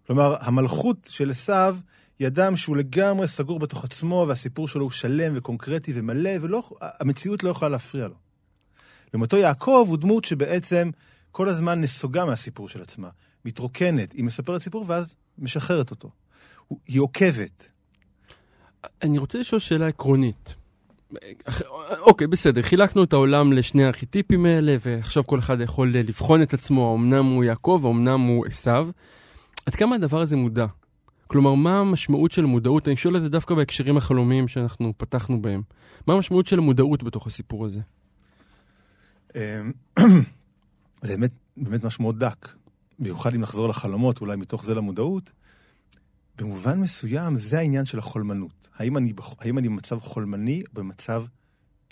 כלומר, 0.08 0.36
המלכות 0.40 1.10
של 1.10 1.32
עשיו 1.32 1.78
היא 2.20 2.28
אדם 2.28 2.58
שהוא 2.58 2.78
לגמרי 2.78 3.28
סגור 3.28 3.60
בתוך 3.60 3.84
עצמו, 3.84 4.26
והסיפור 4.28 4.68
שלו 4.68 4.84
הוא 4.84 4.92
שלם 4.92 5.34
וקונקרטי 5.36 5.92
ומלא, 5.96 6.30
והמציאות 6.42 7.44
לא 7.44 7.50
יכולה 7.50 7.70
להפריע 7.70 8.08
לו. 8.08 8.16
לעומתו 9.14 9.38
יעקב 9.38 9.86
הוא 9.88 9.98
דמות 9.98 10.26
שבעצם 10.26 10.90
כל 11.32 11.50
הזמן 11.50 11.82
נסוגה 11.82 12.26
מהסיפור 12.26 12.70
של 12.70 12.82
עצמה, 12.82 13.10
מתרוקנת, 13.46 14.12
היא 14.12 14.24
מספרת 14.24 14.62
סיפור 14.62 14.86
ואז 14.88 15.16
משחררת 15.38 15.92
אותו. 15.92 16.10
היא 16.88 17.02
עוקבת. 17.02 17.72
אני 19.02 19.18
רוצה 19.18 19.40
לשאול 19.40 19.60
שאלה 19.60 19.88
עקרונית. 19.88 20.56
אוקיי, 22.00 22.28
בסדר, 22.28 22.62
חילקנו 22.62 23.04
את 23.04 23.14
העולם 23.14 23.54
לשני 23.54 23.84
הארכיטיפים 23.84 24.46
האלה, 24.46 24.76
ועכשיו 24.86 25.28
כל 25.28 25.40
אחד 25.40 25.62
יכול 25.62 25.94
לבחון 25.94 26.42
את 26.42 26.54
עצמו, 26.54 26.96
אמנם 26.96 27.26
הוא 27.26 27.44
יעקב, 27.44 27.82
אמנם 27.86 28.22
הוא 28.22 28.46
עשיו. 28.46 28.88
עד 29.66 29.76
כמה 29.76 29.96
הדבר 29.96 30.22
הזה 30.22 30.36
מודע? 30.36 30.66
כלומר, 31.28 31.54
מה 31.54 31.80
המשמעות 31.80 32.32
של 32.32 32.44
המודעות? 32.44 32.88
אני 32.88 32.96
שואל 32.96 33.18
את 33.18 33.22
זה 33.22 33.30
דווקא 33.30 33.56
בהקשרים 33.56 33.98
החלומיים 33.98 34.48
שאנחנו 34.48 34.94
פתחנו 34.98 35.42
בהם. 35.42 35.62
מה 36.08 36.14
המשמעות 36.14 36.46
של 36.46 36.58
המודעות 36.58 37.04
בתוך 37.04 37.28
הסיפור 37.28 37.66
הזה? 37.66 37.80
אמ, 39.36 39.72
זה 41.02 41.18
באמת, 41.18 41.32
באמת 41.58 41.84
משהו 41.84 42.02
מאוד 42.02 42.20
דק. 42.20 42.56
במיוחד 43.00 43.34
אם 43.34 43.42
נחזור 43.42 43.70
לחלומות, 43.70 44.22
אולי 44.22 44.36
מתוך 44.36 44.66
זה 44.66 44.76
למודעות. 44.76 45.32
במובן 46.38 46.80
מסוים 46.80 47.36
זה 47.36 47.60
העניין 47.60 47.86
של 47.86 48.00
החולמנות. 48.00 48.70
האם 48.76 48.98
אני, 48.98 49.14
האם 49.40 49.58
אני 49.58 49.70
במצב 49.70 50.00
חולמני 50.00 50.62
או 50.62 50.74
במצב 50.74 51.26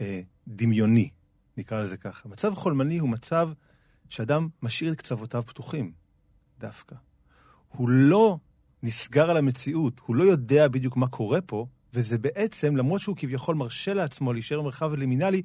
אה, 0.01 0.21
דמיוני, 0.47 1.09
נקרא 1.57 1.81
לזה 1.81 1.97
ככה. 1.97 2.29
מצב 2.29 2.53
חולמני 2.53 2.97
הוא 2.97 3.09
מצב 3.09 3.49
שאדם 4.09 4.47
משאיר 4.61 4.91
את 4.91 4.97
קצוותיו 4.97 5.43
פתוחים, 5.45 5.91
דווקא. 6.59 6.95
הוא 7.67 7.89
לא 7.89 8.37
נסגר 8.83 9.29
על 9.29 9.37
המציאות, 9.37 10.01
הוא 10.05 10.15
לא 10.15 10.23
יודע 10.23 10.67
בדיוק 10.67 10.97
מה 10.97 11.07
קורה 11.07 11.41
פה, 11.41 11.65
וזה 11.93 12.17
בעצם, 12.17 12.75
למרות 12.75 13.01
שהוא 13.01 13.15
כביכול 13.15 13.55
מרשה 13.55 13.93
לעצמו 13.93 14.33
להישאר 14.33 14.61
במרחב 14.61 14.93
אלימינלי, 14.93 15.41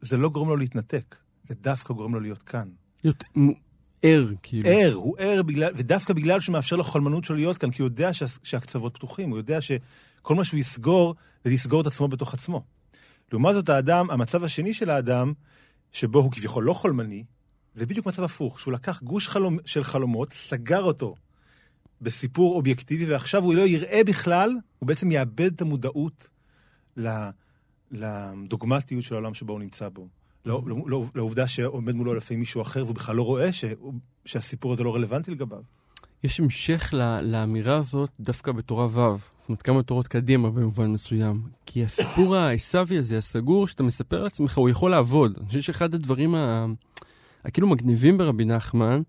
זה 0.00 0.16
לא 0.16 0.28
גורם 0.28 0.48
לו 0.48 0.56
להתנתק, 0.56 1.16
זה 1.48 1.54
דווקא 1.54 1.94
גורם 1.94 2.14
לו 2.14 2.20
להיות 2.20 2.42
כאן. 2.42 2.68
להיות, 3.04 3.24
ער, 4.02 4.28
כאילו. 4.42 4.68
ער, 4.68 4.92
הוא 4.94 5.16
ער, 5.18 5.42
בגלל, 5.42 5.72
ודווקא 5.76 6.14
בגלל 6.14 6.40
שהוא 6.40 6.52
מאפשר 6.52 6.76
לחולמנות 6.76 7.24
שלו 7.24 7.36
להיות 7.36 7.58
כאן, 7.58 7.70
כי 7.70 7.82
הוא 7.82 7.86
יודע 7.86 8.14
שה, 8.14 8.26
שהקצוות 8.42 8.94
פתוחים, 8.94 9.30
הוא 9.30 9.38
יודע 9.38 9.60
שכל 9.60 10.34
מה 10.34 10.44
שהוא 10.44 10.60
יסגור, 10.60 11.14
זה 11.44 11.50
לסגור 11.50 11.80
את 11.80 11.86
עצמו 11.86 12.08
בתוך 12.08 12.34
עצמו. 12.34 12.62
לעומת 13.32 13.54
זאת, 13.54 13.68
האדם, 13.68 14.10
המצב 14.10 14.44
השני 14.44 14.74
של 14.74 14.90
האדם, 14.90 15.32
שבו 15.92 16.18
הוא 16.18 16.32
כביכול 16.32 16.64
לא 16.64 16.72
חולמני, 16.72 17.24
זה 17.74 17.86
בדיוק 17.86 18.06
מצב 18.06 18.22
הפוך, 18.22 18.60
שהוא 18.60 18.72
לקח 18.72 19.02
גוש 19.02 19.28
חלומ, 19.28 19.58
של 19.64 19.84
חלומות, 19.84 20.32
סגר 20.32 20.82
אותו 20.82 21.14
בסיפור 22.02 22.56
אובייקטיבי, 22.56 23.06
ועכשיו 23.06 23.42
הוא 23.42 23.54
לא 23.54 23.62
יראה 23.62 24.00
בכלל, 24.06 24.56
הוא 24.78 24.86
בעצם 24.86 25.10
יאבד 25.10 25.52
את 25.52 25.60
המודעות 25.60 26.28
לדוגמטיות 27.90 29.04
של 29.04 29.14
העולם 29.14 29.34
שבו 29.34 29.52
הוא 29.52 29.60
נמצא 29.60 29.88
בו. 29.88 30.08
לא, 30.46 30.62
לא, 30.66 30.76
לא, 30.86 31.04
לעובדה 31.14 31.48
שעומד 31.48 31.94
מולו 31.94 32.14
לפעמים 32.14 32.40
מישהו 32.40 32.62
אחר 32.62 32.84
והוא 32.84 32.94
בכלל 32.94 33.16
לא 33.16 33.22
רואה 33.22 33.52
ש, 33.52 33.64
שהסיפור 34.24 34.72
הזה 34.72 34.82
לא 34.82 34.94
רלוונטי 34.94 35.30
לגביו. 35.30 35.62
יש 36.24 36.40
המשך 36.40 36.94
לאמירה 37.22 37.76
הזאת 37.76 38.10
דווקא 38.20 38.52
בתורה 38.52 38.86
ו', 38.86 39.18
זאת 39.38 39.48
אומרת 39.48 39.62
כמה 39.62 39.82
תורות 39.82 40.08
קדימה 40.08 40.50
במובן 40.50 40.86
מסוים. 40.86 41.42
כי 41.66 41.84
הסיפור 41.84 42.36
העשוי 42.36 42.98
הזה, 42.98 43.18
הסגור, 43.18 43.68
שאתה 43.68 43.82
מספר 43.82 44.22
לעצמך, 44.22 44.58
הוא 44.58 44.68
יכול 44.70 44.90
לעבוד. 44.90 45.36
אני 45.38 45.46
חושב 45.46 45.60
שאחד 45.60 45.94
הדברים 45.94 46.34
הכאילו 47.44 47.68
מגניבים 47.68 48.18
ברבי 48.18 48.44
נחמן, 48.44 49.02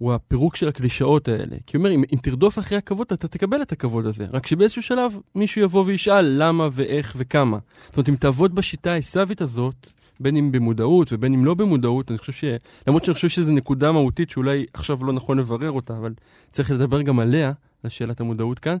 הוא 0.00 0.12
הפירוק 0.12 0.56
של 0.56 0.68
הקלישאות 0.68 1.28
האלה. 1.28 1.56
כי 1.66 1.76
הוא 1.76 1.80
אומר, 1.80 1.94
אם, 1.94 2.04
אם 2.12 2.18
תרדוף 2.22 2.58
אחרי 2.58 2.78
הכבוד, 2.78 3.06
אתה 3.12 3.28
תקבל 3.28 3.62
את 3.62 3.72
הכבוד 3.72 4.06
הזה. 4.06 4.26
רק 4.32 4.46
שבאיזשהו 4.46 4.82
שלב 4.82 5.12
מישהו 5.34 5.62
יבוא 5.62 5.84
וישאל 5.86 6.24
למה 6.38 6.68
ואיך 6.72 7.14
וכמה. 7.18 7.58
זאת 7.86 7.96
אומרת, 7.96 8.08
אם 8.08 8.16
תעבוד 8.16 8.54
בשיטה 8.54 8.92
העשווית 8.92 9.40
הזאת, 9.40 9.86
בין 10.20 10.36
אם 10.36 10.52
במודעות 10.52 11.12
ובין 11.12 11.34
אם 11.34 11.44
לא 11.44 11.54
במודעות, 11.54 12.10
אני 12.10 12.18
חושב 12.18 12.32
ש... 12.32 12.44
למרות 12.86 13.04
שאני 13.04 13.14
חושב 13.14 13.28
שזו 13.28 13.52
נקודה 13.52 13.92
מהותית 13.92 14.30
שאולי 14.30 14.66
עכשיו 14.74 15.04
לא 15.04 15.12
נכון 15.12 15.38
לברר 15.38 15.70
אותה, 15.70 15.96
אבל 15.96 16.14
צריך 16.52 16.70
לדבר 16.70 17.02
גם 17.02 17.20
עליה, 17.20 17.52
לשאלת 17.84 18.20
המודעות 18.20 18.58
כאן. 18.58 18.76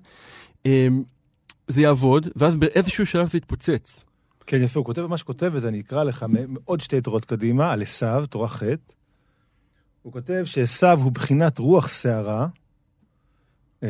אמ, 0.66 1.02
זה 1.68 1.82
יעבוד, 1.82 2.28
ואז 2.36 2.56
באיזשהו 2.56 3.06
שלב 3.06 3.30
זה 3.30 3.38
יתפוצץ. 3.38 4.04
כן, 4.46 4.62
יפה, 4.62 4.80
הוא 4.80 4.86
כותב 4.86 5.06
מה 5.06 5.18
שכותב, 5.18 5.50
וזה 5.54 5.68
אני 5.68 5.80
אקרא 5.80 6.04
לך 6.04 6.26
עוד 6.64 6.80
שתי 6.80 7.00
תורות 7.00 7.24
קדימה, 7.24 7.72
על 7.72 7.82
עשיו, 7.82 8.24
תורה 8.30 8.48
ח'. 8.48 8.62
הוא 10.02 10.12
כותב 10.12 10.42
שעשיו 10.44 11.00
הוא 11.02 11.12
בחינת 11.12 11.58
רוח 11.58 11.88
שערה, 11.88 12.46
אה, 13.82 13.88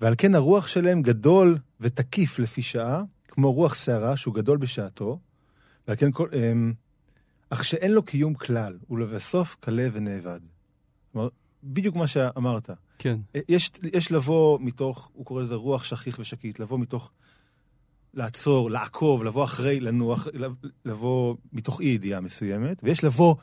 ועל 0.00 0.14
כן 0.18 0.34
הרוח 0.34 0.68
שלהם 0.68 1.02
גדול 1.02 1.58
ותקיף 1.80 2.38
לפי 2.38 2.62
שעה, 2.62 3.02
כמו 3.28 3.52
רוח 3.52 3.74
שערה, 3.74 4.16
שהוא 4.16 4.34
גדול 4.34 4.58
בשעתו, 4.58 5.18
ועל 5.88 5.96
כן 5.96 6.12
כל... 6.12 6.28
אמ, 6.32 6.72
אך 7.50 7.64
שאין 7.64 7.92
לו 7.92 8.02
קיום 8.02 8.34
כלל, 8.34 8.78
ולבסוף 8.90 9.56
כלה 9.60 9.88
ונאבד. 9.92 10.40
כלומר, 11.12 11.28
בדיוק 11.64 11.96
מה 11.96 12.06
שאמרת. 12.06 12.70
כן. 12.98 13.16
אה, 13.36 13.40
יש, 13.48 13.70
יש 13.92 14.12
לבוא 14.12 14.58
מתוך, 14.60 15.10
הוא 15.14 15.26
קורא 15.26 15.42
לזה 15.42 15.54
רוח 15.54 15.84
שכיח 15.84 16.18
ושקיט, 16.18 16.58
לבוא 16.58 16.78
מתוך 16.78 17.10
לעצור, 18.14 18.70
לעקוב, 18.70 19.24
לבוא 19.24 19.44
אחרי, 19.44 19.80
לנוח, 19.80 20.26
לבוא 20.84 21.36
מתוך 21.52 21.80
אי 21.80 21.86
ידיעה 21.86 22.20
מסוימת, 22.20 22.80
ויש 22.82 23.04
לבוא 23.04 23.34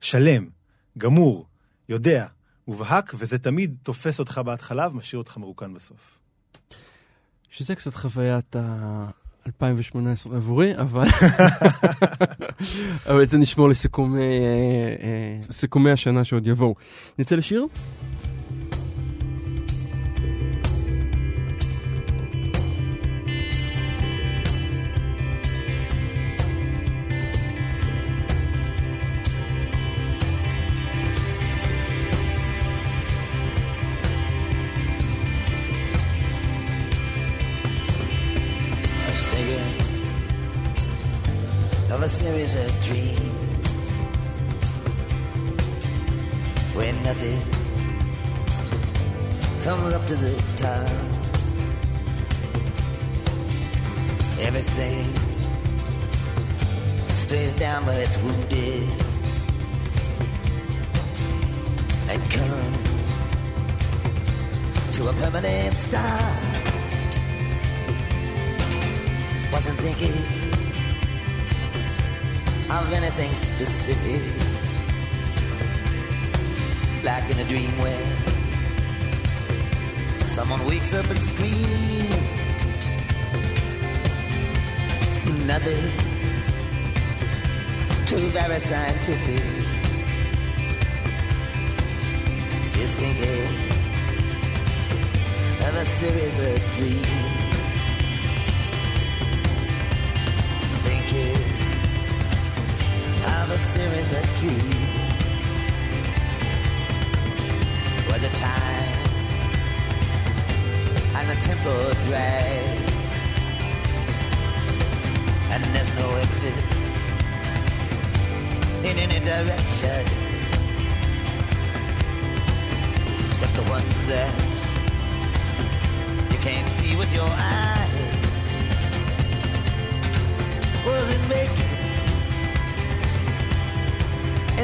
שלם, 0.00 0.48
גמור, 0.98 1.46
יודע, 1.88 2.26
מובהק, 2.68 3.14
וזה 3.18 3.38
תמיד 3.38 3.76
תופס 3.82 4.20
אותך 4.20 4.40
בהתחלה 4.44 4.88
ומשאיר 4.88 5.18
אותך 5.18 5.36
מרוקן 5.36 5.74
בסוף. 5.74 6.18
שזה 7.50 7.74
קצת 7.74 7.94
חוויית 7.94 8.56
ה... 8.56 9.10
2018 9.46 10.36
עבורי, 10.36 10.76
אבל... 10.76 11.06
אבל 13.08 13.22
את 13.22 13.30
זה 13.30 13.38
נשמור 13.38 13.68
לסיכומי 13.68 14.20
אה, 15.86 15.88
אה, 15.88 15.92
השנה 15.92 16.24
שעוד 16.24 16.46
יבואו. 16.46 16.74
נצא 17.18 17.36
לשיר? 17.36 17.66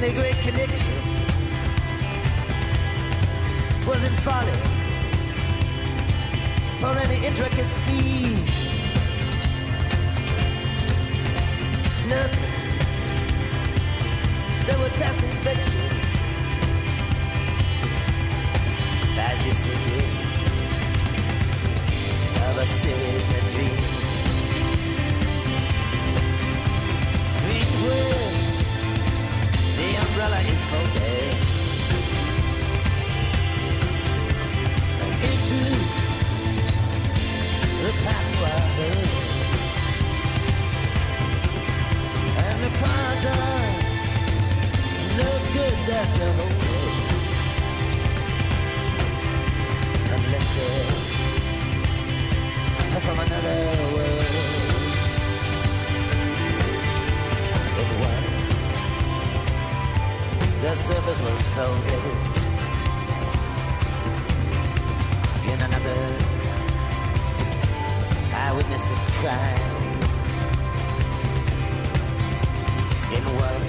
Any 0.04 0.12
great 0.12 0.36
connection 0.36 0.92
wasn't 3.84 4.14
folly 4.20 4.52
or 6.84 6.96
any 6.98 7.26
intricate 7.26 7.66
scheme. 7.78 8.44
Nothing 12.08 12.54
that 14.66 14.78
would 14.78 14.92
pass 14.92 15.20
inspection. 15.24 15.90
Was 19.16 19.42
just 19.42 19.62
thinking 19.64 20.10
of 22.48 22.58
a 22.58 22.66
series 22.66 23.28
of 23.30 23.52
dreams. 23.52 23.98
Umbrella 30.18 30.40
is 30.50 30.64
folded. 30.64 31.34
And 35.04 35.14
into 35.28 35.58
the. 38.78 38.92
And 42.36 42.58
the 42.64 42.70
are 43.26 43.70
no 45.18 45.30
good 45.54 45.78
that 45.86 46.08
you 46.18 46.28
hold. 46.38 46.66
From 53.00 53.18
another 53.20 53.56
world. 53.94 54.17
The 60.60 60.74
surface 60.74 61.20
was 61.22 61.48
frozen. 61.54 62.02
In 65.52 65.60
another, 65.62 66.00
I 68.34 68.52
witnessed 68.56 68.88
a 68.88 68.98
crime. 69.20 69.76
In 73.16 73.24
one, 73.46 73.66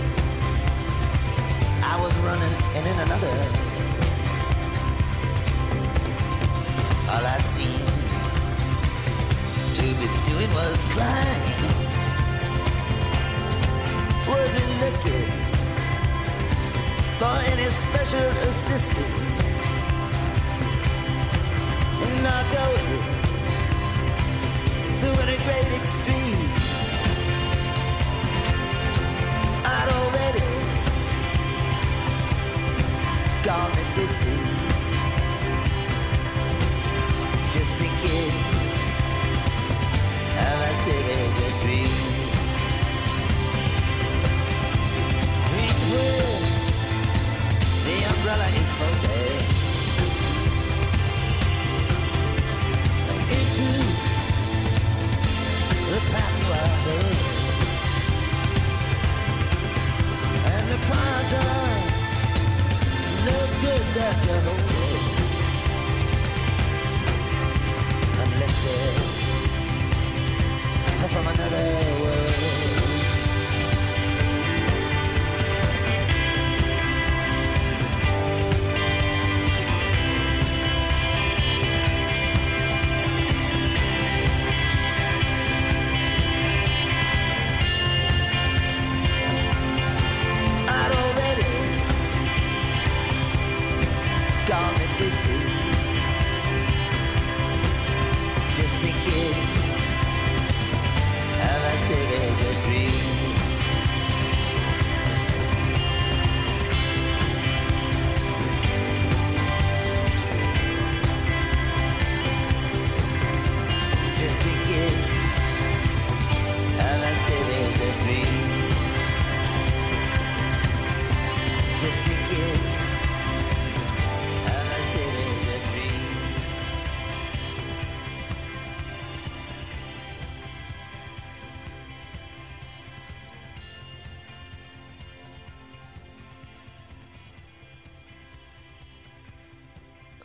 I 1.84 1.96
was 2.02 2.14
running, 2.26 2.56
and 2.76 2.88
in 2.88 2.98
another, 3.06 3.38
all 7.12 7.24
I 7.24 7.38
seemed 7.54 7.88
to 9.76 9.86
be 10.00 10.08
doing 10.26 10.52
was 10.56 10.84
climb. 10.96 11.70
Was 14.28 14.52
it 14.58 14.70
looking 14.82 15.39
for 17.20 17.38
any 17.52 17.66
special 17.66 18.30
assistance? 18.48 19.58
And 22.04 22.24
not 22.24 22.46
going 22.58 23.02
through 25.00 25.18
any 25.26 25.38
great 25.48 25.70
extreme. 25.80 26.52
I'd 29.76 29.90
already 30.00 30.50
gone 33.44 33.72
the 33.72 33.86
distance. 34.00 34.29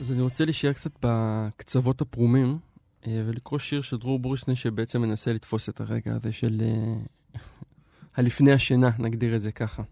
אז 0.05 0.13
אני 0.13 0.23
רוצה 0.23 0.45
להישאר 0.45 0.73
קצת 0.73 0.91
בקצוות 1.03 2.01
הפרומים, 2.01 2.59
אה, 3.07 3.23
ולקרוא 3.27 3.59
שיר 3.59 3.81
של 3.81 3.97
דרור 3.97 4.19
בורשטיין 4.19 4.55
שבעצם 4.55 5.03
מנסה 5.03 5.33
לתפוס 5.33 5.69
את 5.69 5.81
הרגע 5.81 6.15
הזה 6.15 6.33
של 6.33 6.63
אה, 6.65 7.41
הלפני 8.17 8.53
השינה, 8.53 8.91
נגדיר 8.99 9.37
את 9.37 9.43
זה 9.43 9.53
ככה. 9.53 9.83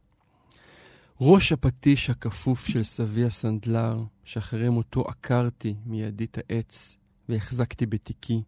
ראש 1.20 1.52
הפטיש 1.52 2.10
הכפוף 2.10 2.66
של 2.66 2.84
סבי 2.84 3.24
הסנדלר, 3.24 4.04
שאחרי 4.24 4.68
מותו 4.68 5.02
עקרתי 5.08 5.74
מידית 5.86 6.38
העץ 6.38 6.96
והחזקתי 7.28 7.86
בתיקי, 7.86 8.42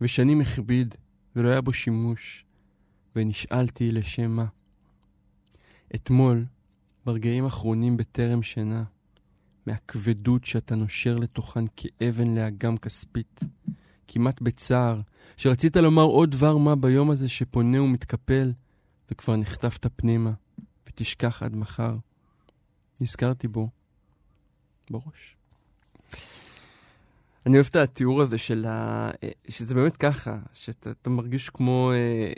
ושנים 0.00 0.40
הכביד 0.40 0.94
ולא 1.36 1.48
היה 1.48 1.60
בו 1.60 1.72
שימוש, 1.72 2.44
ונשאלתי 3.16 3.92
לשם 3.92 4.30
מה. 4.30 4.46
אתמול, 5.94 6.44
ברגעים 7.06 7.44
האחרונים 7.44 7.96
בטרם 7.96 8.42
שינה, 8.42 8.84
מהכבדות 9.66 10.44
שאתה 10.44 10.74
נושר 10.74 11.16
לתוכן 11.16 11.64
כאבן 11.76 12.34
לאגם 12.34 12.76
כספית, 12.76 13.40
כמעט 14.08 14.40
בצער, 14.40 15.00
שרצית 15.36 15.76
לומר 15.76 16.02
עוד 16.02 16.30
דבר 16.30 16.56
מה 16.56 16.76
ביום 16.76 17.10
הזה 17.10 17.28
שפונה 17.28 17.82
ומתקפל, 17.82 18.52
וכבר 19.10 19.36
נחטפת 19.36 19.86
פנימה, 19.96 20.32
ותשכח 20.86 21.42
עד 21.42 21.56
מחר. 21.56 21.96
נזכרתי 23.00 23.48
בו, 23.48 23.68
בראש. 24.90 25.36
אני 27.46 27.54
אוהב 27.54 27.66
את 27.70 27.76
התיאור 27.76 28.22
הזה 28.22 28.38
של 28.38 28.66
ה... 28.68 29.10
שזה 29.48 29.74
באמת 29.74 29.96
ככה, 29.96 30.38
שאתה 30.52 30.90
אתה 30.90 31.10
מרגיש 31.10 31.50
כמו 31.50 31.92
אה, 31.92 32.32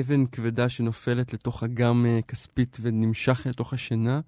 אבן 0.00 0.26
כבדה 0.26 0.68
שנופלת 0.68 1.32
לתוך 1.32 1.62
אגם 1.62 2.06
אה, 2.06 2.22
כספית 2.28 2.78
ונמשך 2.82 3.46
לתוך 3.46 3.72
השינה, 3.72 4.20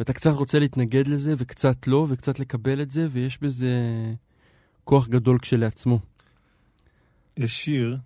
ואתה 0.00 0.12
קצת 0.12 0.32
רוצה 0.32 0.58
להתנגד 0.58 1.06
לזה, 1.06 1.34
וקצת 1.36 1.86
לא, 1.86 2.06
וקצת 2.08 2.38
לקבל 2.38 2.82
את 2.82 2.90
זה, 2.90 3.06
ויש 3.10 3.38
בזה 3.42 3.74
כוח 4.84 5.08
גדול 5.08 5.38
כשלעצמו. 5.38 5.98
יש 7.36 7.64
שיר 7.64 7.98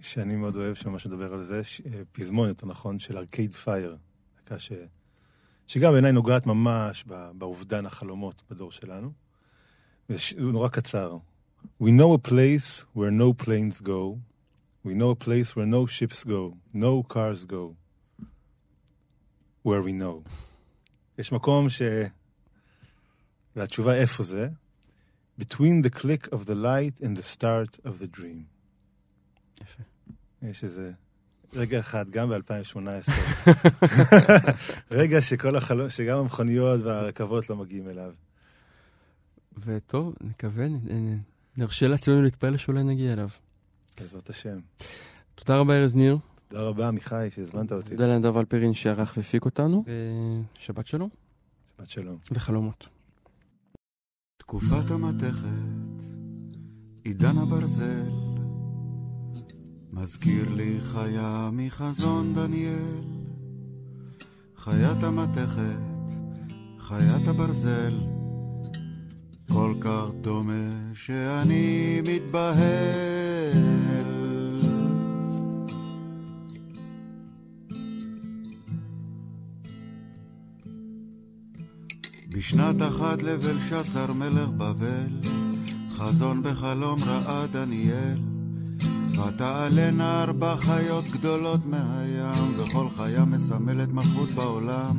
שאני 0.00 0.36
מאוד 0.36 0.56
אוהב, 0.56 0.74
שממש 0.74 1.06
מדבר 1.06 1.32
על 1.32 1.42
זה, 1.42 1.64
ש... 1.64 1.80
אה, 1.80 2.02
פזמון 2.12 2.48
יותר 2.48 2.66
נכון, 2.66 2.98
של 2.98 3.16
ארקייד 3.16 3.54
פייר. 3.54 3.96
ש... 4.58 4.72
שגם 5.66 5.92
בעיניי 5.92 6.12
נוגעת 6.12 6.46
ממש 6.46 7.04
באובדן 7.34 7.86
החלומות 7.86 8.42
בדור 8.50 8.72
שלנו. 8.72 9.12
הוא 10.08 10.52
נורא 10.52 10.68
קצר. 10.68 11.16
We 11.82 11.86
know 11.86 12.14
a 12.14 12.28
place 12.28 12.84
where 12.96 13.10
no 13.10 13.44
planes 13.44 13.80
go. 13.80 14.18
We 14.84 14.90
know 14.94 15.10
a 15.10 15.24
place 15.24 15.56
where 15.56 15.66
no 15.66 15.86
ships 15.86 16.24
go. 16.24 16.54
No 16.74 17.02
cars 17.02 17.44
go. 17.44 17.74
Where 19.62 19.82
we 19.82 19.92
know. 19.92 20.49
יש 21.20 21.32
מקום 21.32 21.68
ש... 21.68 21.82
והתשובה 23.56 23.94
איפה 23.94 24.22
זה? 24.22 24.48
Between 25.40 25.84
the 25.84 25.98
click 25.98 26.28
of 26.28 26.46
the 26.46 26.54
light 26.54 27.02
and 27.02 27.16
the 27.16 27.36
start 27.36 27.86
of 27.86 28.02
the 28.02 28.18
dream. 28.18 28.44
יפה. 29.62 29.82
יש 30.42 30.64
איזה 30.64 30.92
רגע 31.52 31.80
אחד, 31.80 32.10
גם 32.10 32.30
ב-2018. 32.30 33.12
רגע 34.90 35.20
שכל 35.20 35.56
החלום, 35.56 35.90
שגם 35.90 36.18
המכוניות 36.18 36.80
והרכבות 36.80 37.50
לא 37.50 37.56
מגיעים 37.56 37.88
אליו. 37.88 38.12
וטוב, 39.58 40.14
נקווה, 40.20 40.66
נרשה 41.56 41.88
לעצמנו 41.88 42.22
להתפלל 42.22 42.56
שאולי 42.56 42.84
נגיע 42.84 43.12
אליו. 43.12 43.28
בעזרת 44.00 44.30
השם. 44.30 44.58
תודה 45.34 45.58
רבה, 45.58 45.74
ארז 45.74 45.94
ניר. 45.94 46.18
תודה 46.50 46.62
רבה, 46.62 46.88
עמיחי, 46.88 47.28
שהזמנת 47.34 47.72
אותי. 47.72 47.90
תודה 47.90 48.06
לנדב 48.06 48.36
אלפרין 48.36 48.74
שערך 48.74 49.14
והפיק 49.16 49.44
אותנו. 49.44 49.84
שבת 50.54 50.86
שלום 50.86 51.08
שבת 51.76 51.90
שלום. 51.90 52.16
וחלומות. 52.32 52.86
תקופת 54.36 54.90
המתכת, 54.90 56.04
עידן 57.04 57.38
הברזל, 57.38 58.10
מזכיר 59.92 60.54
לי 60.54 60.78
חיה 60.80 61.50
מחזון 61.52 62.34
דניאל. 62.34 63.00
חיית 64.56 65.02
המתכת, 65.02 66.12
חיית 66.78 67.28
הברזל, 67.28 67.98
כל 69.52 69.74
כך 69.80 70.06
דומה 70.20 70.92
שאני 70.94 72.00
מתבהל. 72.06 73.60
בשנת 82.40 82.82
אחת 82.82 83.22
לבלשצר 83.22 84.12
מלך 84.12 84.48
בבל, 84.48 85.30
חזון 85.92 86.42
בחלום 86.42 86.98
ראה 87.06 87.46
דניאל. 87.46 88.18
ותעלנה 89.12 90.22
ארבע 90.22 90.56
חיות 90.56 91.04
גדולות 91.04 91.60
מהים, 91.66 92.58
וכל 92.58 92.86
חיה 92.96 93.24
מסמלת 93.24 93.88
מלכות 93.88 94.28
בעולם. 94.30 94.96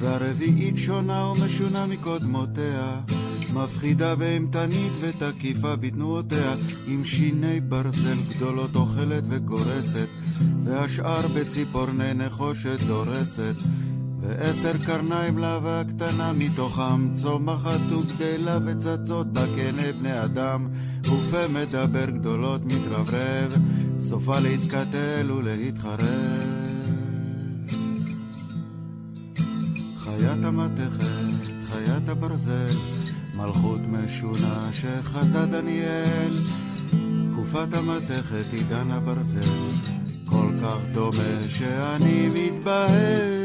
והרביעית 0.00 0.76
שונה 0.76 1.26
ומשונה 1.26 1.86
מקודמותיה, 1.86 3.00
מפחידה 3.54 4.14
ואימתנית 4.18 4.92
ותקיפה 5.00 5.76
בתנועותיה, 5.76 6.54
עם 6.86 7.04
שיני 7.04 7.60
ברזל 7.60 8.18
גדולות 8.28 8.76
אוכלת 8.76 9.24
וגורסת, 9.30 10.08
והשאר 10.64 11.28
בציפורני 11.36 12.14
נחושת 12.14 12.80
דורסת. 12.86 13.54
ועשר 14.22 14.72
קרניים 14.86 15.38
לבה 15.38 15.82
קטנה 15.88 16.32
מתוכם, 16.32 17.14
צומחת 17.14 17.80
וגדלה 17.92 18.58
וצצות 18.66 19.32
בה 19.32 19.44
כנה 19.56 19.92
בני 20.00 20.24
אדם, 20.24 20.68
ופה 21.00 21.48
מדבר 21.48 22.10
גדולות 22.10 22.64
מתרברב, 22.64 23.52
סופה 24.00 24.38
להתקטל 24.38 25.30
ולהתחרב. 25.32 26.62
חיית 29.98 30.44
המתכת, 30.44 31.04
חיית 31.70 32.08
הברזל, 32.08 32.76
מלכות 33.36 33.80
משונה 33.88 34.70
שחזה 34.72 35.46
דניאל, 35.46 36.32
תקופת 37.32 37.74
המתכת 37.74 38.52
עידן 38.52 38.90
הברזל, 38.90 39.70
כל 40.26 40.48
כך 40.62 40.78
דומה 40.94 41.48
שאני 41.48 42.28
מתבהל. 42.34 43.41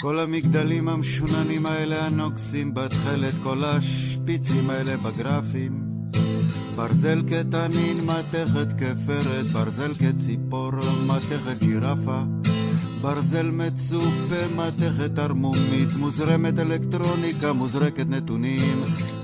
כל 0.00 0.20
המגדלים 0.20 0.88
המשוננים 0.88 1.66
האלה 1.66 2.06
הנוגסים 2.06 2.74
בתכלת, 2.74 3.34
כל 3.42 3.64
השפיצים 3.64 4.70
האלה 4.70 4.96
בגרפים. 4.96 5.88
ברזל 6.76 7.22
כתנין, 7.28 7.98
מתכת 8.04 8.68
כפרת, 8.78 9.46
ברזל 9.46 9.94
כציפור, 9.94 10.70
מתכת 11.06 11.62
ג'ירפה. 11.62 12.22
ברזל 13.00 13.50
מצופה, 13.50 14.48
מתכת 14.56 15.18
ערמומית, 15.18 15.88
מוזרמת 15.98 16.58
אלקטרוניקה, 16.58 17.52
מוזרקת 17.52 18.06
נתונים. 18.08 18.78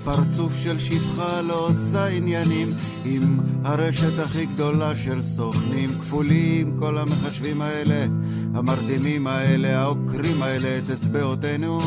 פרצוף 0.05 0.53
של 0.63 0.79
שפחה 0.79 1.43
לא 1.43 1.69
עושה 1.69 2.07
עניינים, 2.07 2.69
עם 3.05 3.41
הרשת 3.65 4.19
הכי 4.19 4.47
גדולה 4.47 4.97
של 4.97 5.23
סוכנים 5.23 5.91
כפולים, 6.01 6.77
כל 6.79 6.99
המחשבים 6.99 7.63
האלה, 7.63 8.07
המרדימים 8.55 9.27
האלה, 9.27 9.81
העוקרים 9.81 10.43
האלה, 10.43 10.79
את 10.79 10.91
אצבעותינו 10.91 11.81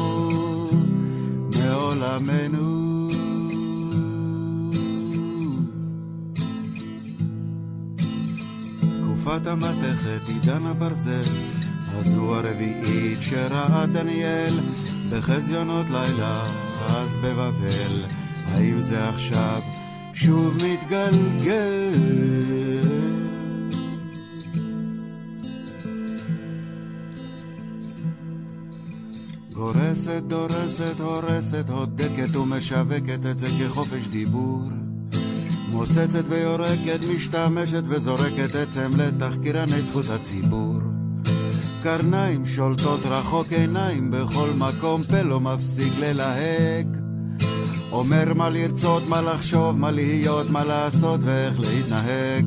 מעולמנו. 1.58 2.88
תקופת 9.02 9.48
המתכת, 9.48 10.22
עידן 10.28 10.66
הברזל, 10.66 11.24
הזו 11.94 12.36
הרביעית 12.36 13.22
שראה 13.22 13.86
דניאל 13.86 14.54
בחזיונות 15.12 15.86
לילה, 15.90 16.67
אז 16.88 17.16
בבבל. 17.16 18.04
האם 18.48 18.82
זה 18.82 19.10
עכשיו 19.10 19.62
שוב 20.14 20.56
מתגלגל? 20.56 21.94
גורסת, 29.54 30.24
דורסת, 30.28 31.00
הורסת, 31.00 31.70
הודקת 31.70 32.36
ומשווקת 32.36 33.20
את 33.32 33.40
זה 33.40 33.48
כחופש 33.60 34.08
דיבור. 34.08 34.62
מוצצת 35.72 36.24
ויורקת, 36.30 37.00
משתמשת 37.16 37.84
וזורקת 37.88 38.56
עצם 38.56 38.92
לתחקירני 38.98 39.82
זכות 39.82 40.10
הציבור. 40.10 40.80
קרניים 41.88 42.46
שולטות 42.46 43.00
רחוק 43.06 43.52
עיניים 43.52 44.12
בכל 44.12 44.50
מקום, 44.58 45.04
פה 45.04 45.22
לא 45.22 45.40
מפסיק 45.40 45.94
ללהק. 46.00 46.88
אומר 47.92 48.34
מה 48.34 48.50
לרצות, 48.50 49.04
מה 49.08 49.22
לחשוב, 49.22 49.78
מה 49.78 49.92
להיות, 49.92 50.50
מה 50.50 50.64
לעשות 50.64 51.20
ואיך 51.24 51.60
להתנהג. 51.60 52.46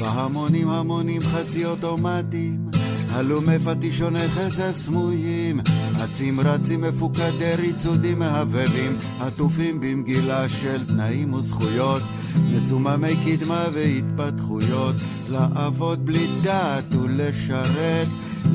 בהמונים 0.00 0.68
המונים 0.68 1.22
חצי 1.22 1.64
אוטומטיים, 1.64 2.70
הלומי 3.10 3.58
פטישוני 3.58 4.28
כסף 4.28 4.76
סמויים, 4.76 5.60
אצים 6.04 6.40
רצים 6.40 6.80
מפוקדי 6.80 7.54
ריצודים 7.58 8.18
מהבהבים, 8.18 8.92
עטופים 9.20 9.80
במגילה 9.80 10.48
של 10.48 10.86
תנאים 10.86 11.34
וזכויות, 11.34 12.02
מסוממי 12.50 13.14
קדמה 13.26 13.64
והתפתחויות, 13.74 14.94
לעבוד 15.30 16.06
בלי 16.06 16.26
דעת 16.42 16.94
ולשרת, 16.94 18.08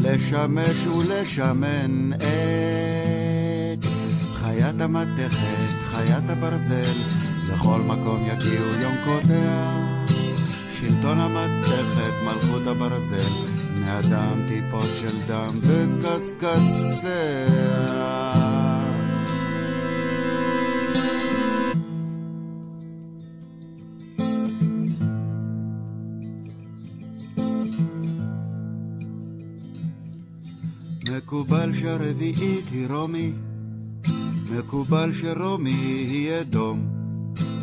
לשמש 0.03 0.87
ולשמן 0.87 2.13
את 2.13 3.85
חיית 4.33 4.81
המתכת, 4.81 5.69
חיית 5.83 6.29
הברזל, 6.29 6.93
לכל 7.53 7.81
מקום 7.81 8.25
יגיעו 8.27 8.65
יונקותיה. 8.65 9.73
שלטון 10.79 11.19
המתכת, 11.19 12.13
מלכות 12.25 12.67
הברזל, 12.67 13.33
בני 13.75 14.01
טיפות 14.47 14.89
של 15.01 15.17
דם 15.27 15.59
בקשקשיה. 15.61 17.03
מקובל 31.83 31.97
שהרביעית 31.97 32.65
היא 32.71 32.87
רומי, 32.89 33.31
מקובל 34.51 35.13
שרומי 35.13 35.69
היא 36.09 36.41
אדום. 36.41 36.87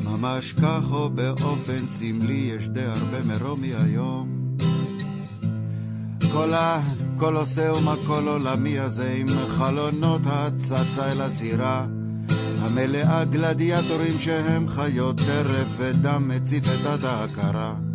ממש 0.05 0.53
כך 0.53 0.93
או 0.93 1.11
באופן 1.11 1.87
סמלי 1.87 2.53
יש 2.57 2.69
די 2.69 2.85
הרבה 2.85 3.25
מרומי 3.25 3.73
היום. 3.75 4.29
כל 6.33 6.53
הקולוסיאום 6.55 7.89
הכל 7.89 8.29
עולמי 8.29 8.79
הזה 8.79 9.15
עם 9.19 9.27
חלונות 9.29 10.23
הצצה 10.25 11.13
אל 11.13 11.21
הזירה 11.21 11.87
המלאה 12.61 13.25
גלדיאטורים 13.25 14.19
שהם 14.19 14.69
חיות 14.69 15.17
טרף 15.17 15.69
ודם 15.77 16.29
מציף 16.29 16.65
את 16.65 16.87
עד 16.87 17.05
ההכרה 17.05 17.90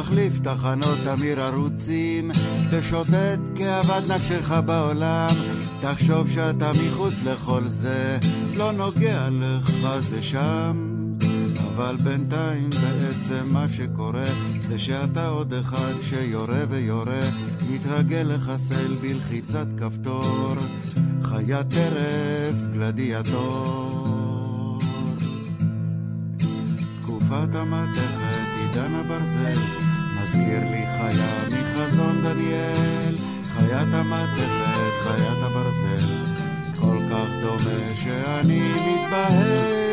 תחליף 0.00 0.38
תחנות 0.42 0.98
תמיר 1.04 1.40
ערוצים 1.40 2.30
תשוטט 2.70 3.40
כאוות 3.54 4.04
נפשך 4.08 4.50
בעולם 4.66 5.28
תחשוב 5.80 6.30
שאתה 6.30 6.70
מחוץ 6.86 7.14
לכל 7.24 7.62
זה 7.66 8.18
לא 8.56 8.72
נוגע 8.72 9.28
לך 9.32 9.70
זה 10.00 10.22
שם. 10.22 10.90
אבל 11.74 11.96
בינתיים 11.96 12.70
בעצם 12.70 13.52
מה 13.52 13.68
שקורה 13.68 14.24
זה 14.66 14.78
שאתה 14.78 15.28
עוד 15.28 15.54
אחד 15.54 15.92
שיורה 16.00 16.64
ויורה 16.68 17.20
מתרגל 17.70 18.26
לחסל 18.34 18.94
בלחיצת 19.00 19.66
כפתור 19.78 20.54
חיית 21.22 21.68
טרף 21.70 22.54
גלדיאטור. 22.72 24.04
תקופת 27.02 27.54
המתכת 27.54 28.34
עידן 28.60 28.94
הברזל 28.94 29.83
מזכיר 30.34 30.70
לי 30.70 30.86
חיה 30.86 31.44
מחזון 31.48 32.22
דניאל 32.22 33.14
חיית 33.54 33.94
המתכת 33.94 34.94
חיית 35.02 35.38
הברזל 35.42 36.06
כל 36.80 36.98
כך 37.10 37.28
דומה 37.42 37.94
שאני 37.94 38.60
מתבהל 38.72 39.84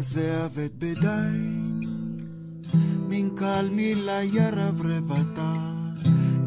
זה 0.00 0.44
אבד 0.44 0.68
בדין, 0.78 1.80
מן 3.08 3.28
קל 3.36 3.68
מילה 3.72 4.22
ירברבתה, 4.22 5.52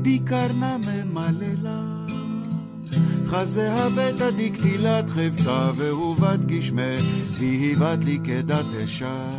דיקרנה 0.02 0.78
ממללה. 0.78 1.97
חזיה 3.28 3.88
ותדיק 3.96 4.62
תהילת 4.62 5.10
חפצה 5.10 5.72
ורובת 5.78 6.46
גשמי 6.46 6.96
והיבת 7.40 8.06
לי 8.06 8.20
כדת 8.24 8.66
אשה. 8.84 9.30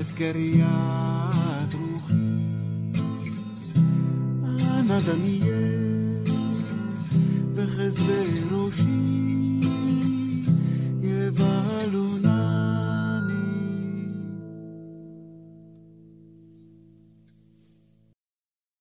הפקריית 0.00 1.74
רוחי, 1.74 2.14
אנא 4.44 5.00
דניאל 5.06 6.24
וחסבי 7.54 8.40
ראשי 8.50 9.60
יבהלונה 11.00 12.29